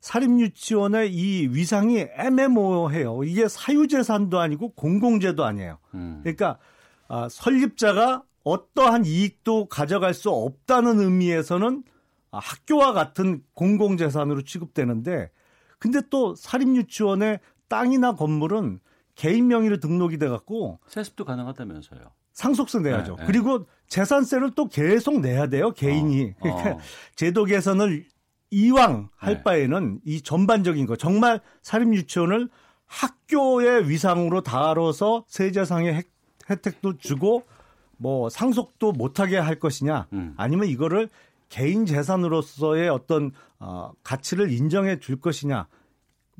[0.01, 3.24] 사립유치원의 이 위상이 애매모호해요.
[3.24, 5.79] 이게 사유재산도 아니고 공공재도 아니에요.
[5.93, 6.20] 음.
[6.22, 6.59] 그러니까
[7.09, 11.83] 아, 설립자가 어떠한 이익도 가져갈 수 없다는 의미에서는
[12.31, 15.31] 아, 학교와 같은 공공재산으로 취급되는데
[15.79, 18.81] 근데 또 사립유치원의 땅이나 건물은
[19.19, 22.01] 개인 명의로 등록이 돼 갖고 세습도 가능하다면서요.
[22.35, 23.16] 상속세 내야죠.
[23.16, 23.27] 네, 네.
[23.27, 25.73] 그리고 재산세를 또 계속 내야 돼요.
[25.73, 26.35] 개인이.
[26.39, 26.79] 어, 그러니까 어.
[27.16, 28.05] 제도 개선을
[28.53, 29.43] 이왕 할 네.
[29.43, 32.49] 바에는 이 전반적인 거 정말 사립 유치원을
[32.87, 36.11] 학교의 위상으로 다뤄서 세제상의 혜택-
[36.49, 37.43] 혜택도 주고
[37.97, 40.35] 뭐 상속도 못하게 할 것이냐 음.
[40.37, 41.09] 아니면 이거를
[41.49, 45.66] 개인 재산으로서의 어떤 어, 가치를 인정해 줄 것이냐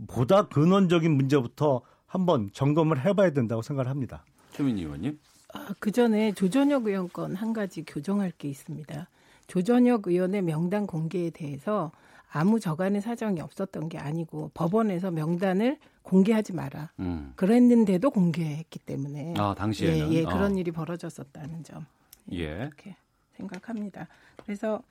[0.07, 4.25] 보다 근원적인 문제부터 한번 점검을 해봐야 된다고 생각을 합니다.
[4.53, 5.21] 최민희 의원님.
[5.55, 9.09] 아, 그 전에 조전혁 의원 건 한 가지 교정할 게 있습니다.
[9.47, 11.93] 조전혁 의원의 명단 공개에 대해서
[12.31, 16.91] 아무 저간의 사정이 없었던 게 아니고 법원에서 명단을 공개하지 마라.
[17.01, 17.33] 음.
[17.37, 20.13] 그랬는데도 공개했기 때문에 아, 당시에는?
[20.13, 20.55] 예, 예 그런 어.
[20.59, 21.87] 일이 벌어졌었다는 점
[22.33, 22.45] 예.
[22.45, 22.97] 이렇게
[23.37, 24.09] 생각합니다.
[24.45, 24.83] 그래서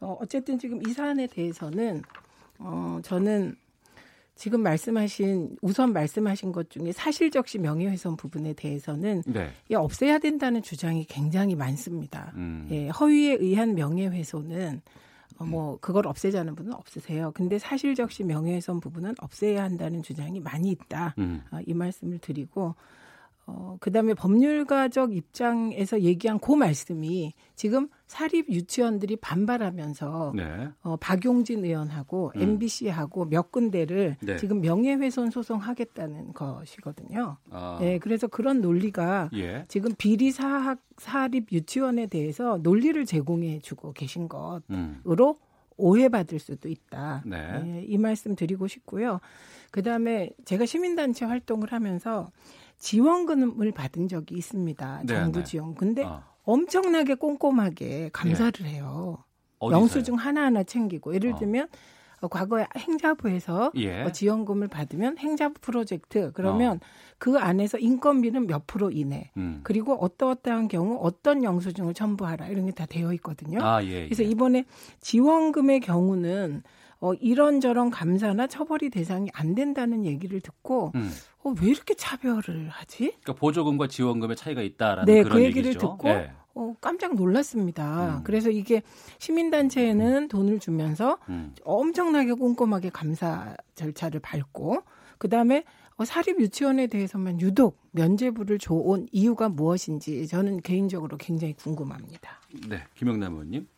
[0.00, 2.02] 어, 어쨌든 지금 이 사안에 대해서는
[2.58, 3.56] 어, 저는
[4.34, 9.50] 지금 말씀하신 우선 말씀하신 것 중에 사실적시 명예훼손 부분에 대해서는 네.
[9.68, 12.32] 이 없애야 된다는 주장이 굉장히 많습니다.
[12.34, 12.66] 음.
[12.70, 14.82] 예, 허위에 의한 명예훼손은
[15.38, 17.32] 어, 뭐 그걸 없애자는 분은 없으세요.
[17.32, 21.14] 근데 사실적시 명예훼손 부분은 없애야 한다는 주장이 많이 있다.
[21.18, 21.42] 음.
[21.50, 22.74] 어, 이 말씀을 드리고
[23.46, 30.68] 어, 그 다음에 법률가적 입장에서 얘기한 그 말씀이 지금 사립 유치원들이 반발하면서 네.
[30.82, 32.40] 어, 박용진 의원하고 음.
[32.40, 34.36] MBC하고 몇 군데를 네.
[34.36, 37.36] 지금 명예훼손 소송하겠다는 것이거든요.
[37.50, 37.78] 아.
[37.80, 39.64] 네, 그래서 그런 논리가 예.
[39.68, 45.02] 지금 비리 사학 사립 유치원에 대해서 논리를 제공해주고 계신 것으로 음.
[45.76, 47.22] 오해받을 수도 있다.
[47.26, 47.62] 네.
[47.64, 49.20] 예, 이 말씀 드리고 싶고요.
[49.70, 52.30] 그 다음에 제가 시민단체 활동을 하면서
[52.78, 55.02] 지원금을 받은 적이 있습니다.
[55.06, 55.44] 네, 정부 네.
[55.44, 55.74] 지원.
[55.74, 56.22] 근데 어.
[56.44, 59.18] 엄청나게 꼼꼼하게 감사를 해요.
[59.58, 59.80] 어디서요?
[59.80, 61.36] 영수증 하나하나 챙기고 예를 어.
[61.38, 61.68] 들면
[62.20, 64.02] 어, 과거에 행자부에서 예.
[64.02, 66.80] 어, 지원금을 받으면 행자부 프로젝트 그러면
[67.18, 69.60] 그 안에서 인건비는 몇 프로 이내 음.
[69.62, 73.62] 그리고 어떠어떠한 경우 어떤 영수증을 첨부하라 이런 게 다 되어 있거든요.
[73.62, 74.28] 아, 예, 그래서 예.
[74.28, 74.64] 이번에
[75.00, 76.62] 지원금의 경우는
[77.04, 81.10] 어, 이런저런 감사나 처벌이 대상이 안 된다는 얘기를 듣고 음.
[81.42, 83.10] 어, 왜 이렇게 차별을 하지?
[83.20, 85.80] 그러니까 보조금과 지원금의 차이가 있다라는 네, 그런 그 얘기를 얘기죠.
[85.80, 86.32] 듣고 예.
[86.54, 88.20] 어, 깜짝 놀랐습니다.
[88.20, 88.24] 음.
[88.24, 88.80] 그래서 이게
[89.18, 91.54] 시민단체에는 돈을 주면서 음.
[91.64, 94.78] 엄청나게 꼼꼼하게 감사 절차를 밟고
[95.18, 95.64] 그 다음에
[95.96, 102.40] 어, 사립 유치원에 대해서만 유독 면제부를 줘온 이유가 무엇인지 저는 개인적으로 굉장히 궁금합니다.
[102.66, 103.68] 네, 김영남 의원님.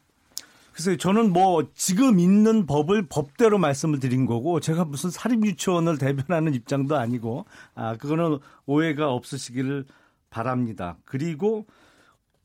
[0.76, 6.52] 글쎄요, 저는 뭐 지금 있는 법을 법대로 말씀을 드린 거고 제가 무슨 사립 유치원을 대변하는
[6.52, 9.86] 입장도 아니고 아 그거는 오해가 없으시기를
[10.28, 10.98] 바랍니다.
[11.06, 11.64] 그리고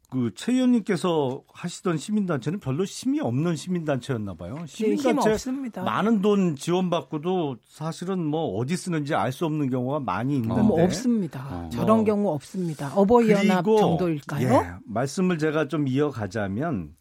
[0.10, 4.56] 그최 의원님께서 하시던 시민단체는 별로 힘이 없는 시민단체였나 봐요.
[4.66, 5.84] 힘 시민단체 없습니다.
[5.84, 11.46] 많은 돈 지원받고도 사실은 뭐 어디 쓰는지 알 수 없는 경우가 많이 있는데 뭐 없습니다.
[11.52, 11.70] 어.
[11.70, 12.06] 저런 뭐.
[12.06, 12.94] 경우 없습니다.
[12.96, 14.54] 어버이연합 정도일까요?
[14.54, 16.94] 예, 말씀을 제가 좀 이어가자면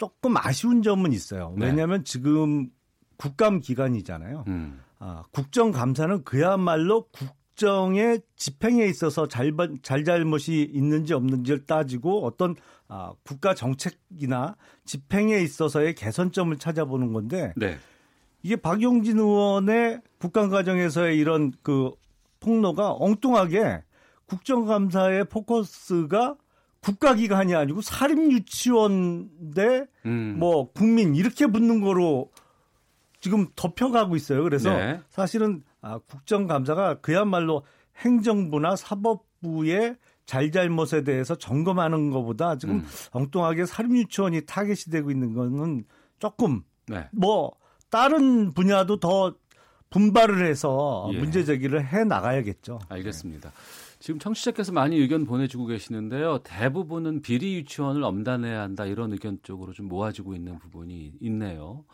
[0.00, 1.54] 조금 아쉬운 점은 있어요.
[1.58, 1.66] 네.
[1.66, 2.70] 왜냐하면 지금
[3.18, 4.44] 국감 기간이잖아요.
[4.48, 4.80] 음.
[4.98, 12.56] 아, 국정감사는 그야말로 국정의 집행에 있어서 잘, 잘잘못이 있는지 없는지를 따지고 어떤
[12.88, 17.76] 아, 국가 정책이나 집행에 있어서의 개선점을 찾아보는 건데 네.
[18.42, 21.90] 이게 박용진 의원의 국감 과정에서의 이런 그
[22.40, 23.82] 폭로가 엉뚱하게
[24.24, 26.36] 국정감사의 포커스가
[26.80, 30.36] 국가기관이 아니고 사립유치원 대 음.
[30.38, 32.30] 뭐 국민 이렇게 붙는 거로
[33.20, 34.42] 지금 덮여가고 있어요.
[34.42, 35.00] 그래서 네.
[35.10, 37.64] 사실은 아, 국정감사가 그야말로
[37.98, 42.86] 행정부나 사법부의 잘잘못에 대해서 점검하는 것보다 지금 음.
[43.12, 45.84] 엉뚱하게 사립유치원이 타겟이 되고 있는 거는
[46.18, 47.08] 조금 네.
[47.12, 47.52] 뭐
[47.90, 49.34] 다른 분야도 더
[49.90, 51.18] 분발을 해서 예.
[51.18, 52.78] 문제 제기를 해 나가야겠죠.
[52.88, 53.52] 알겠습니다.
[53.98, 56.38] 지금 청취자께서 많이 의견 보내주고 계시는데요.
[56.44, 61.84] 대부분은 비리 유치원을 엄단해야 한다 이런 의견 쪽으로 좀 모아지고 있는 부분이 있네요.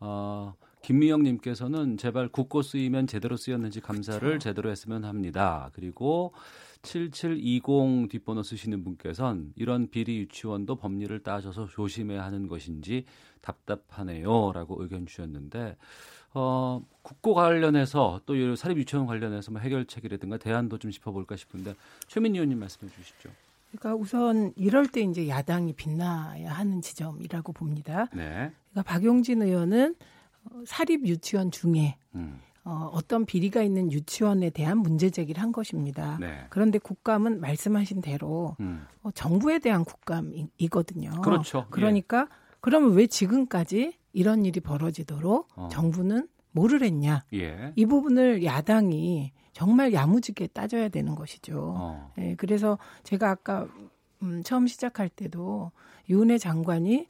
[0.00, 5.70] 어, 김미영님께서는 제발 국고 쓰이면 제대로 쓰였는지 감사를 제대로 했으면 합니다.
[5.72, 6.34] 그리고
[6.82, 13.06] 7720 뒷번호 쓰시는 분께서는 이런 비리 유치원도 법리를 따져서 조심해야 하는 것인지
[13.40, 15.76] 답답하네요 라고 의견 주셨는데
[16.34, 21.74] 어, 국고 관련해서 또이 사립 유치원 관련해서 뭐 해결책이라든가 대안도 좀 짚어볼까 싶은데
[22.08, 23.30] 최민희 의원님 말씀해 주시죠.
[23.70, 28.08] 그러니까 우선 이럴 때 이제 야당이 빛나야 하는 지점이라고 봅니다.
[28.12, 28.52] 네.
[28.70, 29.94] 그러니까 박용진 의원은
[30.44, 32.40] 어, 사립 유치원 중에 음.
[32.64, 36.16] 어, 어떤 비리가 있는 유치원에 대한 문제 제기를 한 것입니다.
[36.18, 36.46] 네.
[36.50, 38.86] 그런데 국감은 말씀하신 대로 음.
[39.02, 41.20] 어, 정부에 대한 국감이거든요.
[41.20, 41.66] 그렇죠.
[41.70, 42.28] 그러니까
[42.60, 45.68] 그러면 왜 지금까지 이런 일이 벌어지도록 어.
[45.70, 47.24] 정부는 뭐를 했냐?
[47.34, 47.72] 예.
[47.76, 51.74] 이 부분을 야당이 정말 야무지게 따져야 되는 것이죠.
[51.76, 52.12] 어.
[52.18, 53.68] 예, 그래서 제가 아까
[54.22, 55.72] 음, 처음 시작할 때도
[56.08, 57.06] 윤회 장관이 한,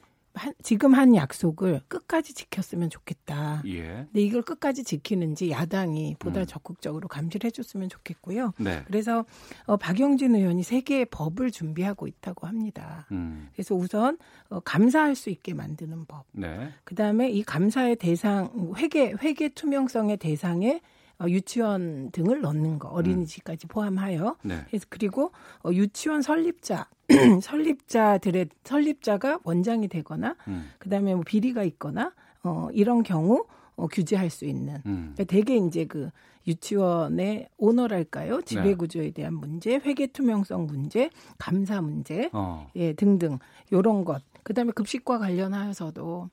[0.63, 3.63] 지금 한 약속을 끝까지 지켰으면 좋겠다.
[3.67, 3.83] 예.
[3.83, 6.47] 근데 이걸 끝까지 지키는지 야당이 보다 음.
[6.47, 8.53] 적극적으로 감시를 해줬으면 좋겠고요.
[8.59, 8.83] 네.
[8.87, 9.25] 그래서
[9.67, 13.07] 어, 박용진 의원이 세 개의 법을 준비하고 있다고 합니다.
[13.13, 13.49] 음.
[13.53, 14.19] 그래서 우선
[14.49, 16.25] 어, 감사할 수 있게 만드는 법.
[16.33, 16.71] 네.
[16.85, 20.81] 그 다음에 이 감사의 대상 회계 회계 투명성의 대상에
[21.19, 24.65] 어, 유치원 등을 넣는 거 어린이집까지 포함하여 네.
[24.69, 26.89] 그래서 그리고 어, 유치원 설립자
[27.43, 30.71] 설립자들의 설립자가 원장이 되거나 음.
[30.79, 32.13] 그다음에 뭐 비리가 있거나
[32.43, 33.45] 어 이런 경우
[33.77, 35.13] 어, 규제할 수 있는 음.
[35.15, 36.11] 그러니까 대개 이제 그
[36.47, 38.75] 유치원의 오너랄까요 지배 네.
[38.75, 42.69] 구조에 대한 문제 회계 투명성 문제 감사 문제 어.
[42.77, 43.39] 예 등등
[43.73, 46.29] 요런 것 그다음에 급식과 관련하여서도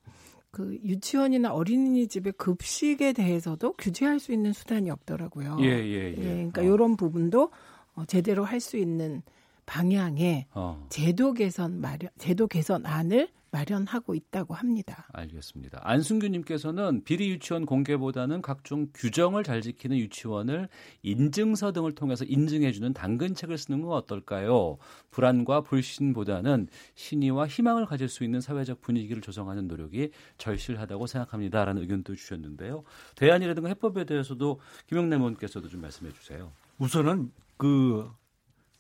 [0.52, 5.58] 그 유치원이나 어린이집의 급식에 대해서도 규제할 수 있는 수단이 없더라고요.
[5.62, 6.16] 예, 예, 예.
[6.16, 7.52] 그러니까 요런 부분도
[7.96, 9.22] 어, 제대로 할 수 있는
[9.66, 10.86] 방향의 어.
[10.90, 15.08] 제도 개선 마련 제도 개선안을 마련하고 있다고 합니다.
[15.12, 15.82] 알겠습니다.
[15.84, 20.70] 안승규님께서는 비리 유치원 공개보다는 각종 규정을 잘 지키는 유치원을
[21.04, 24.78] 인증서 등을 통해서 인증해주는 당근책을 쓰는 건 어떨까요?
[25.12, 32.84] 불안과 불신보다는 신의와 희망을 가질 수 있는 사회적 분위기를 조성하는 노력이 절실하다고 생각합니다라는 의견도 주셨는데요.
[33.18, 36.54] 대안이라든가 해법에 대해서도 김영래 의원께서도 좀 말씀해 주세요.
[36.80, 38.10] 우선은 그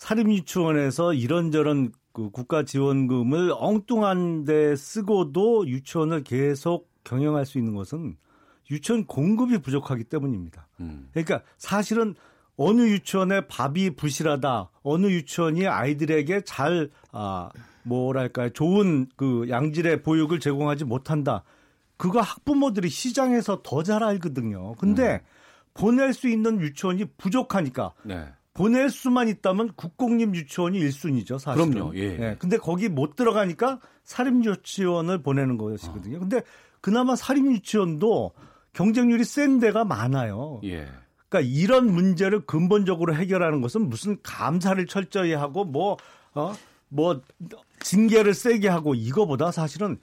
[0.02, 8.18] 사립 유치원에서 이런저런 그 국가 지원금을 엉뚱한 데 쓰고도 유치원을 계속 경영할 수 있는 것은
[8.72, 10.68] 유치원 공급이 부족하기 때문입니다.
[10.80, 11.08] 음.
[11.14, 12.16] 그러니까 사실은
[12.58, 17.52] 어느 유치원의 밥이 부실하다, 어느 유치원이 아이들에게 잘, 아,
[17.84, 21.44] 뭐랄까요, 좋은 그 양질의 보육을 제공하지 못한다.
[21.98, 24.74] 그거 학부모들이 시장에서 더 잘 알거든요.
[24.80, 25.22] 근데
[25.76, 28.34] 보낼 수 있는 유치원이 부족하니까 네.
[28.54, 31.72] 보낼 수만 있다면 국공립 유치원이 1순위죠, 사실은.
[31.72, 32.36] 그럼요, 예.
[32.38, 36.20] 근데 거기 못 들어가니까 사립 유치원을 보내는 것이거든요.
[36.20, 36.42] 근데
[36.82, 38.34] 그나마 사립 유치원도
[38.74, 40.60] 경쟁률이 센 데가 많아요.
[40.64, 40.88] 예.
[41.30, 45.98] 그러니까 이런 문제를 근본적으로 해결하는 것은 무슨 감사를 철저히 하고 뭐,
[46.34, 46.54] 어,
[46.90, 47.22] 뭐,
[47.80, 49.98] 징계를 세게 하고 이거보다 사실은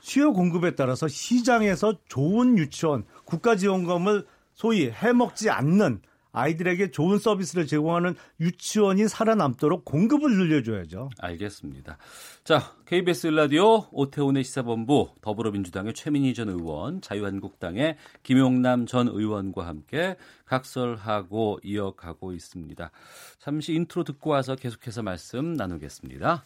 [0.00, 6.00] 수요 공급에 따라서 시장에서 좋은 유치원, 국가 지원금을 소위 해먹지 않는
[6.32, 11.10] 아이들에게 좋은 서비스를 제공하는 유치원이 살아남도록 공급을 늘려줘야죠.
[11.18, 11.98] 알겠습니다.
[12.44, 21.60] 자, KBS 라디오 오태훈의 시사본부 더불어민주당의 최민희 전 의원, 자유한국당의 김용남 전 의원과 함께 각설하고
[21.62, 22.90] 이어가고 있습니다.
[23.38, 26.44] 잠시 인트로 듣고 와서 계속해서 말씀 나누겠습니다.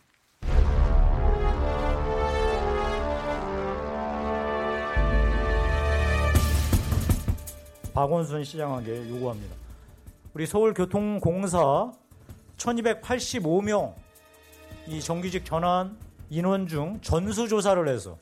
[7.94, 9.63] 박원순 시장에게 요구합니다.
[10.34, 11.92] 우리 서울교통공사
[12.56, 13.94] 1285명
[14.88, 15.96] 이 정규직 전환
[16.28, 18.18] 인원 중 전수조사를 해서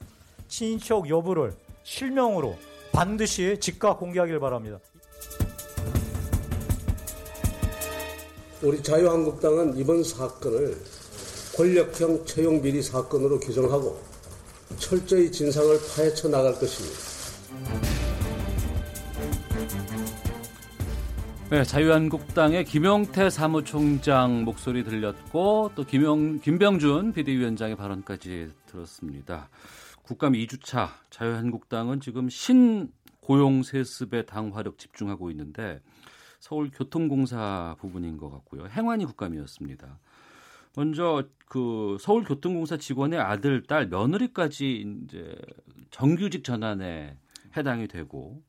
[0.46, 1.54] 친인척 여부를
[1.84, 2.58] 실명으로
[2.92, 4.78] 반드시 즉각 공개하길 바랍니다.
[8.60, 10.76] 우리 자유한국당은 이번 사건을
[11.56, 13.98] 권력형 채용 비리 사건으로 규정하고
[14.78, 17.91] 철저히 진상을 파헤쳐 나갈 것입니다.
[21.52, 29.50] 네, 자유한국당의 김용태 사무총장 목소리 들렸고 또 김용 김병준 비대위원장의 발언까지 들었습니다.
[30.02, 32.90] 국감 2주차 자유한국당은 지금 신
[33.20, 35.82] 고용 세습에 당화력 집중하고 있는데
[36.40, 38.68] 서울교통공사 부분인 것 같고요.
[38.68, 39.98] 행안위 국감이었습니다.
[40.74, 45.36] 먼저 그 서울교통공사 직원의 아들, 딸, 며느리까지 이제
[45.90, 47.18] 정규직 전환에
[47.54, 48.42] 해당이 되고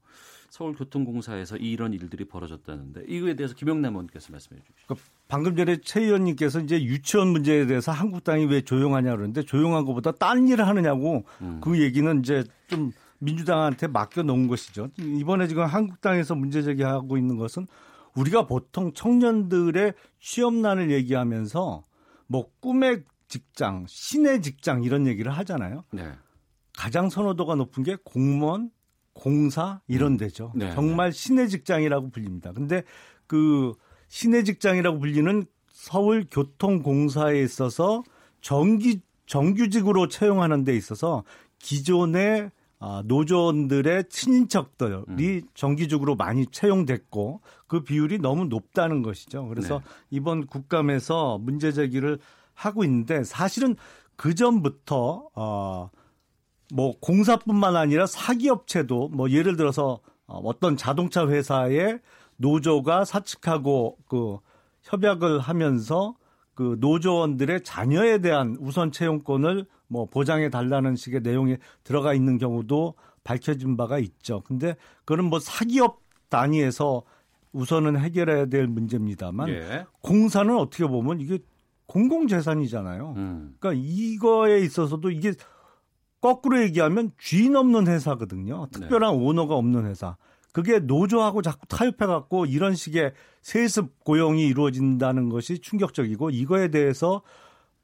[0.54, 4.86] 서울교통공사에서 이런 일들이 벌어졌다는데 이거에 대해서 김영남 의원께서 말씀해 주시죠.
[4.86, 10.12] 그러니까 방금 전에 최 의원님께서 이제 유치원 문제에 대해서 한국당이 왜 조용하냐 그러는데 조용한 것보다
[10.12, 11.60] 딴 일을 하느냐고 음.
[11.60, 14.90] 그 얘기는 이제 좀 민주당한테 맡겨 놓은 것이죠.
[15.00, 17.66] 이번에 지금 한국당에서 문제 제기하고 있는 것은
[18.16, 21.84] 우리가 보통 청년들의 취업난을 얘기하면서
[22.28, 25.84] 뭐 꿈의 직장, 신의 직장 이런 얘기를 하잖아요.
[25.92, 26.12] 네.
[26.78, 28.70] 가장 선호도가 높은 게 공무원,
[29.14, 30.52] 공사 이런 데죠.
[30.56, 32.52] 네, 정말 신의 직장이라고 불립니다.
[32.52, 32.84] 근데
[33.28, 33.74] 그
[34.08, 38.04] 신의 직장이라고 불리는 서울 교통공사에 있어서
[38.42, 41.24] 정기 정규직으로 채용하는 데 있어서
[41.60, 42.52] 기존의
[42.86, 45.42] 아, 노조원들의 친인척들이 음.
[45.54, 49.48] 정기적으로 많이 채용됐고 그 비율이 너무 높다는 것이죠.
[49.48, 49.86] 그래서 네.
[50.12, 52.20] 이번 국감에서 문제 제기를
[52.54, 53.78] 하고 있는데 사실은
[54.18, 55.90] 그 전부터 어,
[56.74, 62.00] 뭐 공사뿐만 아니라 사기업체도 뭐 예를 들어서 어, 어떤 자동차 회사의
[62.38, 64.40] 노조가 사측하고 그
[64.82, 66.16] 협약을 하면서
[66.56, 73.78] 그 노조원들의 자녀에 대한 우선 채용권을 뭐 보장해 달라는 식의 내용이 들어가 있는 경우도 밝혀진
[73.78, 74.42] 바가 있죠.
[74.42, 76.00] 근데 그거는 뭐 사기업
[76.30, 77.04] 단위에서
[77.52, 79.86] 우선은 해결해야 될 문제입니다만 예.
[80.02, 81.38] 공사는 어떻게 보면 이게
[81.86, 83.14] 공공재산이잖아요.
[83.16, 83.56] 음.
[83.60, 85.34] 그러니까 이거에 있어서도 이게
[86.24, 88.68] 거꾸로 얘기하면 주인 없는 회사거든요.
[88.72, 90.16] 특별한 오너가 없는 회사.
[90.54, 93.12] 그게 노조하고 자꾸 타협해갖고 이런 식의
[93.42, 97.24] 세습 고용이 이루어진다는 것이 충격적이고 이거에 대해서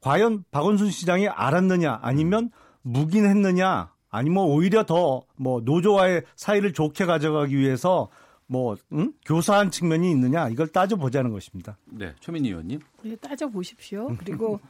[0.00, 8.08] 과연 박원순 시장이 알았느냐 아니면 묵인했느냐 아니면 오히려 더 뭐 노조와의 사이를 좋게 가져가기 위해서
[8.46, 9.12] 뭐 음?
[9.26, 11.76] 교사한 측면이 있느냐 이걸 따져보자는 것입니다.
[11.84, 12.80] 네, 최민희 의원님.
[13.02, 14.08] 네, 따져 보십시오.
[14.18, 14.60] 그리고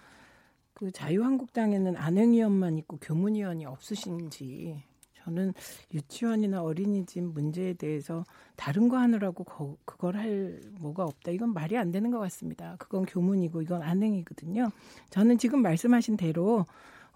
[0.80, 4.82] 그 자유한국당에는 안행위원만 있고 교문위원이 없으신지
[5.22, 5.52] 저는
[5.92, 8.24] 유치원이나 어린이집 문제에 대해서
[8.56, 11.32] 다른 거 하느라고 거, 그걸 할 뭐가 없다.
[11.32, 12.76] 이건 말이 안 되는 것 같습니다.
[12.78, 14.70] 그건 교문이고 이건 안행이거든요.
[15.10, 16.64] 저는 지금 말씀하신 대로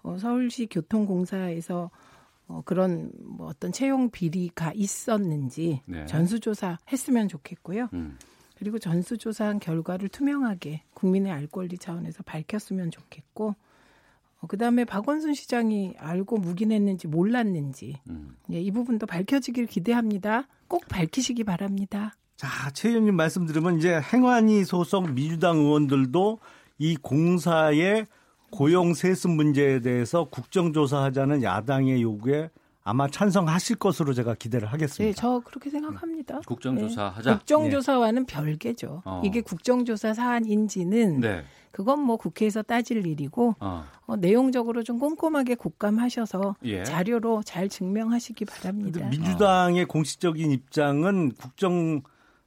[0.03, 1.89] 어, 서울시 교통공사에서
[2.47, 6.05] 어, 그런 뭐 어떤 채용 비리가 있었는지 네.
[6.05, 7.89] 전수조사 했으면 좋겠고요.
[7.93, 8.19] 음.
[8.65, 13.53] 그리고 전수조사한 결과를 투명하게 국민의 알 권리 차원에서 밝혔으면 좋겠고
[14.41, 18.35] 어, 그다음에 박원순 시장이 알고 묵인했는지 몰랐는지 음.
[18.51, 20.47] 예, 이 부분도 밝혀지길 기대합니다.
[20.67, 22.15] 꼭 밝히시기 바랍니다.
[22.37, 26.39] 자, 최 의원님 말씀 들으면 이제 행안위 소속 민주당 의원들도
[26.79, 28.07] 이 공사의
[28.49, 32.49] 고용 세습 문제에 대해서 국정조사하자는 야당의 요구에
[32.87, 35.03] 아마 찬성하실 것으로 제가 기대를 하겠습니다.
[35.03, 36.39] 네, 저 그렇게 생각합니다.
[36.45, 37.09] 국정조사 네.
[37.15, 37.37] 하자.
[37.39, 39.01] 국정조사와는 별개죠.
[39.03, 39.21] 어.
[39.25, 41.43] 이게 국정조사 사안인지는 네.
[41.71, 43.85] 그건 뭐 국회에서 따질 일이고 어.
[44.05, 46.83] 어, 내용적으로 좀 꼼꼼하게 곡감하셔서 예.
[46.83, 49.07] 자료로 잘 증명하시기 바랍니다.
[49.09, 52.03] 민주당의 공식적인 입장은 국정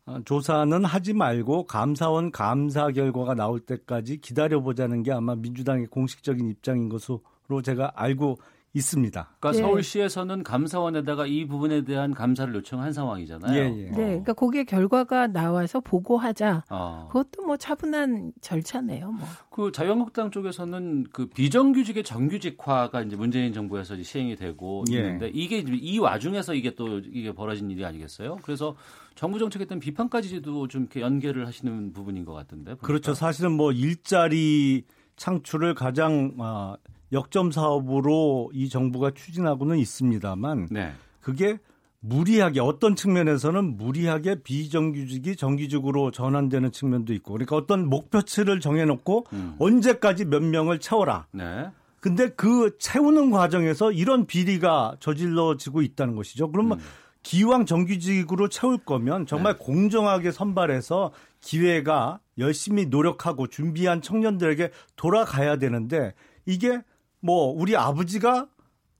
[0.06, 6.88] 어, 조사는 하지 말고 감사원 감사 결과가 나올 때까지 기다려보자는 게 아마 민주당의 공식적인 입장인
[6.88, 8.38] 것으로 제가 알고
[8.78, 9.28] 있습니다.
[9.40, 9.66] 그러니까 네.
[9.66, 13.54] 서울시에서는 감사원에다가 이 부분에 대한 감사를 요청한 상황이잖아요.
[13.54, 13.90] 예, 예.
[13.90, 16.64] 네, 그러니까 거기에 결과가 나와서 보고하자.
[16.70, 17.08] 어.
[17.12, 19.12] 그것도 뭐 차분한 절차네요.
[19.12, 19.26] 뭐.
[19.50, 24.96] 그 자유한국당 쪽에서는 그 비정규직의 정규직화가 이제 문재인 정부에서 이제 시행이 되고 예.
[24.96, 28.38] 있는데 이게 이 와중에서 이게 또 이게 벌어진 일이 아니겠어요?
[28.42, 28.76] 그래서
[29.14, 32.70] 정부 정책에 대한 비판까지도 좀 이렇게 연계를 하시는 부분인 것 같은데.
[32.70, 32.86] 보니까.
[32.86, 33.14] 그렇죠.
[33.14, 34.84] 사실은 뭐 일자리
[35.16, 36.76] 창출을 가장 아,
[37.12, 40.92] 역점 사업으로 이 정부가 추진하고는 있습니다만 네.
[41.20, 41.58] 그게
[42.00, 49.56] 무리하게 어떤 측면에서는 무리하게 비정규직이 정규직으로 전환되는 측면도 있고 그러니까 어떤 목표치를 정해놓고 음.
[49.58, 51.26] 언제까지 몇 명을 채워라.
[51.32, 51.70] 네.
[52.00, 56.52] 근데 그 채우는 과정에서 이런 비리가 저질러지고 있다는 것이죠.
[56.52, 56.78] 그러면
[57.24, 66.14] 기왕 정규직으로 채울 거면 정말 공정하게 선발해서 기회가 열심히 노력하고 준비한 청년들에게 돌아가야 되는데
[66.46, 66.80] 이게
[67.20, 68.48] 뭐 우리 아버지가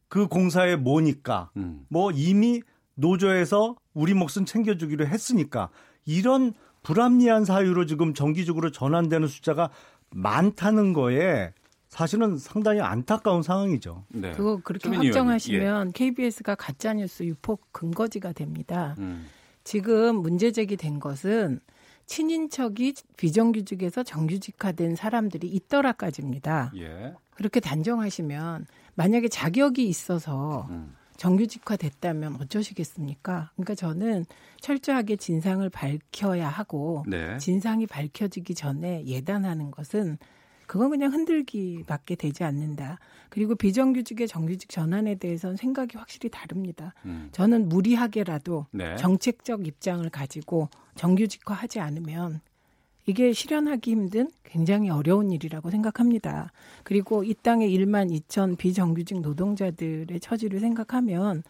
[0.08, 1.84] 그 공사에 뭐니까 음.
[1.88, 2.62] 뭐 이미
[2.94, 5.70] 노조에서 우리 몫은 챙겨주기로 했으니까
[6.04, 6.52] 이런
[6.82, 9.70] 불합리한 사유로 지금 정기적으로 전환되는 숫자가
[10.10, 11.52] 많다는 거에
[11.88, 14.04] 사실은 상당히 안타까운 상황이죠.
[14.08, 14.32] 네.
[14.32, 18.94] 그거 그렇게 확정하시면 KBS가 가짜뉴스 유폭 근거지가 됩니다.
[18.98, 19.26] 음.
[19.64, 21.60] 지금 문제 제기된 것은
[22.08, 26.72] 친인척이 비정규직에서 정규직화된 사람들이 있더라까지입니다.
[26.76, 27.14] 예.
[27.34, 30.96] 그렇게 단정하시면 만약에 자격이 있어서 음.
[31.18, 33.50] 정규직화 됐다면 어쩌시겠습니까?
[33.54, 34.24] 그러니까 저는
[34.60, 37.36] 철저하게 진상을 밝혀야 하고 네.
[37.38, 40.18] 진상이 밝혀지기 전에 예단하는 것은
[40.68, 42.98] 그건 그냥 흔들기밖에 되지 않는다.
[43.30, 46.94] 그리고 비정규직의 정규직 전환에 대해서는 생각이 확실히 다릅니다.
[47.06, 47.30] 음.
[47.32, 48.94] 저는 무리하게라도 네.
[48.96, 52.40] 정책적 입장을 가지고 정규직화하지 않으면
[53.06, 56.52] 이게 실현하기 힘든 굉장히 어려운 일이라고 생각합니다.
[56.84, 61.42] 그리고 이 땅의 1만 2천 비정규직 노동자들의 처지를 생각하면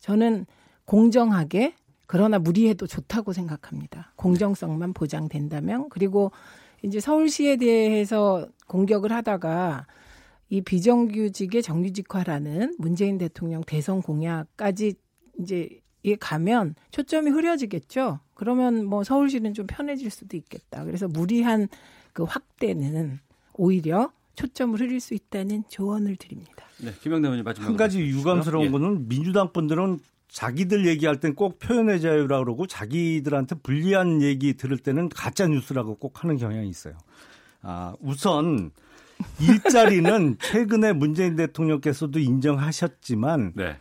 [0.00, 0.46] 저는
[0.86, 1.74] 공정하게
[2.06, 4.12] 그러나 무리해도 좋다고 생각합니다.
[4.16, 6.32] 공정성만 보장된다면 그리고
[6.82, 9.86] 이제 서울시에 대해서 공격을 하다가
[10.50, 14.94] 이 비정규직의 정규직화라는 문재인 대통령 대선 공약까지
[15.40, 15.68] 이제
[16.02, 18.20] 이 가면 초점이 흐려지겠죠.
[18.34, 20.84] 그러면 뭐 서울시는 좀 편해질 수도 있겠다.
[20.84, 21.68] 그래서 무리한
[22.12, 23.18] 그 확대는
[23.54, 26.64] 오히려 초점을 흐릴 수 있다는 조언을 드립니다.
[26.80, 28.66] 네, 김영대 의원님 마지막으로 한 가지 말씀 유감스러운.
[28.66, 28.70] 예.
[28.70, 29.98] 거는 민주당 분들은
[30.28, 36.22] 자기들 얘기할 땐 꼭 표현의 자유라 그러고 자기들한테 불리한 얘기 들을 때는 가짜 뉴스라고 꼭
[36.22, 36.94] 하는 경향이 있어요.
[37.62, 38.70] 아, 우선
[39.40, 43.78] 일자리는 최근에 문재인 대통령께서도 인정하셨지만 네.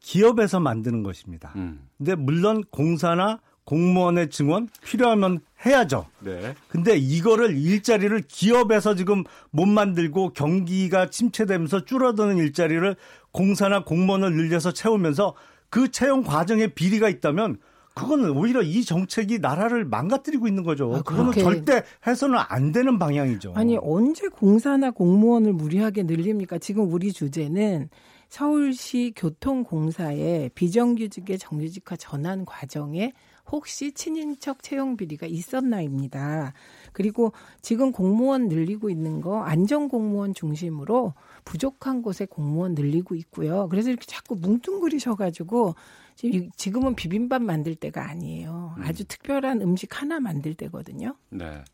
[0.00, 1.52] 기업에서 만드는 것입니다.
[1.56, 1.86] 음.
[1.98, 6.06] 근데 물론 공사나 공무원의 증원 필요하면 해야죠.
[6.20, 6.54] 네.
[6.68, 12.96] 근데 이거를 일자리를 기업에서 지금 못 만들고 경기가 침체되면서 줄어드는 일자리를
[13.30, 15.34] 공사나 공무원을 늘려서 채우면서
[15.70, 17.58] 그 채용 과정에 비리가 있다면
[17.94, 20.94] 그거는 오히려 이 정책이 나라를 망가뜨리고 있는 거죠.
[20.94, 23.54] 아, 그거는 절대 해서는 안 되는 방향이죠.
[23.56, 26.58] 아니 언제 공사나 공무원을 무리하게 늘립니까?
[26.58, 27.88] 지금 우리 주제는
[28.28, 33.12] 서울시 교통공사의 비정규직의 정규직화 전환 과정에
[33.50, 36.52] 혹시 친인척 채용 비리가 있었나입니다.
[36.92, 37.32] 그리고
[37.62, 41.14] 지금 공무원 늘리고 있는 거 안전 공무원 중심으로
[41.44, 43.68] 부족한 곳에 공무원 늘리고 있고요.
[43.68, 45.74] 그래서 이렇게 자꾸 뭉뚱그리셔가지고
[46.56, 48.74] 지금은 비빔밥 만들 때가 아니에요.
[48.78, 51.16] 아주 특별한 음식 하나 만들 때거든요.
[51.30, 51.64] 네.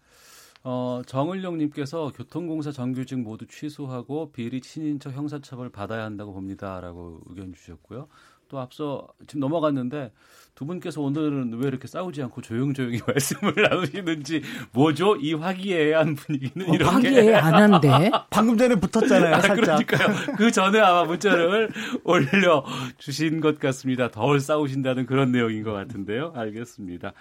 [0.68, 8.08] 어, 정을령님께서 교통공사 정규직 모두 취소하고 비리 친인척 형사처벌 받아야 한다고 봅니다라고 의견 주셨고요.
[8.48, 10.12] 또 앞서 지금 넘어갔는데
[10.56, 14.42] 두 분께서 오늘은 왜 이렇게 싸우지 않고 조용조용히 말씀을 나누시는지
[14.72, 15.14] 뭐죠?
[15.16, 19.34] 이 화기애애한 분위기는 어, 이렇게 화기애애 안 한데 방금 전에 붙었잖아요.
[19.34, 19.86] 아, 살짝.
[19.86, 20.36] 그러니까요.
[20.36, 21.70] 그 전에 아마 문자를
[22.04, 22.64] 올려
[22.96, 24.10] 주신 것 같습니다.
[24.10, 26.32] 덜 싸우신다는 그런 내용인 것 같은데요.
[26.34, 27.12] 알겠습니다.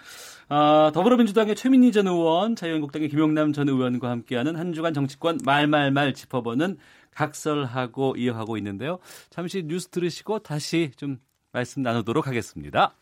[0.48, 6.78] 아, 더불어민주당의 최민희 전 의원, 자유한국당의 김용남 전 의원과 함께하는 한 주간 정치권 말말말 짚어보는
[7.16, 8.98] 각설하고 이어하고 있는데요.
[9.30, 11.18] 잠시 뉴스 들으시고 다시 좀
[11.52, 12.94] 말씀 나누도록 하겠습니다.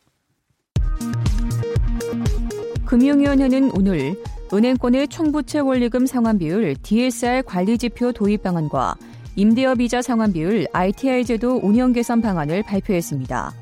[2.87, 4.15] 금융위원회는 오늘
[4.53, 8.95] 은행권의 총부채 원리금 상환 비율 DSR 관리 지표 도입 방안과
[9.35, 13.53] 임대업 이자 상환 비율 ITI 제도 운영 개선 방안을 발표했습니다.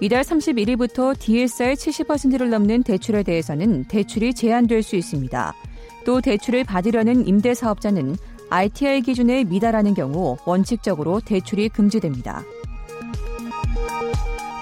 [0.00, 5.54] 이달 31일부터 DSR 70%를 넘는 대출에 대해서는 대출이 제한될 수 있습니다.
[6.04, 8.16] 또 대출을 받으려는 임대사업자는
[8.54, 12.44] ITI 기준에 미달하는 경우 원칙적으로 대출이 금지됩니다.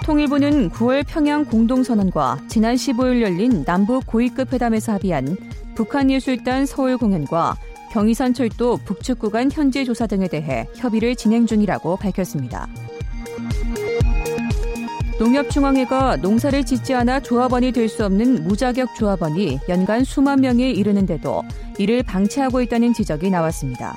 [0.05, 5.37] 통일부는 9월 평양 공동선언과 지난 15일 열린 남북 고위급 회담에서 합의한
[5.75, 7.57] 북한예술단 서울 공연과
[7.93, 12.69] 경의선 철도 북측 구간 현지 조사 등에 대해 협의를 진행 중이라고 밝혔습니다.
[15.19, 21.43] 농협중앙회가 농사를 짓지 않아 조합원이 될 수 없는 무자격 조합원이 연간 수만 명에 이르는데도
[21.79, 23.97] 이를 방치하고 있다는 지적이 나왔습니다.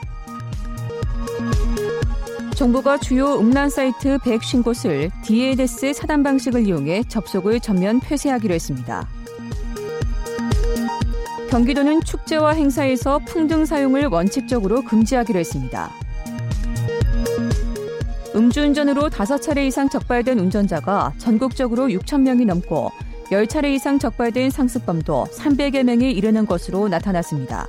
[2.56, 9.08] 정부가 주요 음란 사이트 150곳을 DNS 차단 방식을 이용해 접속을 전면 폐쇄하기로 했습니다.
[11.50, 15.90] 경기도는 축제와 행사에서 풍등 사용을 원칙적으로 금지하기로 했습니다.
[18.36, 22.92] 음주운전으로 5차례 이상 적발된 운전자가 전국적으로 6천 명이 넘고
[23.32, 27.68] 10차례 이상 적발된 상습범도 300여 명에 이르는 것으로 나타났습니다.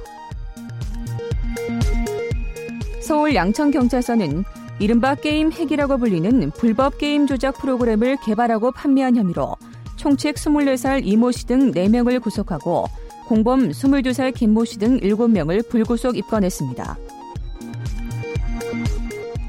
[3.00, 4.44] 서울 양천경찰서는
[4.80, 9.54] 이른바 게임 핵이라고 불리는 불법 게임 조작 프로그램을 개발하고 판매한 혐의로
[9.94, 12.86] 총책 24살 이모 씨 등 4명을 구속하고
[13.26, 16.98] 공범 22살 김모 씨 등 7명을 불구속 입건했습니다.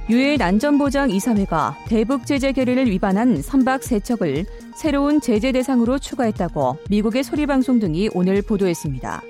[0.09, 7.79] 유엔 안전보장 이사회가 대북 제재 결의를 위반한 선박 3척을 새로운 제재 대상으로 추가했다고 미국의 소리방송
[7.79, 9.21] 등이 오늘 보도했습니다.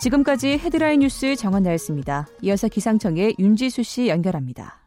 [0.00, 2.26] 지금까지 헤드라인 뉴스 정원 나였습니다.
[2.40, 4.83] 이어서 기상청의 윤지수 씨 연결합니다.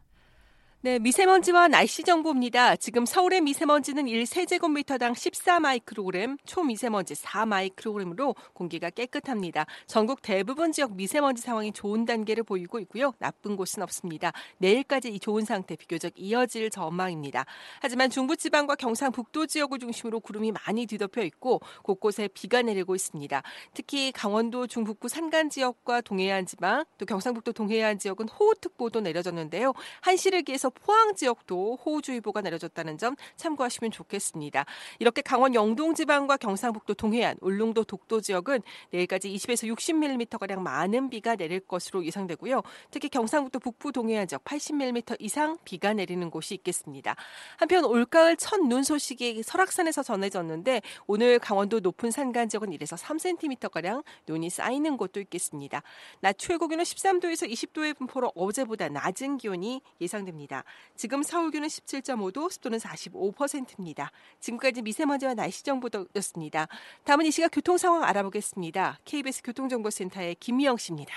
[0.80, 2.76] 네, 미세먼지와 날씨 정보입니다.
[2.76, 9.66] 지금 서울의 미세먼지는 1세제곱미터당 14마이크로그램, 초미세먼지 4마이크로그램으로 공기가 깨끗합니다.
[9.88, 13.12] 전국 대부분 지역 미세먼지 상황이 좋은 단계를 보이고 있고요.
[13.18, 14.30] 나쁜 곳은 없습니다.
[14.58, 17.44] 내일까지 이 좋은 상태 비교적 이어질 전망입니다.
[17.80, 23.42] 하지만 중부지방과 경상북도 지역을 중심으로 구름이 많이 뒤덮여 있고 곳곳에 비가 내리고 있습니다.
[23.74, 29.74] 특히 강원도 중북부 산간 지역과 동해안 지방, 또 경상북도 동해안 지역은 호우특보도 내려졌는데요.
[30.02, 34.64] 한시를 기해서 포항 지역도 호우주의보가 내려졌다는 점 참고하시면 좋겠습니다.
[34.98, 38.60] 이렇게 강원 영동 지방과 경상북도 동해안, 울릉도 독도 지역은
[38.90, 42.62] 내일까지 20에서 60mm 가량 많은 비가 내릴 것으로 예상되고요.
[42.90, 47.16] 특히 경상북도 북부 동해안 지역 80mm 이상 비가 내리는 곳이 있겠습니다.
[47.56, 54.02] 한편 올가을 첫 눈 소식이 설악산에서 전해졌는데 오늘 강원도 높은 산간 지역은 1에서 3cm 가량
[54.26, 55.82] 눈이 쌓이는 곳도 있겠습니다.
[56.20, 60.57] 낮 최고 기온은 13도에서 20도의 분포로 어제보다 낮은 기온이 예상됩니다.
[60.96, 64.10] 지금 서울 기온은 17.5도, 습도는 45%입니다.
[64.40, 66.68] 지금까지 미세먼지와 날씨 정보였습니다.
[67.04, 68.98] 다음은 이 시각 교통 상황 알아보겠습니다.
[69.04, 71.14] KBS 교통정보센터의 김미영 씨입니다.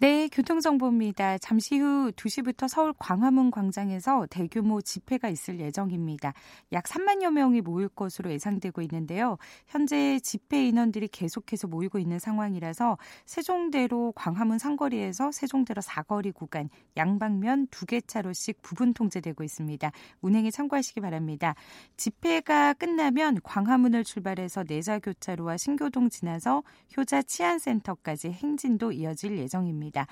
[0.00, 1.38] 네, 교통정보입니다.
[1.38, 6.34] 잠시 후 2시부터 서울 광화문 광장에서 대규모 집회가 있을 예정입니다.
[6.70, 9.38] 약 3만여 명이 모일 것으로 예상되고 있는데요.
[9.66, 12.96] 현재 집회 인원들이 계속해서 모이고 있는 상황이라서
[13.26, 19.90] 세종대로 광화문 상거리에서 세종대로 사거리 구간 양방면 두 개 차로씩 부분 통제되고 있습니다.
[20.20, 21.56] 운행에 참고하시기 바랍니다.
[21.96, 26.62] 집회가 끝나면 광화문을 출발해서 내자교차로와 신교동 지나서
[26.96, 29.87] 효자 치안센터까지 행진도 이어질 예정입니다.
[29.88, 30.06] 있습니다.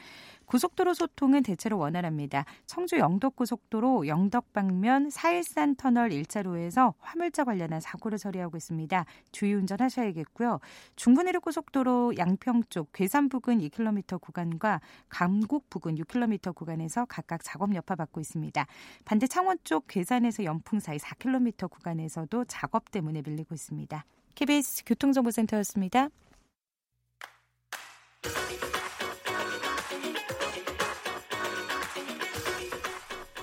[0.47, 2.45] 고속도로 소통은 대체로 원활합니다.
[2.67, 9.05] 청주 영덕 고속도로 영덕 방면 사일산 터널 1차로에서 화물차 관련한 사고를 처리하고 있습니다.
[9.33, 10.61] 주의 운전 하셔야겠고요.
[10.95, 17.75] 중부 내륙 고속도로 양평 쪽 괴산 부근 2km 구간과 감곡 부근 6km 구간에서 각각 작업
[17.75, 18.67] 여파 받고 있습니다.
[19.05, 24.05] 반대 창원 쪽 괴산에서 연풍 사이 4km 구간에서도 작업 때문에 밀리고 있습니다.
[24.37, 26.09] KBS 교통정보센터였습니다.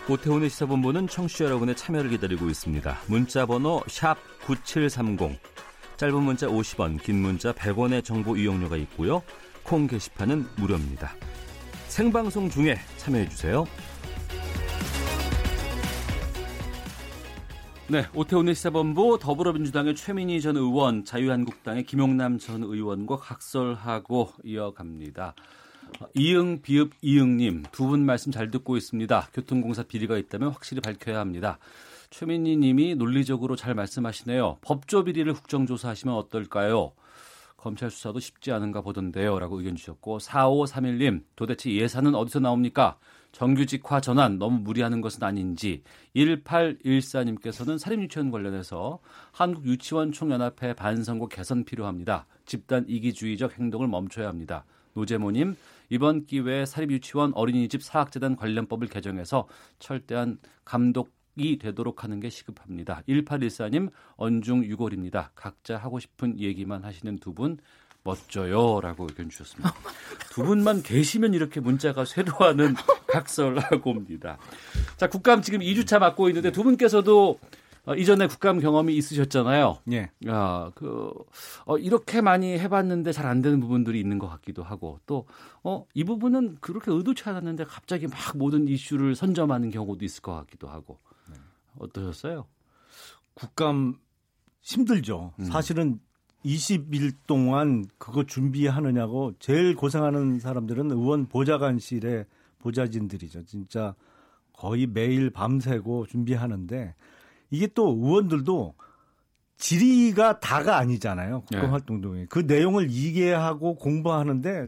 [0.09, 2.97] 오태훈의 시사본부는 청취자 여러분의 참여를 기다리고 있습니다.
[3.07, 3.81] 문자 번호
[4.45, 5.39] 9730.
[5.95, 9.23] 짧은 문자 50원, 긴 문자 100원의 정보 이용료가 있고요.
[9.63, 11.15] 콩 게시판은 무료입니다.
[11.87, 13.65] 생방송 중에 참여해 주세요.
[17.87, 25.33] 네, 오태훈의 시사본부 더불어민주당의 최민희 전 의원, 자유한국당의 김용남 전 의원과 각설하고 이어갑니다.
[26.15, 29.29] 이응 비읍 이응님 두 분 말씀 잘 듣고 있습니다.
[29.33, 31.59] 교통공사 비리가 있다면 확실히 밝혀야 합니다.
[32.09, 34.57] 최민희 님이 논리적으로 잘 말씀하시네요.
[34.61, 36.93] 법조 비리를 국정조사하시면 어떨까요?
[37.57, 39.39] 검찰 수사도 쉽지 않은가 보던데요.
[39.39, 42.97] 라고 의견 주셨고 4531님 도대체 예산은 어디서 나옵니까?
[43.31, 45.81] 정규직화 전환 너무 무리하는 것은 아닌지
[46.15, 48.99] 1814님께서는 사립유치원 관련해서
[49.31, 52.27] 한국유치원 총연합회 반선거 개선 필요합니다.
[52.45, 54.65] 집단 이기주의적 행동을 멈춰야 합니다.
[54.93, 55.55] 노재모님
[55.89, 59.47] 이번 기회에 사립유치원 어린이집 사학재단 관련법을 개정해서
[59.79, 63.01] 철저한 감독 이 되도록 하는 게 시급합니다.
[63.09, 65.29] 1814님 언중 6월입니다.
[65.33, 67.57] 각자 하고 싶은 얘기만 하시는 두분
[68.03, 69.73] 멋져요라고 의견 주셨습니다.
[70.31, 72.75] 두 분만 계시면 이렇게 문자가 쇄도하는
[73.07, 74.37] 각설하고 옵니다.
[74.97, 77.39] 자, 국감 지금 2주차 맡고 있는데 두 분께서도
[77.85, 79.79] 어, 이전에 국감 경험이 있으셨잖아요.
[79.91, 80.09] 예.
[80.27, 81.11] 야, 그,
[81.65, 85.25] 어, 이렇게 많이 해봤는데 잘 안 되는 부분들이 있는 것 같기도 하고, 또,
[85.63, 90.67] 어, 이 부분은 그렇게 의도치 않았는데 갑자기 막 모든 이슈를 선점하는 경우도 있을 것 같기도
[90.67, 90.99] 하고.
[91.79, 92.45] 어떠셨어요?
[93.33, 93.95] 국감
[94.61, 95.33] 힘들죠.
[95.39, 95.45] 음.
[95.45, 95.99] 사실은
[96.45, 102.25] 20일 동안 그거 준비하느냐고 제일 고생하는 사람들은 의원 보좌관실의
[102.59, 103.45] 보좌진들이죠.
[103.45, 103.95] 진짜
[104.53, 106.95] 거의 매일 밤새고 준비하는데
[107.53, 108.73] 이게 또 의원들도
[109.57, 111.41] 질의가 다가 아니잖아요.
[111.41, 114.67] 국정활동 동에 그 내용을 이해하고 공부하는데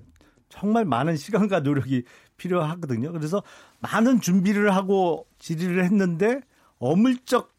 [0.50, 2.04] 정말 많은 시간과 노력이
[2.38, 3.12] 필요하거든요.
[3.12, 3.42] 그래서
[3.80, 6.42] 많은 준비를 하고 질의를 했는데
[6.80, 7.54] 어물쩍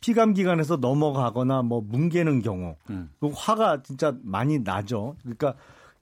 [0.00, 3.10] 피감 기관에서 넘어가거나 뭐 뭉개는 경우 음.
[3.20, 5.16] 그 화가 진짜 많이 나죠.
[5.22, 5.54] 그러니까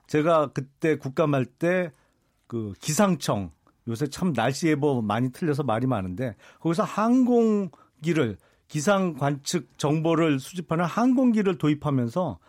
[0.07, 1.91] 제가 그때 국감할 때
[2.51, 3.49] 그 기상청
[3.87, 8.35] 요새 참 날씨 예보 많이 틀려서 말이 많은데 거기서 항공기를
[8.71, 12.39] 기상 관측 정보를 수집하는 항공기를 도입하면서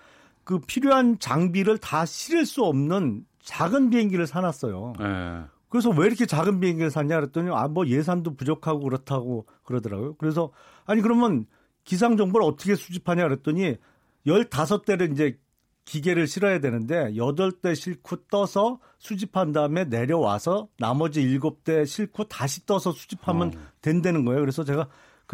[0.45, 4.93] 그 필요한 장비를 다 실을 수 없는 작은 비행기를 사놨어요.
[5.01, 5.43] 네.
[5.69, 10.15] 그래서 왜 이렇게 작은 비행기를 샀냐 그랬더니 아 뭐 예산도 부족하고 그렇다고 그러더라고요.
[10.15, 10.53] 그래서
[10.85, 11.45] 아니 그러면
[11.83, 13.79] 기상 정보를 어떻게 수집하냐 그랬더니
[14.25, 15.41] 15대를 이제
[15.87, 23.49] 기계를 실어야 되는데 8대 싣고 떠서 수집한 다음에 내려와서 나머지 7대 싣고 다시 떠서 수집하면
[23.49, 23.61] 어.
[23.81, 24.39] 된다는 거예요.
[24.39, 24.87] 그래서 제가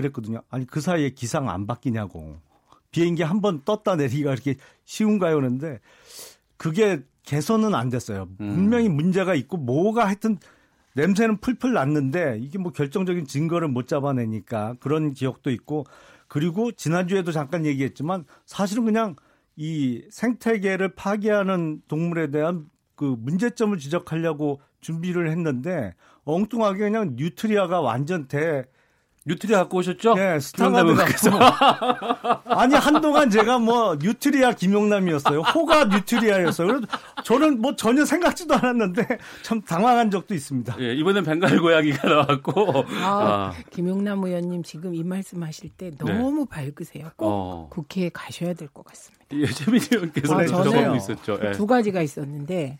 [0.02, 0.42] 그랬거든요.
[0.48, 2.36] 아니 그 사이에 기상 안 바뀌냐고.
[2.92, 5.34] 비행기 한 번 떴다 내리기가 이렇게 쉬운가요?
[5.34, 5.80] 그런데
[6.56, 8.28] 그게 개선은 안 됐어요.
[8.38, 10.38] 분명히 문제가 있고 뭐가 하여튼
[10.94, 15.84] 냄새는 풀풀 났는데 이게 뭐 결정적인 증거를 못 잡아내니까 그런 기억도 있고
[16.28, 19.16] 그리고 지난주에도 잠깐 얘기했지만 사실은 그냥
[19.56, 25.94] 이 생태계를 파괴하는 동물에 대한 그 문제점을 지적하려고 준비를 했는데
[26.24, 28.64] 엉뚱하게 그냥 뉴트리아가 완전 대
[29.28, 30.14] 뉴트리아 갖고 오셨죠?
[30.14, 31.38] 네, 스타가 돼갖고
[32.46, 35.40] 아니 한동안 제가 뭐 뉴트리아 김용남이었어요.
[35.40, 36.66] 호가 뉴트리아였어요.
[36.66, 36.86] 그래서
[37.24, 39.06] 저는 뭐 전혀 생각지도 않았는데
[39.42, 40.76] 참 당황한 적도 있습니다.
[40.80, 42.84] 예, 이번엔 벵갈 고양이가 나왔고.
[43.02, 47.10] 아, 김용남 의원님 지금 이 말씀하실 때 너무 밝으세요.
[47.16, 47.68] 꼭 어.
[47.70, 49.24] 국회에 가셔야 될 것 같습니다.
[49.32, 51.38] 예, 최민희 의원께서 아, 저는 있었죠.
[51.44, 51.52] 예.
[51.52, 52.78] 두 가지가 있었는데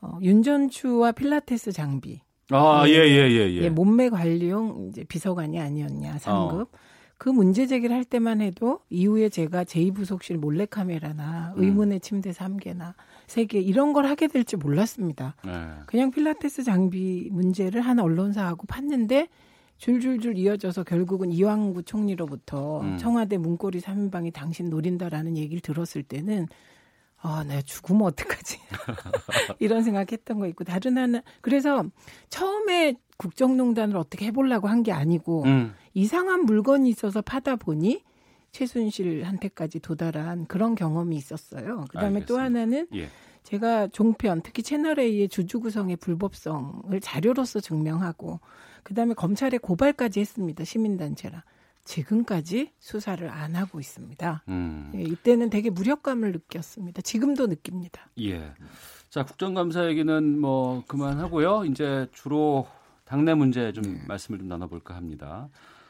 [0.00, 2.20] 어, 윤전추와 필라테스 장비.
[2.54, 3.68] 아, 예, 예, 예, 예.
[3.70, 6.60] 몸매 관리용 이제 비서관이 아니었냐 상급.
[6.60, 6.78] 어.
[7.22, 11.62] 그 문제 제기를 할 때만 해도 이후에 제가 제2부속실 몰래카메라나 음.
[11.62, 12.94] 의문의 침대 3개나
[13.28, 15.36] 3개 이런 걸 하게 될지 몰랐습니다.
[15.44, 15.52] 네.
[15.86, 19.28] 그냥 필라테스 장비 문제를 한 언론사하고 팠는데
[19.78, 22.98] 줄줄줄 이어져서 결국은 이왕구 총리로부터 음.
[22.98, 26.48] 청와대 문고리 3인방이 당신 노린다라는 얘기를 들었을 때는
[27.24, 28.58] 아, 내가 죽으면 어떡하지?
[29.60, 31.84] 이런 생각했던 거 있고 다른 하나 그래서
[32.30, 35.74] 처음에 국정농단을 어떻게 해보려고 한 게 아니고 음.
[35.94, 38.02] 이상한 물건이 있어서 파다 보니
[38.50, 41.84] 최순실한테까지 도달한 그런 경험이 있었어요.
[41.90, 42.42] 그다음에 또 알겠습니다.
[42.42, 43.08] 하나는 예.
[43.44, 48.40] 제가 종편 특히 채널 A의 주주 구성의 불법성을 자료로서 증명하고
[48.82, 50.64] 그다음에 검찰에 고발까지 했습니다.
[50.64, 51.44] 시민단체라.
[51.84, 54.44] 지금까지 수사를 안 하고 있습니다.
[54.48, 54.92] 음.
[54.94, 57.02] 예, 이때는 되게 무력감을 느꼈습니다.
[57.02, 58.08] 지금도 느낍니다.
[58.20, 58.52] 예.
[59.10, 61.64] 자, 국정감사 얘기는 뭐 그만하고요.
[61.64, 62.66] 이제 주로
[63.04, 65.48] 당내 문제 좀 말씀을 좀 나눠볼까 합니다.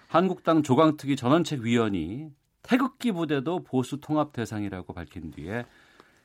[0.08, 2.30] 한국당 조강특위 전원책 위원이
[2.62, 5.64] 태극기 부대도 보수 통합 대상이라고 밝힌 뒤에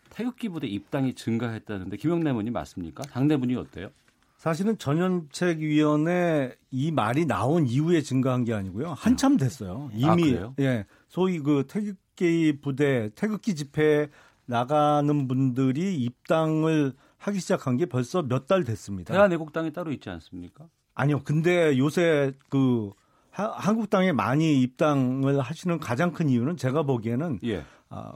[0.10, 3.04] 태극기 부대 입당이 증가했다는데 김영래 의원님 맞습니까?
[3.04, 3.90] 당내 분위 어때요?
[4.38, 8.94] 사실은 전현책위원회 이 말이 나온 이후에 증가한 게 아니고요.
[8.94, 9.90] 한참 됐어요.
[9.94, 10.54] 이미 아?
[10.60, 14.08] 예 소위 그 태극기 부대 태극기 집회에
[14.46, 19.14] 나가는 분들이 입당을 하기 시작한 게 벌써 몇 달 됐습니다.
[19.14, 20.68] 대한애국당이 따로 있지 않습니까?
[20.94, 21.22] 아니요.
[21.24, 22.92] 근데 요새 그
[23.32, 27.64] 하, 한국당에 많이 입당을 하시는 가장 큰 이유는 제가 보기에는 예.
[27.90, 28.14] 아,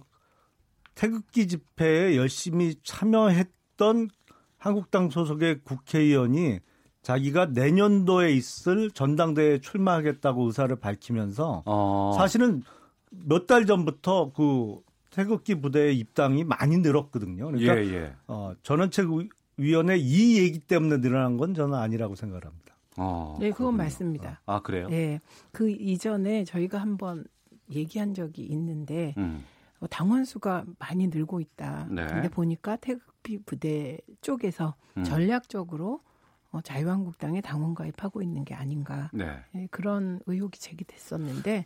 [0.96, 4.10] 태극기 집회에 열심히 참여했던
[4.62, 6.60] 한국당 소속의 국회의원이
[7.02, 12.14] 자기가 내년도에 있을 전당대회에 출마하겠다고 의사를 밝히면서 어.
[12.16, 12.62] 사실은
[13.10, 14.80] 몇 달 전부터 그
[15.10, 17.48] 태극기 부대의 입당이 많이 늘었거든요.
[17.48, 18.14] 그러니까 예, 예.
[18.28, 19.08] 어, 전원책
[19.58, 22.76] 위원회 이 얘기 때문에 늘어난 건 저는 아니라고 생각합니다.
[22.98, 24.42] 어, 네, 그건 맞습니다.
[24.46, 24.88] 아, 그래요?
[24.90, 25.20] 네,
[25.52, 27.26] 그 이전에 저희가 한번
[27.72, 29.44] 얘기한 적이 있는데 음.
[29.82, 31.88] 어, 당원 수가 많이 늘고 있다.
[31.90, 32.06] 네.
[32.06, 35.04] 근데 보니까 태극기 부대 쪽에서 음.
[35.04, 36.02] 전략적으로
[36.52, 39.40] 어, 자유한국당에 당원 가입하고 있는 게 아닌가 네.
[39.52, 41.66] 네, 그런 의혹이 제기됐었는데,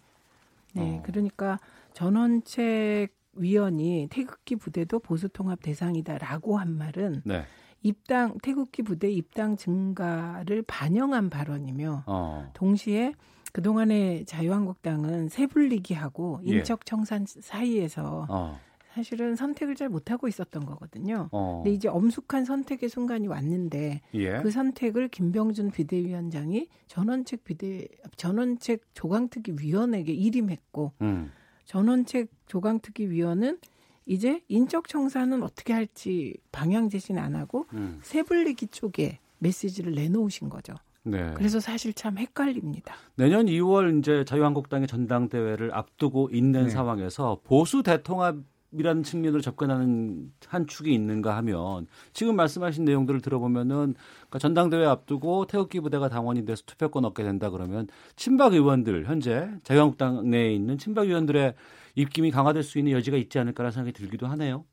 [0.74, 1.02] 네, 어.
[1.04, 1.60] 그러니까
[1.94, 7.44] 전원책 위원이 태극기 부대도 보수 통합 대상이다라고 한 말은 네.
[7.82, 12.50] 입당 태극기 부대 입당 증가를 반영한 발언이며 어.
[12.54, 13.14] 동시에
[13.56, 16.57] 그동안에 자유한국당은 세불리기하고 예.
[16.57, 18.60] 인적 청산 사이에서 어.
[18.94, 21.30] 사실은 선택을 잘 못하고 있었던 거거든요.
[21.32, 21.61] 어.
[21.64, 24.41] 근데 이제 엄숙한 선택의 순간이 왔는데 예.
[24.41, 27.88] 그 선택을 김병준 비대위원장이 전원책 비대
[28.18, 31.32] 전원책 조강특위 위원에게 일임했고 음.
[31.64, 33.60] 전원책 조강특위 위원은
[34.06, 38.02] 이제 인적 청산은 어떻게 할지 방향 제시는 안 하고 음.
[38.03, 40.73] 세불리기 쪽에 메시지를 내놓으신 거죠.
[41.06, 41.34] 네.
[41.36, 42.95] 그래서 사실 참 헷갈립니다.
[43.15, 46.69] 내년 2월 이제 자유한국당의 전당대회를 앞두고 있는 네.
[46.69, 48.38] 상황에서 보수 대통합
[48.77, 55.80] 이라는 측면으로 접근하는 한 축이 있는가 하면 지금 말씀하신 내용들을 들어보면은 그러니까 전당대회 앞두고 태극기
[55.80, 57.88] 부대가 당원이 돼서 투표권 얻게 된다 그러면
[58.18, 61.53] 친박 의원들 현재 자유한국당 내에 있는 친박 의원들의
[61.95, 64.65] 입김이 강화될 수 있는 여지가 있지 않을까라는 생각이 들기도 하네요.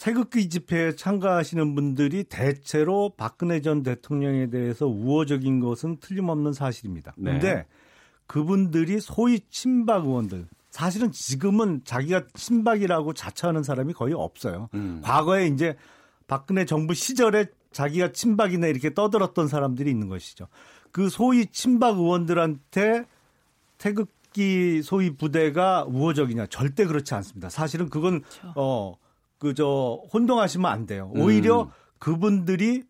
[0.00, 7.12] 태극기 집회에 참가하시는 분들이 대체로 박근혜 전 대통령에 대해서 우호적인 것은 틀림없는 사실입니다.
[7.18, 7.24] 네.
[7.38, 7.66] 그런데
[8.26, 14.70] 그분들이 소위 친박 의원들 사실은 지금은 자기가 친박이라고 자처하는 사람이 거의 없어요.
[14.72, 15.02] 음.
[15.04, 15.76] 과거에 이제
[16.26, 20.46] 박근혜 정부 시절에 자기가 친박이네 이렇게 떠들었던 사람들이 있는 것이죠.
[20.92, 23.04] 그 소위 친박 의원들한테
[23.76, 27.50] 태극기 소위 부대가 우호적이냐 절대 그렇지 않습니다.
[27.50, 28.22] 사실은 그건
[28.54, 28.94] 어
[29.40, 31.10] 그저 혼동하시면 안 돼요.
[31.16, 31.68] 오히려 음.
[31.98, 32.84] 그분들이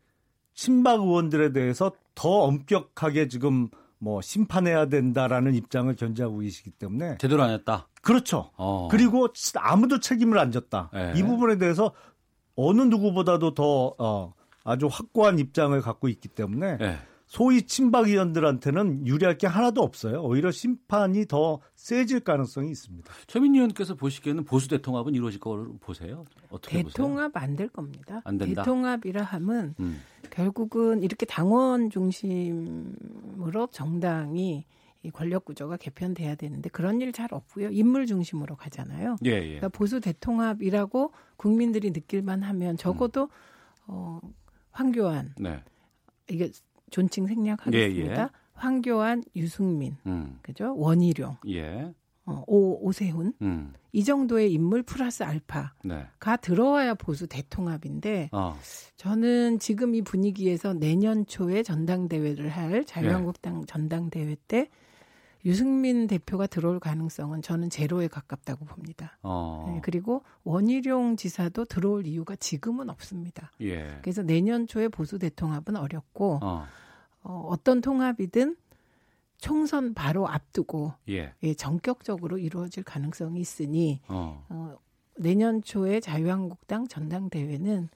[0.53, 3.69] 친박 의원들에 대해서 더 엄격하게 지금
[3.99, 7.89] 뭐 심판해야 된다라는 입장을 견지하고 계시기 때문에 제대로 안 했다.
[8.03, 8.51] 그렇죠.
[8.57, 8.89] 어.
[8.91, 10.91] 그리고 아무도 책임을 안 졌다.
[10.93, 11.13] 네.
[11.17, 11.93] 이 부분에 대해서
[12.57, 16.99] 어느 누구보다도 더 어, 아주 확고한 입장을 갖고 있기 때문에 네.
[17.31, 20.21] 소위 친박 의원들한테는 유리할 게 하나도 없어요.
[20.21, 23.09] 오히려 심판이 더 세질 가능성이 있습니다.
[23.29, 26.25] 최민 의원께서 보시기에는 보수 대통합은 이루어질 거로 보세요.
[26.51, 26.89] 어떻게 보세요?
[26.89, 28.21] 대통합 안 될 겁니다.
[28.25, 28.63] 안 된다?
[28.63, 30.01] 대통합이라 함은 음.
[30.31, 34.65] 결국은 이렇게 당원 중심으로 정당이
[35.05, 37.69] 이 권력 구조가 개편돼야 되는데 그런 일 잘 없고요.
[37.71, 39.17] 인물 중심으로 가잖아요.
[39.25, 39.41] 예, 예.
[39.41, 43.29] 그러니까 보수 대통합이라고 국민들이 느낄만 하면 적어도
[43.87, 44.21] 어
[44.73, 45.63] 황교안 네.
[46.29, 46.51] 이게
[46.91, 48.15] 존칭 생략하겠습니다.
[48.15, 48.29] 예, 예.
[48.53, 50.39] 황교안, 유승민, 음.
[50.43, 50.75] 그죠?
[50.77, 51.93] 원희룡, 예.
[52.27, 53.73] 어, 오 오세훈 음.
[53.93, 56.07] 이 정도의 인물 플러스 알파가 네.
[56.43, 58.57] 들어와야 보수 대통합인데 어.
[58.97, 62.85] 저는 지금 이 분위기에서 내년 초에 전당대회를 할 네.
[62.85, 64.69] 자유한국당 전당대회 때
[65.45, 69.19] 유승민 대표가 들어올 가능성은 저는 제로에 가깝다고 봅니다.
[69.23, 69.71] 어.
[69.73, 73.51] 네, 그리고 원희룡 지사도 들어올 이유가 지금은 없습니다.
[73.63, 73.99] 예.
[74.03, 76.67] 그래서 내년 초에 보수 대통합은 어렵고 어.
[77.23, 78.57] 어, 어떤 통합이든
[79.39, 81.35] 총선 바로 앞두고 예.
[81.43, 84.45] 예, 전격적으로 이루어질 가능성이 있으니 어.
[84.51, 84.77] 어,
[85.17, 87.89] 내년 초에 자유한국당 전당대회는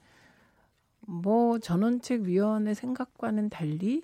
[1.07, 4.03] 뭐 전원책 위원회 생각과는 달리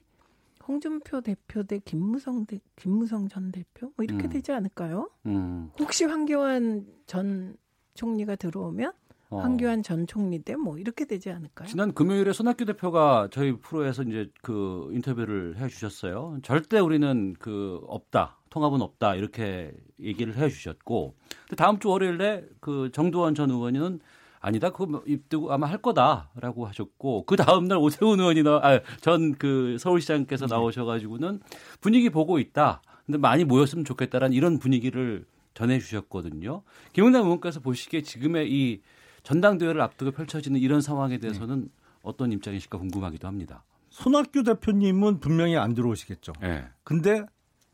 [0.68, 4.30] 홍준표 대표 대 김무성 대 김무성 전 대표 뭐 이렇게 음.
[4.30, 5.10] 되지 않을까요?
[5.26, 5.70] 음.
[5.80, 7.56] 혹시 황교안 전
[7.94, 8.94] 총리가 들어오면
[9.32, 9.40] 어.
[9.40, 11.68] 황교안 전 총리 때뭐 이렇게 되지 않을까요?
[11.68, 16.38] 지난 금요일에 손학규 대표가 저희 프로에서 이제 그 인터뷰를 해 주셨어요.
[16.44, 18.38] 절대 우리는 그 없다.
[18.50, 19.16] 통합은 없다.
[19.16, 21.16] 이렇게 얘기를 해 주셨고
[21.56, 24.02] 다음 주 월요일에 그 정두원 전 의원은
[24.42, 24.72] 아니다.
[24.72, 30.48] 그거 입두고 아마 할 거다라고 하셨고 그 다음 날 오세훈 의원이나 아, 전 그 서울시장께서
[30.48, 31.40] 나오셔 가지고는
[31.80, 32.82] 분위기 보고 있다.
[33.06, 36.64] 근데 많이 모였으면 좋겠다라는 이런 분위기를 전해 주셨거든요.
[36.94, 38.82] 김은남 의원께서 보시기에 지금의 이
[39.24, 41.70] 전당대회를 앞두고 펼쳐지는 이런 상황에 대해서는
[42.02, 43.64] 어떤 입장이실까 궁금하기도 합니다.
[43.90, 46.34] 손학규 대표님은 분명히 안 들어오시겠죠.
[46.42, 46.64] 네.
[46.84, 47.24] 근데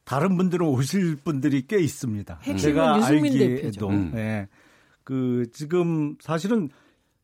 [0.04, 2.40] 다른 분들은 오실 분들이 꽤 있습니다.
[2.42, 3.90] 핵심은 제가 유승민 알기에도 대표죠.
[3.90, 4.12] 음.
[4.16, 4.48] 예.
[5.08, 6.68] 그 지금 사실은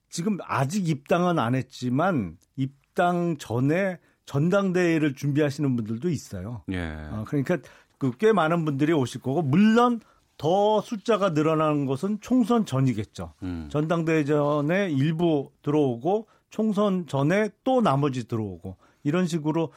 [0.09, 6.63] 지금 아직 입당은 안 했지만 입당 전에 전당대회를 준비하시는 분들도 있어요.
[6.71, 6.79] 예.
[7.11, 7.57] 어, 그러니까
[7.97, 9.99] 그 꽤 많은 분들이 오실 거고 물론
[10.37, 13.33] 더 숫자가 늘어나는 것은 총선 전이겠죠.
[13.43, 13.67] 음.
[13.69, 19.73] 전당대회 전에 일부 들어오고 총선 전에 또 나머지 들어오고 이런 식으로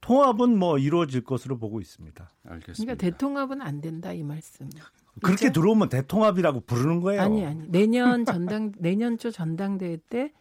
[0.00, 2.30] 통합은 뭐 이루어질 것으로 보고 있습니다.
[2.48, 2.94] 알겠습니다.
[2.94, 4.66] 그러니까 대통합은 안 된다 이 말씀.
[5.20, 5.60] 그렇게 그렇죠?
[5.60, 7.22] 들어오면 대통합이라고 부르는 거예요.
[7.22, 10.32] 아니 아니 내년 전당 내년 초 전당대회 때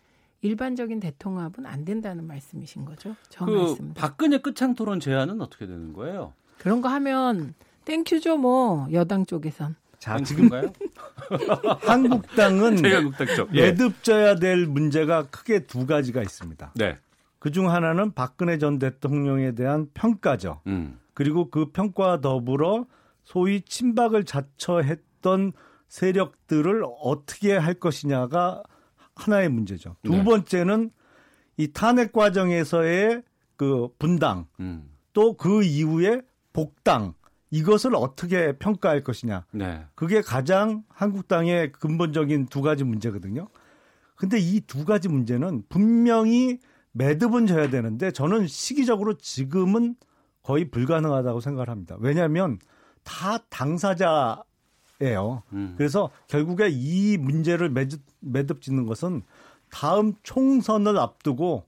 [0.41, 3.15] 일반적인 대통합은 안 된다는 말씀이신 거죠?
[3.29, 3.93] 저 그 말씀.
[3.93, 6.33] 박근혜 끝장 토론 제안은 어떻게 되는 거예요?
[6.57, 7.53] 그런 거 하면
[7.85, 9.75] Thank you죠 뭐 여당 쪽에선.
[9.97, 10.71] 자 지금 가요?
[11.81, 13.53] 한국당은 제한국당 쪽.
[13.55, 13.63] 예.
[13.71, 16.71] 매듭져야 될 문제가 크게 두 가지가 있습니다.
[16.75, 16.97] 네.
[17.39, 20.61] 그중 하나는 박근혜 전 대통령에 대한 평가죠.
[20.67, 20.99] 음.
[21.13, 22.85] 그리고 그 평가와 더불어
[23.29, 25.53] 소위 친박을 자처했던
[25.87, 28.63] 세력들을 어떻게 할 것이냐가
[29.13, 29.97] 하나의 문제죠.
[30.01, 30.23] 두 네.
[30.23, 30.89] 번째는
[31.57, 33.21] 이 탄핵 과정에서의
[33.55, 34.89] 그 분당 음.
[35.13, 36.23] 또그 이후에
[36.53, 37.13] 복당
[37.51, 39.45] 이것을 어떻게 평가할 것이냐.
[39.51, 39.85] 네.
[39.93, 43.47] 그게 가장 한국당의 근본적인 두 가지 문제거든요.
[44.15, 46.57] 근데 이 두 가지 문제는 분명히
[46.93, 49.95] 매듭은 져야 되는데 저는 시기적으로 지금은
[50.41, 51.95] 거의 불가능하다고 생각을 합니다.
[51.99, 52.57] 왜냐하면
[53.09, 54.43] 다 당사자예요.
[55.53, 55.73] 음.
[55.77, 59.23] 그래서 결국에 이 문제를 매듭, 매듭 짓는 것은
[59.71, 61.65] 다음 총선을 앞두고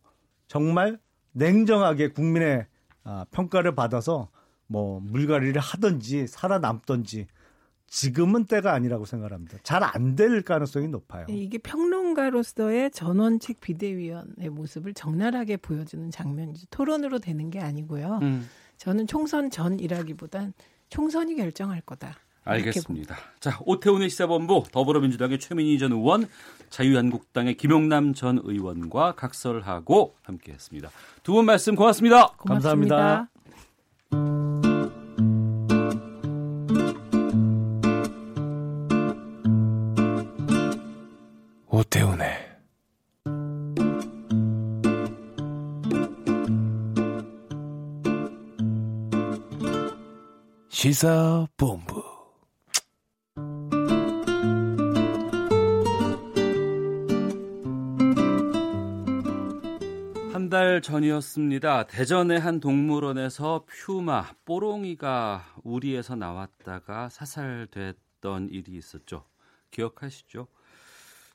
[0.48, 1.00] 정말
[1.32, 2.68] 냉정하게 국민의
[3.04, 4.30] 아, 평가를 받아서
[4.68, 7.26] 뭐 물갈이를 하든지 살아남든지
[7.88, 9.58] 지금은 때가 아니라고 생각합니다.
[9.64, 11.26] 잘 안 될 가능성이 높아요.
[11.28, 16.68] 이게 평론가로서의 전원책 비대위원의 모습을 적나라하게 보여주는 장면이죠.
[16.70, 18.20] 토론으로 되는 게 아니고요.
[18.22, 18.48] 음.
[18.78, 20.54] 저는 총선 전이라기보단
[20.92, 22.16] 총선이 결정할 거다.
[22.44, 23.16] 알겠습니다.
[23.40, 26.28] 자, 오태훈의 시사본부 더불어민주당의 최민희 전 의원,
[26.70, 30.90] 자유한국당의 김용남 전 의원과 각설하고 함께했습니다.
[31.24, 32.34] 두 분 말씀 고맙습니다.
[32.38, 33.28] 고맙습니다.
[34.10, 34.62] 감사합니다.
[41.70, 42.41] 오태훈의
[50.82, 52.04] 시사본부
[60.34, 61.86] 한 달 전이었습니다.
[61.86, 69.26] 대전의 한 동물원에서 퓨마 뽀롱이가 우리에서 나왔다가 사살됐던 일이 있었죠.
[69.70, 70.48] 기억하시죠?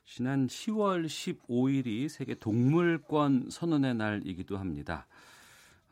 [0.05, 5.07] 지난 10월 15일이 세계 동물권 선언의 날이기도 합니다.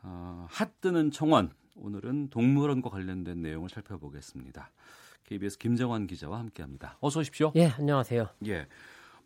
[0.02, 1.54] 어, 핫 뜨는 청원
[1.86, 4.70] 오늘은 동물원과 관련된 내용을 살펴보겠습니다.
[5.24, 6.96] KBS 김정환 기자와 함께합니다.
[7.00, 7.52] 어서 오십시오.
[7.56, 8.28] 예, 안녕하세요.
[8.46, 8.66] 예.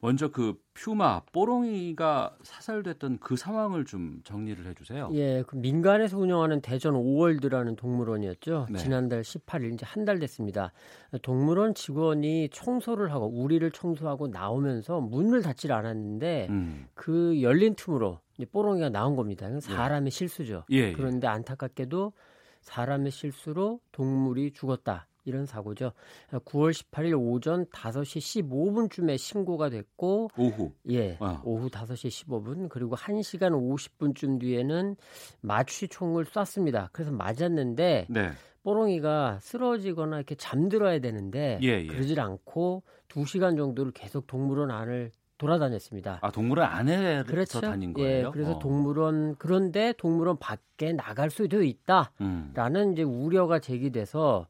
[0.03, 5.11] 먼저 그 퓨마 뽀롱이가 사살됐던 그 상황을 좀 정리를 해주세요.
[5.13, 8.69] 예, 그 민간에서 운영하는 대전 오월드라는 동물원이었죠.
[8.71, 8.79] 네.
[8.79, 10.73] 지난달 18일 이제 한 달 됐습니다.
[11.21, 16.87] 동물원 직원이 청소를 하고 우리를 청소하고 나오면서 문을 닫질 않았는데 음.
[16.95, 18.21] 그 열린 틈으로
[18.53, 19.51] 뽀롱이가 나온 겁니다.
[19.61, 20.65] 사람의 실수죠.
[20.73, 20.93] 예, 예.
[20.95, 22.15] 그런데 안타깝게도
[22.61, 25.07] 사람의 실수로 동물이 죽었다.
[25.25, 25.93] 이런 사고죠.
[26.31, 30.73] 9월 18일 오전 5시 15분쯤에 신고가 됐고 오후.
[30.91, 31.17] 예.
[31.21, 31.41] 어.
[31.45, 34.97] 오후 5시 15분 그리고 1시간 50분쯤 뒤에는
[35.43, 36.91] 마취총을 쐈습니다.
[36.93, 38.31] 그래서 맞았는데 네.
[38.63, 41.87] 뽀롱이가 쓰러지거나 이렇게 잠들어야 되는데 예, 예.
[41.87, 46.19] 그러질 않고 2시간 정도를 계속 동물원 안을 돌아다녔습니다.
[46.21, 47.61] 아 동물원 안에서 그렇죠.
[47.61, 48.31] 다닌 예, 거예요?
[48.31, 48.59] 그래서 어.
[48.59, 52.13] 동물원 그런데 동물원 밖에 나갈 수도 있다.
[52.21, 52.53] 음.
[52.55, 54.47] 라는 이제 우려가 제기돼서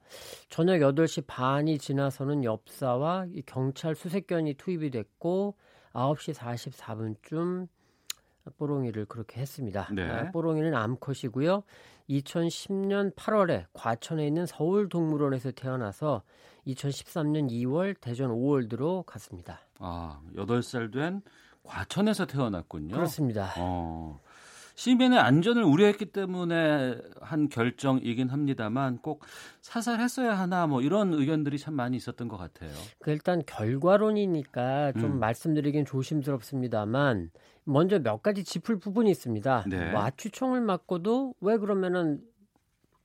[0.48, 5.54] 저녁 8시 반이 지나서는 엽사와 이 경찰 수색견이 투입이 됐고
[5.92, 7.68] 9시 44분쯤
[8.56, 9.88] 뽀롱이를 그렇게 했습니다.
[9.92, 10.08] 네.
[10.08, 11.62] 아, 뽀롱이는 암컷이고요.
[12.08, 16.22] 2010년 8월에 과천에 있는 서울동물원에서 태어나서
[16.66, 19.60] 2013년 2월, 대전 5월드로 갔습니다.
[19.78, 21.22] 아, 8살 된
[21.62, 22.94] 과천에서 태어났군요.
[22.94, 23.52] 그렇습니다.
[23.58, 24.18] 어,
[24.80, 29.22] 시민의 안전을 우려했기 때문에 한 결정이긴 합니다만 꼭
[29.60, 32.70] 사살했어야 하나 뭐 이런 의견들이 참 많이 있었던 것 같아요.
[32.98, 35.18] 그 일단 결과론이니까 좀 음.
[35.20, 37.30] 말씀드리긴 조심스럽습니다만
[37.64, 39.64] 먼저 몇 가지 짚을 부분이 있습니다.
[39.68, 39.92] 네.
[39.92, 42.22] 마취총을 맞고도 왜 그러면은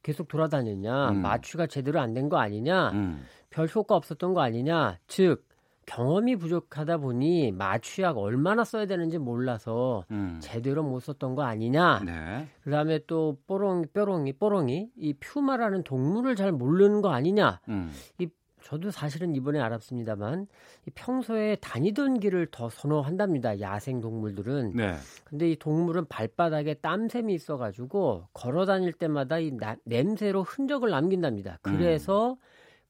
[0.01, 1.09] 계속 돌아다녔냐?
[1.09, 1.21] 음.
[1.21, 2.91] 마취가 제대로 안 된 거 아니냐?
[2.91, 3.25] 음.
[3.49, 4.99] 별 효과 없었던 거 아니냐?
[5.07, 5.45] 즉
[5.85, 10.37] 경험이 부족하다 보니 마취약 얼마나 써야 되는지 몰라서 음.
[10.41, 12.01] 제대로 못 썼던 거 아니냐?
[12.05, 12.47] 네.
[12.63, 17.59] 그다음에 또 뽀롱이 뾰롱이 뽀롱이 이 퓨마라는 동물을 잘 모르는 거 아니냐?
[17.69, 17.91] 음.
[18.19, 18.27] 이
[18.63, 20.47] 저도 사실은 이번에 알았습니다만
[20.87, 23.59] 이 평소에 다니던 길을 더 선호한답니다.
[23.59, 24.71] 야생 동물들은.
[24.75, 24.95] 네.
[25.23, 31.59] 근데 이 동물은 발바닥에 땀샘이 있어가지고 걸어 다닐 때마다 이 나- 냄새로 흔적을 남긴답니다.
[31.61, 32.37] 그래서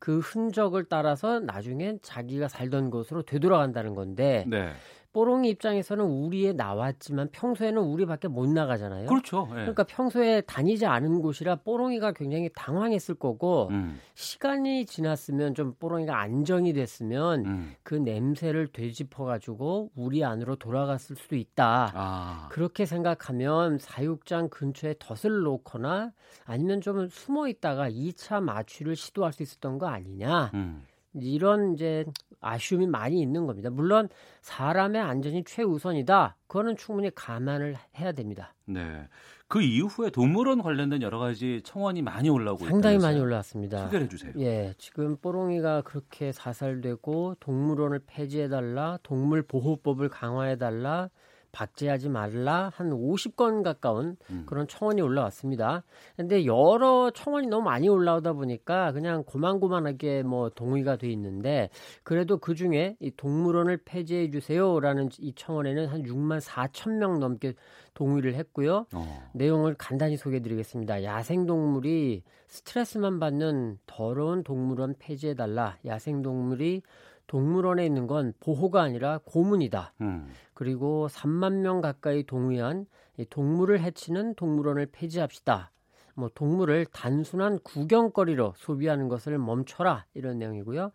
[0.06, 4.72] 그 흔적을 따라서 나중엔 자기가 살던 곳으로 되돌아간다는 건데 네.
[5.16, 9.08] 뽀롱이 입장에서는 우리에 나왔지만 평소에는 우리밖에 못 나가잖아요.
[9.08, 9.48] 그렇죠.
[9.52, 9.54] 예.
[9.54, 13.98] 그러니까 평소에 다니지 않은 곳이라 뽀롱이가 굉장히 당황했을 거고 음.
[14.16, 17.76] 시간이 지났으면 좀 뽀롱이가 안정이 됐으면 음.
[17.82, 21.94] 그 냄새를 되짚어 가지고 우리 안으로 돌아갔을 수도 있다.
[21.96, 22.50] 아.
[22.52, 26.12] 그렇게 생각하면 사육장 근처에 덫을 놓거나
[26.44, 30.52] 아니면 좀 숨어 있다가 2차 마취를 시도할 수 있었던 거 아니냐.
[30.56, 30.84] 음.
[31.22, 32.06] 이런 이제
[32.42, 33.70] 아쉬움이 많이 있는 겁니다.
[33.70, 34.10] 물론
[34.42, 36.38] 사람의 안전이 최우선이다.
[36.48, 38.54] 그거는 충분히 감안을 해야 됩니다.
[38.66, 39.08] 네.
[39.48, 42.98] 그 이후에 동물원 관련된 여러 가지 청원이 많이 올라오고 상당히?
[42.98, 43.84] 많이 올라왔습니다.
[43.86, 44.34] 소개를 해주세요.
[44.40, 51.10] 예, 지금 뽀롱이가 그렇게 사살되고 동물원을 폐지해 달라, 동물 보호법을 강화해 달라,
[51.56, 54.44] 박제하지 말라 한 50건 가까운 음.
[54.46, 55.84] 그런 청원이 올라왔습니다.
[56.18, 61.70] 근데 여러 청원이 너무 많이 올라오다 보니까 그냥 고만고만하게 뭐 동의가 돼 있는데
[62.04, 67.54] 그래도 그 중에 이 동물원을 폐지해 주세요라는 이 청원에는 한 6만 4천 명 넘게
[67.94, 68.86] 동의를 했고요.
[68.94, 69.30] 어.
[69.34, 71.04] 내용을 간단히 소개해 드리겠습니다.
[71.04, 75.78] 야생동물이 스트레스만 받는 더러운 동물원 폐지해달라.
[75.86, 76.82] 야생동물이
[77.28, 79.94] 동물원에 있는 건 보호가 아니라 고문이다.
[80.02, 80.28] 음.
[80.54, 82.86] 그리고 3만 명 가까이 동의한
[83.18, 85.72] 이 동물을 해치는 동물원을 폐지합시다.
[86.16, 90.92] 뭐 동물을 단순한 구경거리로 소비하는 것을 멈춰라 이런 내용이고요.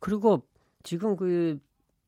[0.00, 0.42] 그리고
[0.82, 1.58] 지금 그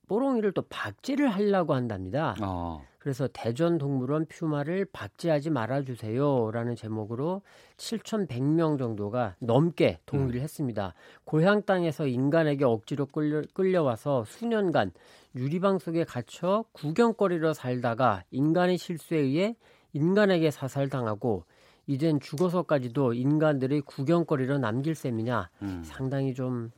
[0.09, 2.35] 뽀롱이를 또 박제를 하려고 한답니다.
[2.43, 2.83] 어.
[3.09, 7.41] 그래서 대전 동물원 퓨마를 박제하지 말아주세요라는 제목으로
[7.79, 10.93] 7,100명 정도가 넘게 동의를 했습니다.
[11.25, 14.91] 고향 땅에서 인간에게 억지로 끌려, 끌려와서 수년간
[15.35, 19.57] 유리방 속에 갇혀 구경거리로 살다가 인간의 실수에 의해
[19.95, 21.47] 인간에게 사살당하고
[21.87, 25.83] 이젠 죽어서까지도 인간들의 구경거리로 남길 셈이냐 음.
[25.83, 26.73] 상당히 좀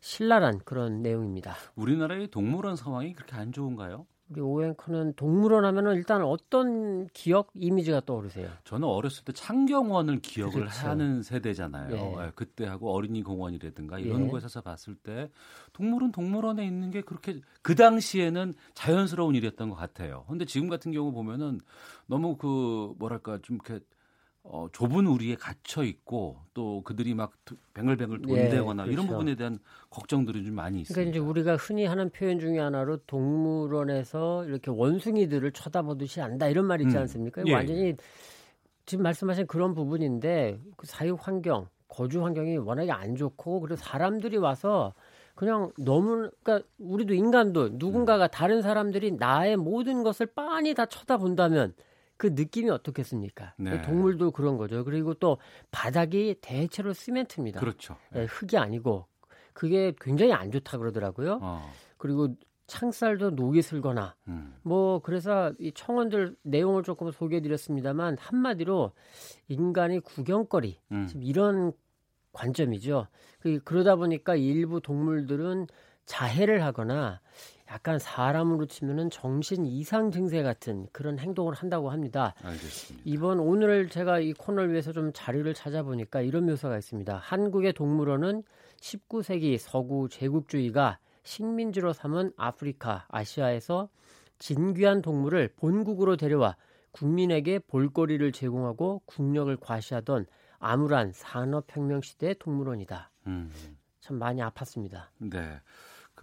[0.00, 1.54] 신랄한 그런 내용입니다.
[1.74, 4.04] 우리나라의 동물원 상황이 그렇게 안 좋은가요?
[4.30, 8.48] 우리 오앵커는 동물원 하면은 일단 어떤 기억 이미지가 떠오르세요?
[8.64, 10.88] 저는 어렸을 때 창경원을 기억을 그렇죠.
[10.88, 11.94] 하는 세대잖아요.
[11.94, 12.24] 예.
[12.24, 14.28] 예, 그때 하고 어린이 공원이라든가 이런 예.
[14.28, 15.30] 곳에서 봤을 때
[15.74, 20.24] 동물은 동물원에 있는 게 그렇게 그 당시에는 자연스러운 일이었던 것 같아요.
[20.28, 21.60] 근데 지금 같은 경우 보면은
[22.06, 23.84] 너무 그 뭐랄까 좀 이렇게
[24.46, 29.08] 어, 좁은 우리에 갇혀 있고 또 그들이 막 도- 뱅글뱅글 예, 돈대거나 이런 그렇죠.
[29.12, 29.58] 부분에 대한
[29.88, 30.94] 걱정들이 좀 많이 있습니다.
[30.94, 36.82] 그러니까 이제 우리가 흔히 하는 표현 중에 하나로 동물원에서 이렇게 원숭이들을 쳐다보듯이 안다 이런 말
[36.82, 37.00] 있지 음.
[37.02, 37.42] 않습니까?
[37.46, 37.94] 예, 완전히
[38.84, 44.92] 지금 말씀하신 그런 부분인데 그 사육 환경, 거주 환경이 워낙에 안 좋고 그리고 사람들이 와서
[45.34, 47.76] 그냥 너무 그러니까 우리도 인간도 음.
[47.78, 51.72] 누군가가 다른 사람들이 나의 모든 것을 빤히 다 쳐다본다면
[52.16, 53.54] 그 느낌이 어떻겠습니까?
[53.58, 53.82] 네.
[53.82, 54.84] 동물도 그런 거죠.
[54.84, 55.38] 그리고 또
[55.70, 57.60] 바닥이 대체로 시멘트입니다.
[57.60, 57.96] 그렇죠.
[58.14, 59.06] 예, 흙이 아니고
[59.52, 61.38] 그게 굉장히 안 좋다 그러더라고요.
[61.42, 61.72] 어.
[61.96, 62.34] 그리고
[62.66, 64.54] 창살도 녹이 슬거나 음.
[64.62, 68.92] 뭐 그래서 이 청원들 내용을 조금 소개해 드렸습니다만 한마디로
[69.48, 71.08] 인간의 구경거리 음.
[71.20, 71.72] 이런
[72.32, 73.06] 관점이죠.
[73.38, 75.66] 그 그러다 보니까 일부 동물들은
[76.06, 77.20] 자해를 하거나
[77.70, 82.34] 약간 사람으로 치면은 정신 이상 증세 같은 그런 행동을 한다고 합니다.
[82.42, 83.02] 알겠습니다.
[83.04, 87.16] 이번 오늘 제가 이 코너를 위해서 좀 자료를 찾아보니까 이런 묘사가 있습니다.
[87.16, 88.42] 한국의 동물원은
[88.80, 93.88] 19세기 서구 제국주의가 식민지로 삼은 아프리카, 아시아에서
[94.38, 96.56] 진귀한 동물을 본국으로 데려와
[96.92, 100.26] 국민에게 볼거리를 제공하고 국력을 과시하던
[100.58, 103.10] 암울한 산업혁명 시대의 동물원이다.
[103.26, 103.50] 음.
[104.00, 105.06] 참 많이 아팠습니다.
[105.18, 105.60] 네.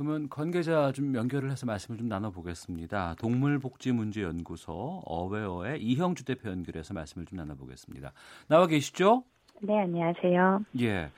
[0.02, 3.16] 그 그러면 관계자 좀 연결을 해서 말씀을 좀 나눠보겠습니다.
[3.20, 8.12] 동물복지문제연구소 어웨어의 이형주 대표 연결해서 말씀을 좀 나눠보겠습니다.
[8.48, 9.24] 나와 계시죠?
[9.62, 10.62] 네, 안녕하세요.
[10.82, 11.12] 예.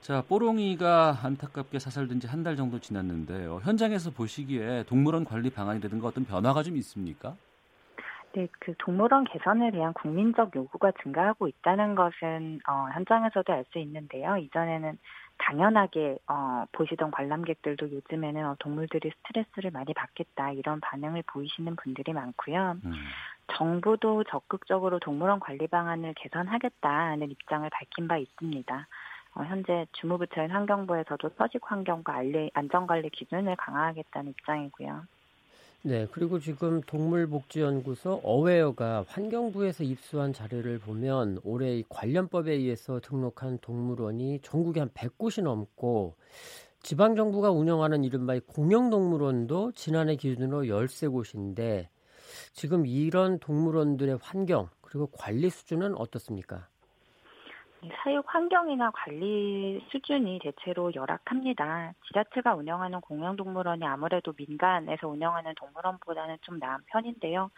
[0.00, 3.60] 자, 뽀롱이가 안타깝게 사살된 지 한 달 정도 지났는데요.
[3.64, 7.34] 현장에서 보시기에 동물원 관리 방안이라든가 어떤 변화가 좀 있습니까?
[8.34, 14.38] 네, 그 동물원 개선에 대한 국민적 요구가 증가하고 있다는 것은 어, 현장에서도 알 수 있는데요.
[14.38, 14.96] 이전에는
[15.42, 22.76] 당연하게 어, 보시던 관람객들도 요즘에는 어, 동물들이 스트레스를 많이 받겠다 이런 반응을 보이시는 분들이 많고요.
[22.84, 22.92] 음.
[23.48, 28.86] 정부도 적극적으로 동물원 관리 방안을 개선하겠다는 입장을 밝힌 바 있습니다.
[29.34, 32.14] 어, 현재 주무부처인 환경부에서도 서식 환경과
[32.54, 35.02] 안전관리 기준을 강화하겠다는 입장이고요.
[35.84, 44.78] 네, 그리고 지금 동물복지연구소 어웨어가 환경부에서 입수한 자료를 보면 올해 관련법에 의해서 등록한 동물원이 전국에
[44.78, 46.14] 한 100곳이 넘고
[46.84, 51.88] 지방 정부가 운영하는 이른바 공영동물원도 지난해 기준으로 13곳인데
[52.52, 56.68] 지금 이런 동물원들의 환경 그리고 관리 수준은 어떻습니까?
[57.90, 61.94] 사육 환경이나 관리 수준이 대체로 열악합니다.
[62.06, 67.50] 지자체가 운영하는 공영동물원이 아무래도 민간에서 운영하는 동물원보다는 좀 나은 편인데요.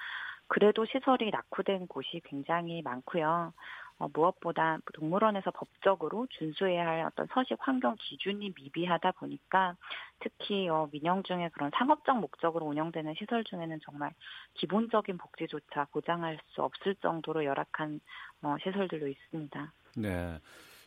[0.47, 3.53] 그래도 시설이 낙후된 곳이 굉장히 많고요.
[3.99, 9.77] 어, 무엇보다 동물원에서 법적으로 준수해야 할 어떤 서식 환경 기준이 미비하다 보니까
[10.21, 14.13] 특히 어, 민영 중에 그런 상업적 목적으로 운영되는 시설 중에는 정말
[14.55, 18.01] 기본적인 복지조차 보장할 수 없을 정도로 열악한
[18.43, 19.73] 어, 시설들도 있습니다.
[19.97, 20.39] 네.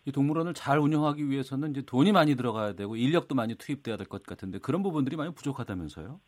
[0.06, 4.24] 이 동물원을 잘 운영하기 위해서는 이제 돈이 많이 들어가야 되고 인력도 많이 투입돼야 될 것
[4.24, 6.20] 같은데 그런 부분들이 많이 부족하다면서요?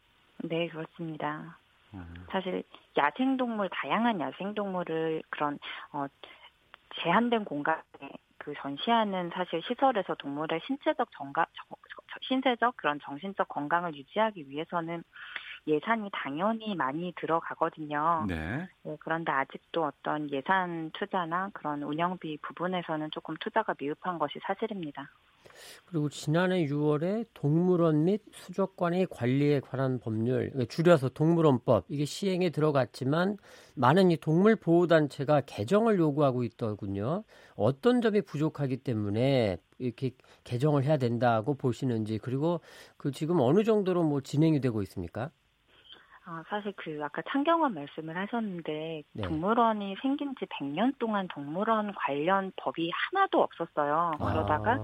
[0.43, 1.57] 네, 그렇습니다.
[1.93, 2.13] 음.
[2.31, 2.63] 사실
[2.97, 5.57] 야생 동물 다양한 야생 동물을 그런
[5.93, 6.05] 어
[7.01, 7.81] 제한된 공간에
[8.37, 11.45] 그 전시하는 사실 시설에서 동물의 신체적 정가
[12.27, 15.03] 신체적 그런 정신적 건강을 유지하기 위해서는
[15.67, 18.25] 예산이 당연히 많이 들어가거든요.
[18.27, 18.67] 네.
[18.83, 18.97] 네.
[18.99, 25.09] 그런데 아직도 어떤 예산 투자나 그런 운영비 부분에서는 조금 투자가 미흡한 것이 사실입니다.
[25.85, 33.37] 그리고 지난해 6월에 동물원 및 수족관의 관리에 관한 법률, 그러니까 줄여서 동물원법 이게 시행에 들어갔지만
[33.75, 37.23] 많은 이 동물 보호 단체가 개정을 요구하고 있더군요.
[37.55, 40.11] 어떤 점이 부족하기 때문에 이렇게
[40.43, 42.61] 개정을 해야 된다고 보시는지 그리고
[42.97, 45.31] 그 지금 어느 정도로 뭐 진행이 되고 있습니까?
[46.31, 49.21] 아, 사실 그 아까 창경원 말씀을 하셨는데 네.
[49.23, 54.11] 동물원이 생긴 지 100년 동안 동물원 관련 법이 하나도 없었어요.
[54.19, 54.77] 그러다가 아.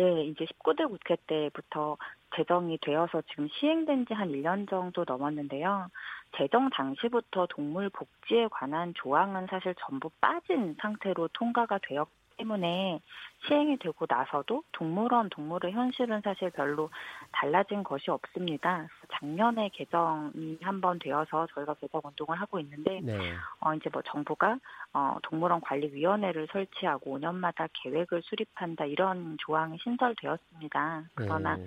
[0.00, 1.96] 예, 이제 19대 국회 때부터
[2.34, 5.88] 제정이 되어서 지금 시행된 지 한 1년 정도 넘었는데요.
[6.36, 13.00] 제정 당시부터 동물 복지에 관한 조항은 사실 전부 빠진 상태로 통과가 되었기 때문에
[13.46, 16.90] 시행이 되고 나서도 동물원 동물의 현실은 사실 별로
[17.32, 18.86] 달라진 것이 없습니다.
[19.12, 23.18] 작년에 개정이 한 번 되어서 저희가 개정 운동을 하고 있는데 네.
[23.60, 24.58] 어 이제 뭐 정부가
[24.94, 31.04] 어 동물원 관리 위원회를 설치하고 5년마다 계획을 수립한다 이런 조항이 신설되었습니다.
[31.14, 31.64] 그러나 네.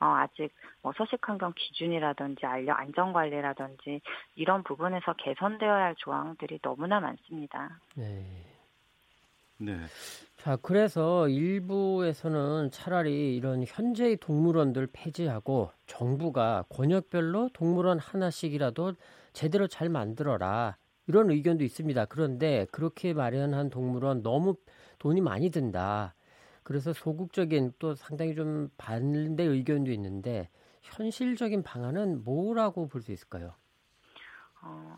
[0.00, 4.00] 어, 아직 뭐 서식환경 기준이라든지 알려 안전관리라든지
[4.34, 7.78] 이런 부분에서 개선되어야 할 조항들이 너무나 많습니다.
[7.94, 8.55] 네.
[9.58, 9.76] 네.
[10.36, 18.94] 자, 그래서 일부에서는 차라리 이런 현재의 동물원들 폐지하고 정부가 권역별로 동물원 하나씩이라도
[19.32, 20.76] 제대로 잘 만들어라.
[21.08, 22.04] 이런 의견도 있습니다.
[22.06, 24.56] 그런데 그렇게 마련한 동물원 너무
[24.98, 26.14] 돈이 많이 든다.
[26.62, 30.48] 그래서 소극적인 또 상당히 좀 반대 의견도 있는데
[30.82, 33.54] 현실적인 방안은 뭐라고 볼 수 있을까요?
[34.62, 34.96] 어,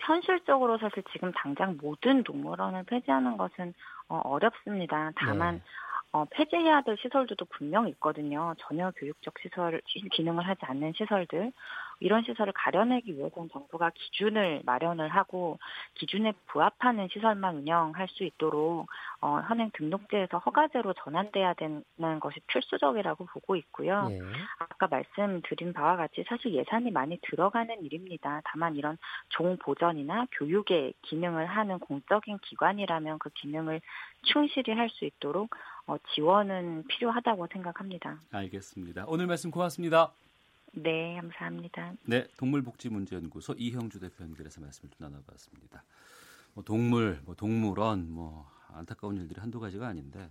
[0.00, 3.74] 현실적으로 사실 지금 당장 모든 동물원을 폐지하는 것은
[4.08, 5.12] 어, 어렵습니다.
[5.16, 5.62] 다만 네.
[6.12, 8.54] 어, 폐지해야 될 시설들도 분명 있거든요.
[8.58, 9.80] 전혀 교육적 시설
[10.12, 11.52] 기능을 하지 않는 시설들
[12.00, 15.58] 이런 시설을 가려내기 위해서는 정부가 기준을 마련을 하고
[15.94, 18.86] 기준에 부합하는 시설만 운영할 수 있도록
[19.20, 21.82] 어, 현행 등록제에서 허가제로 전환돼야 되는
[22.20, 24.08] 것이 필수적이라고 보고 있고요.
[24.10, 24.20] 예.
[24.58, 28.40] 아까 말씀드린 바와 같이 사실 예산이 많이 들어가는 일입니다.
[28.44, 28.96] 다만 이런
[29.30, 33.80] 종 보전이나 교육의 기능을 하는 공적인 기관이라면 그 기능을
[34.22, 35.50] 충실히 할 수 있도록
[35.86, 38.18] 어, 지원은 필요하다고 생각합니다.
[38.32, 39.04] 알겠습니다.
[39.06, 40.12] 오늘 말씀 고맙습니다.
[40.76, 41.94] 네, 감사합니다.
[42.06, 45.84] 네, 동물복지문제연구소 이형주 대표 연결해서 말씀을 좀 나눠봤습니다.
[46.54, 50.28] 뭐 동물, 뭐 동물원, 뭐 안타까운 일들이 한두 가지가 아닌데,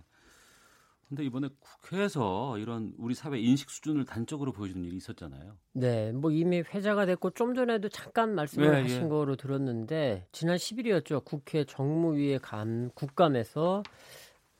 [1.08, 5.56] 근데 이번에 국회에서 이런 우리 사회 인식 수준을 단적으로 보여주는 일이 있었잖아요.
[5.72, 9.08] 네, 뭐 이미 회자가 됐고 좀 전에도 잠깐 말씀을 네, 하신 예.
[9.08, 11.24] 거로 들었는데 지난 10일이었죠.
[11.24, 13.82] 국회 정무위의 감 국감에서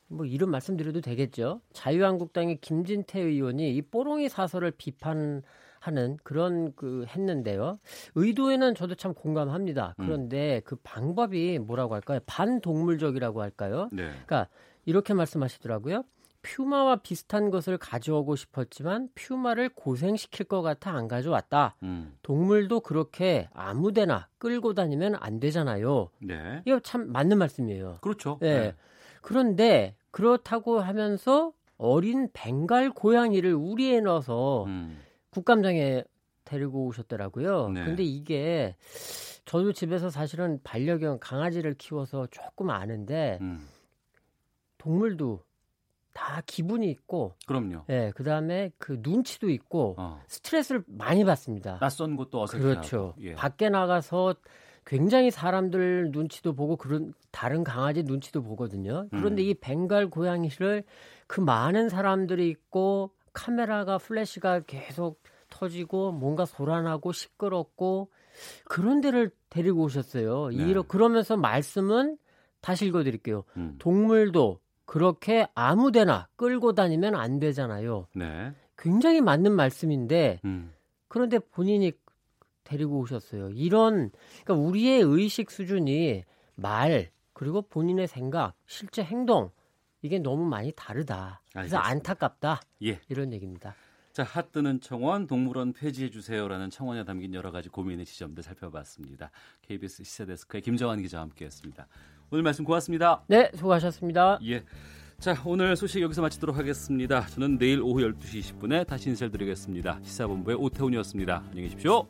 [0.09, 1.61] 뭐 이런 말씀드려도 되겠죠.
[1.73, 5.43] 자유한국당의 김진태 의원이 이 뽀롱이 사설을 비판
[5.85, 7.79] 하는 그런 그 했는데요.
[8.15, 9.95] 의도에는 저도 참 공감합니다.
[9.99, 10.07] 음.
[10.07, 12.21] 그런데 그 방법이 뭐라고 할까요?
[12.25, 13.89] 반동물적이라고 할까요?
[13.93, 14.05] 네.
[14.05, 14.49] 그러니까
[14.87, 16.05] 이렇게 말씀하시더라고요.
[16.41, 21.77] 퓨마와 비슷한 것을 가져오고 싶었지만 퓨마를 고생시킬 것 같아 안 가져왔다.
[21.83, 22.15] 음.
[22.23, 26.09] 동물도 그렇게 아무데나 끌고 다니면 안 되잖아요.
[26.21, 26.63] 네.
[26.65, 27.99] 이거 참 맞는 말씀이에요.
[28.01, 28.39] 그렇죠.
[28.43, 28.47] 예.
[28.47, 28.75] 네.
[29.23, 34.99] 그런데 그렇다고 하면서 어린 벵갈 고양이를 우리에 넣어서 음.
[35.35, 36.05] 국감장에
[36.45, 37.71] 데리고 오셨더라고요.
[37.71, 37.85] 네.
[37.85, 38.77] 근데 이게
[39.45, 43.67] 저도 집에서 사실은 반려견 강아지를 키워서 조금 아는데 음.
[44.79, 45.43] 동물도
[46.13, 47.85] 다 기분이 있고 그럼요.
[47.89, 50.23] 예, 그다음에 그 눈치도 있고 어.
[50.29, 51.79] 스트레스를 많이 받습니다.
[51.81, 52.75] 낯선 곳도 어색해하고.
[52.75, 53.15] 그렇죠.
[53.21, 53.35] 예.
[53.35, 54.37] 밖에 나가서
[54.87, 59.09] 굉장히 사람들 눈치도 보고 그런 다른 강아지 눈치도 보거든요.
[59.11, 59.49] 그런데 음.
[59.49, 60.85] 이 벵갈 고양이를
[61.27, 68.11] 그 많은 사람들이 있고 카메라가 플래시가 계속 터지고 뭔가 소란하고 시끄럽고
[68.65, 70.49] 그런 데를 데리고 오셨어요.
[70.49, 70.57] 네.
[70.57, 72.17] 이러 그러면서 말씀은
[72.61, 73.45] 다시 읽어드릴게요.
[73.59, 73.77] 음.
[73.79, 78.07] 동물도 그렇게 아무데나 끌고 다니면 안 되잖아요.
[78.15, 78.53] 네.
[78.79, 80.73] 굉장히 맞는 말씀인데 음.
[81.09, 81.93] 그런데 본인이
[82.65, 83.51] 데리고 오셨어요.
[83.51, 84.11] 이런
[84.45, 86.25] 그러니까 우리의 의식 수준이
[86.55, 89.51] 말 그리고 본인의 생각, 실제 행동
[90.05, 91.41] 이게 너무 많이 다르다.
[91.51, 91.89] 그래서 알겠습니다.
[91.89, 92.61] 안타깝다.
[92.85, 93.01] 예.
[93.09, 93.75] 이런 얘기입니다.
[94.13, 99.31] 자, 핫뜨는 청원 동물원 폐지해 주세요라는 청원에 담긴 여러 가지 고민의 지점들 살펴봤습니다.
[99.63, 101.89] KBS 시사데스크의 김정환 기자와 함께했습니다.
[102.31, 103.25] 오늘 말씀 고맙습니다.
[103.29, 104.41] 네, 수고하셨습니다.
[104.45, 104.63] 예.
[105.19, 107.27] 자, 오늘 소식 여기서 마치도록 하겠습니다.
[107.29, 110.01] 저는 내일 오후 12시 20분에 다시 인사드리겠습니다.
[110.03, 111.45] 시사본부의 오태훈이었습니다.
[111.49, 112.07] 안녕히 계십시오.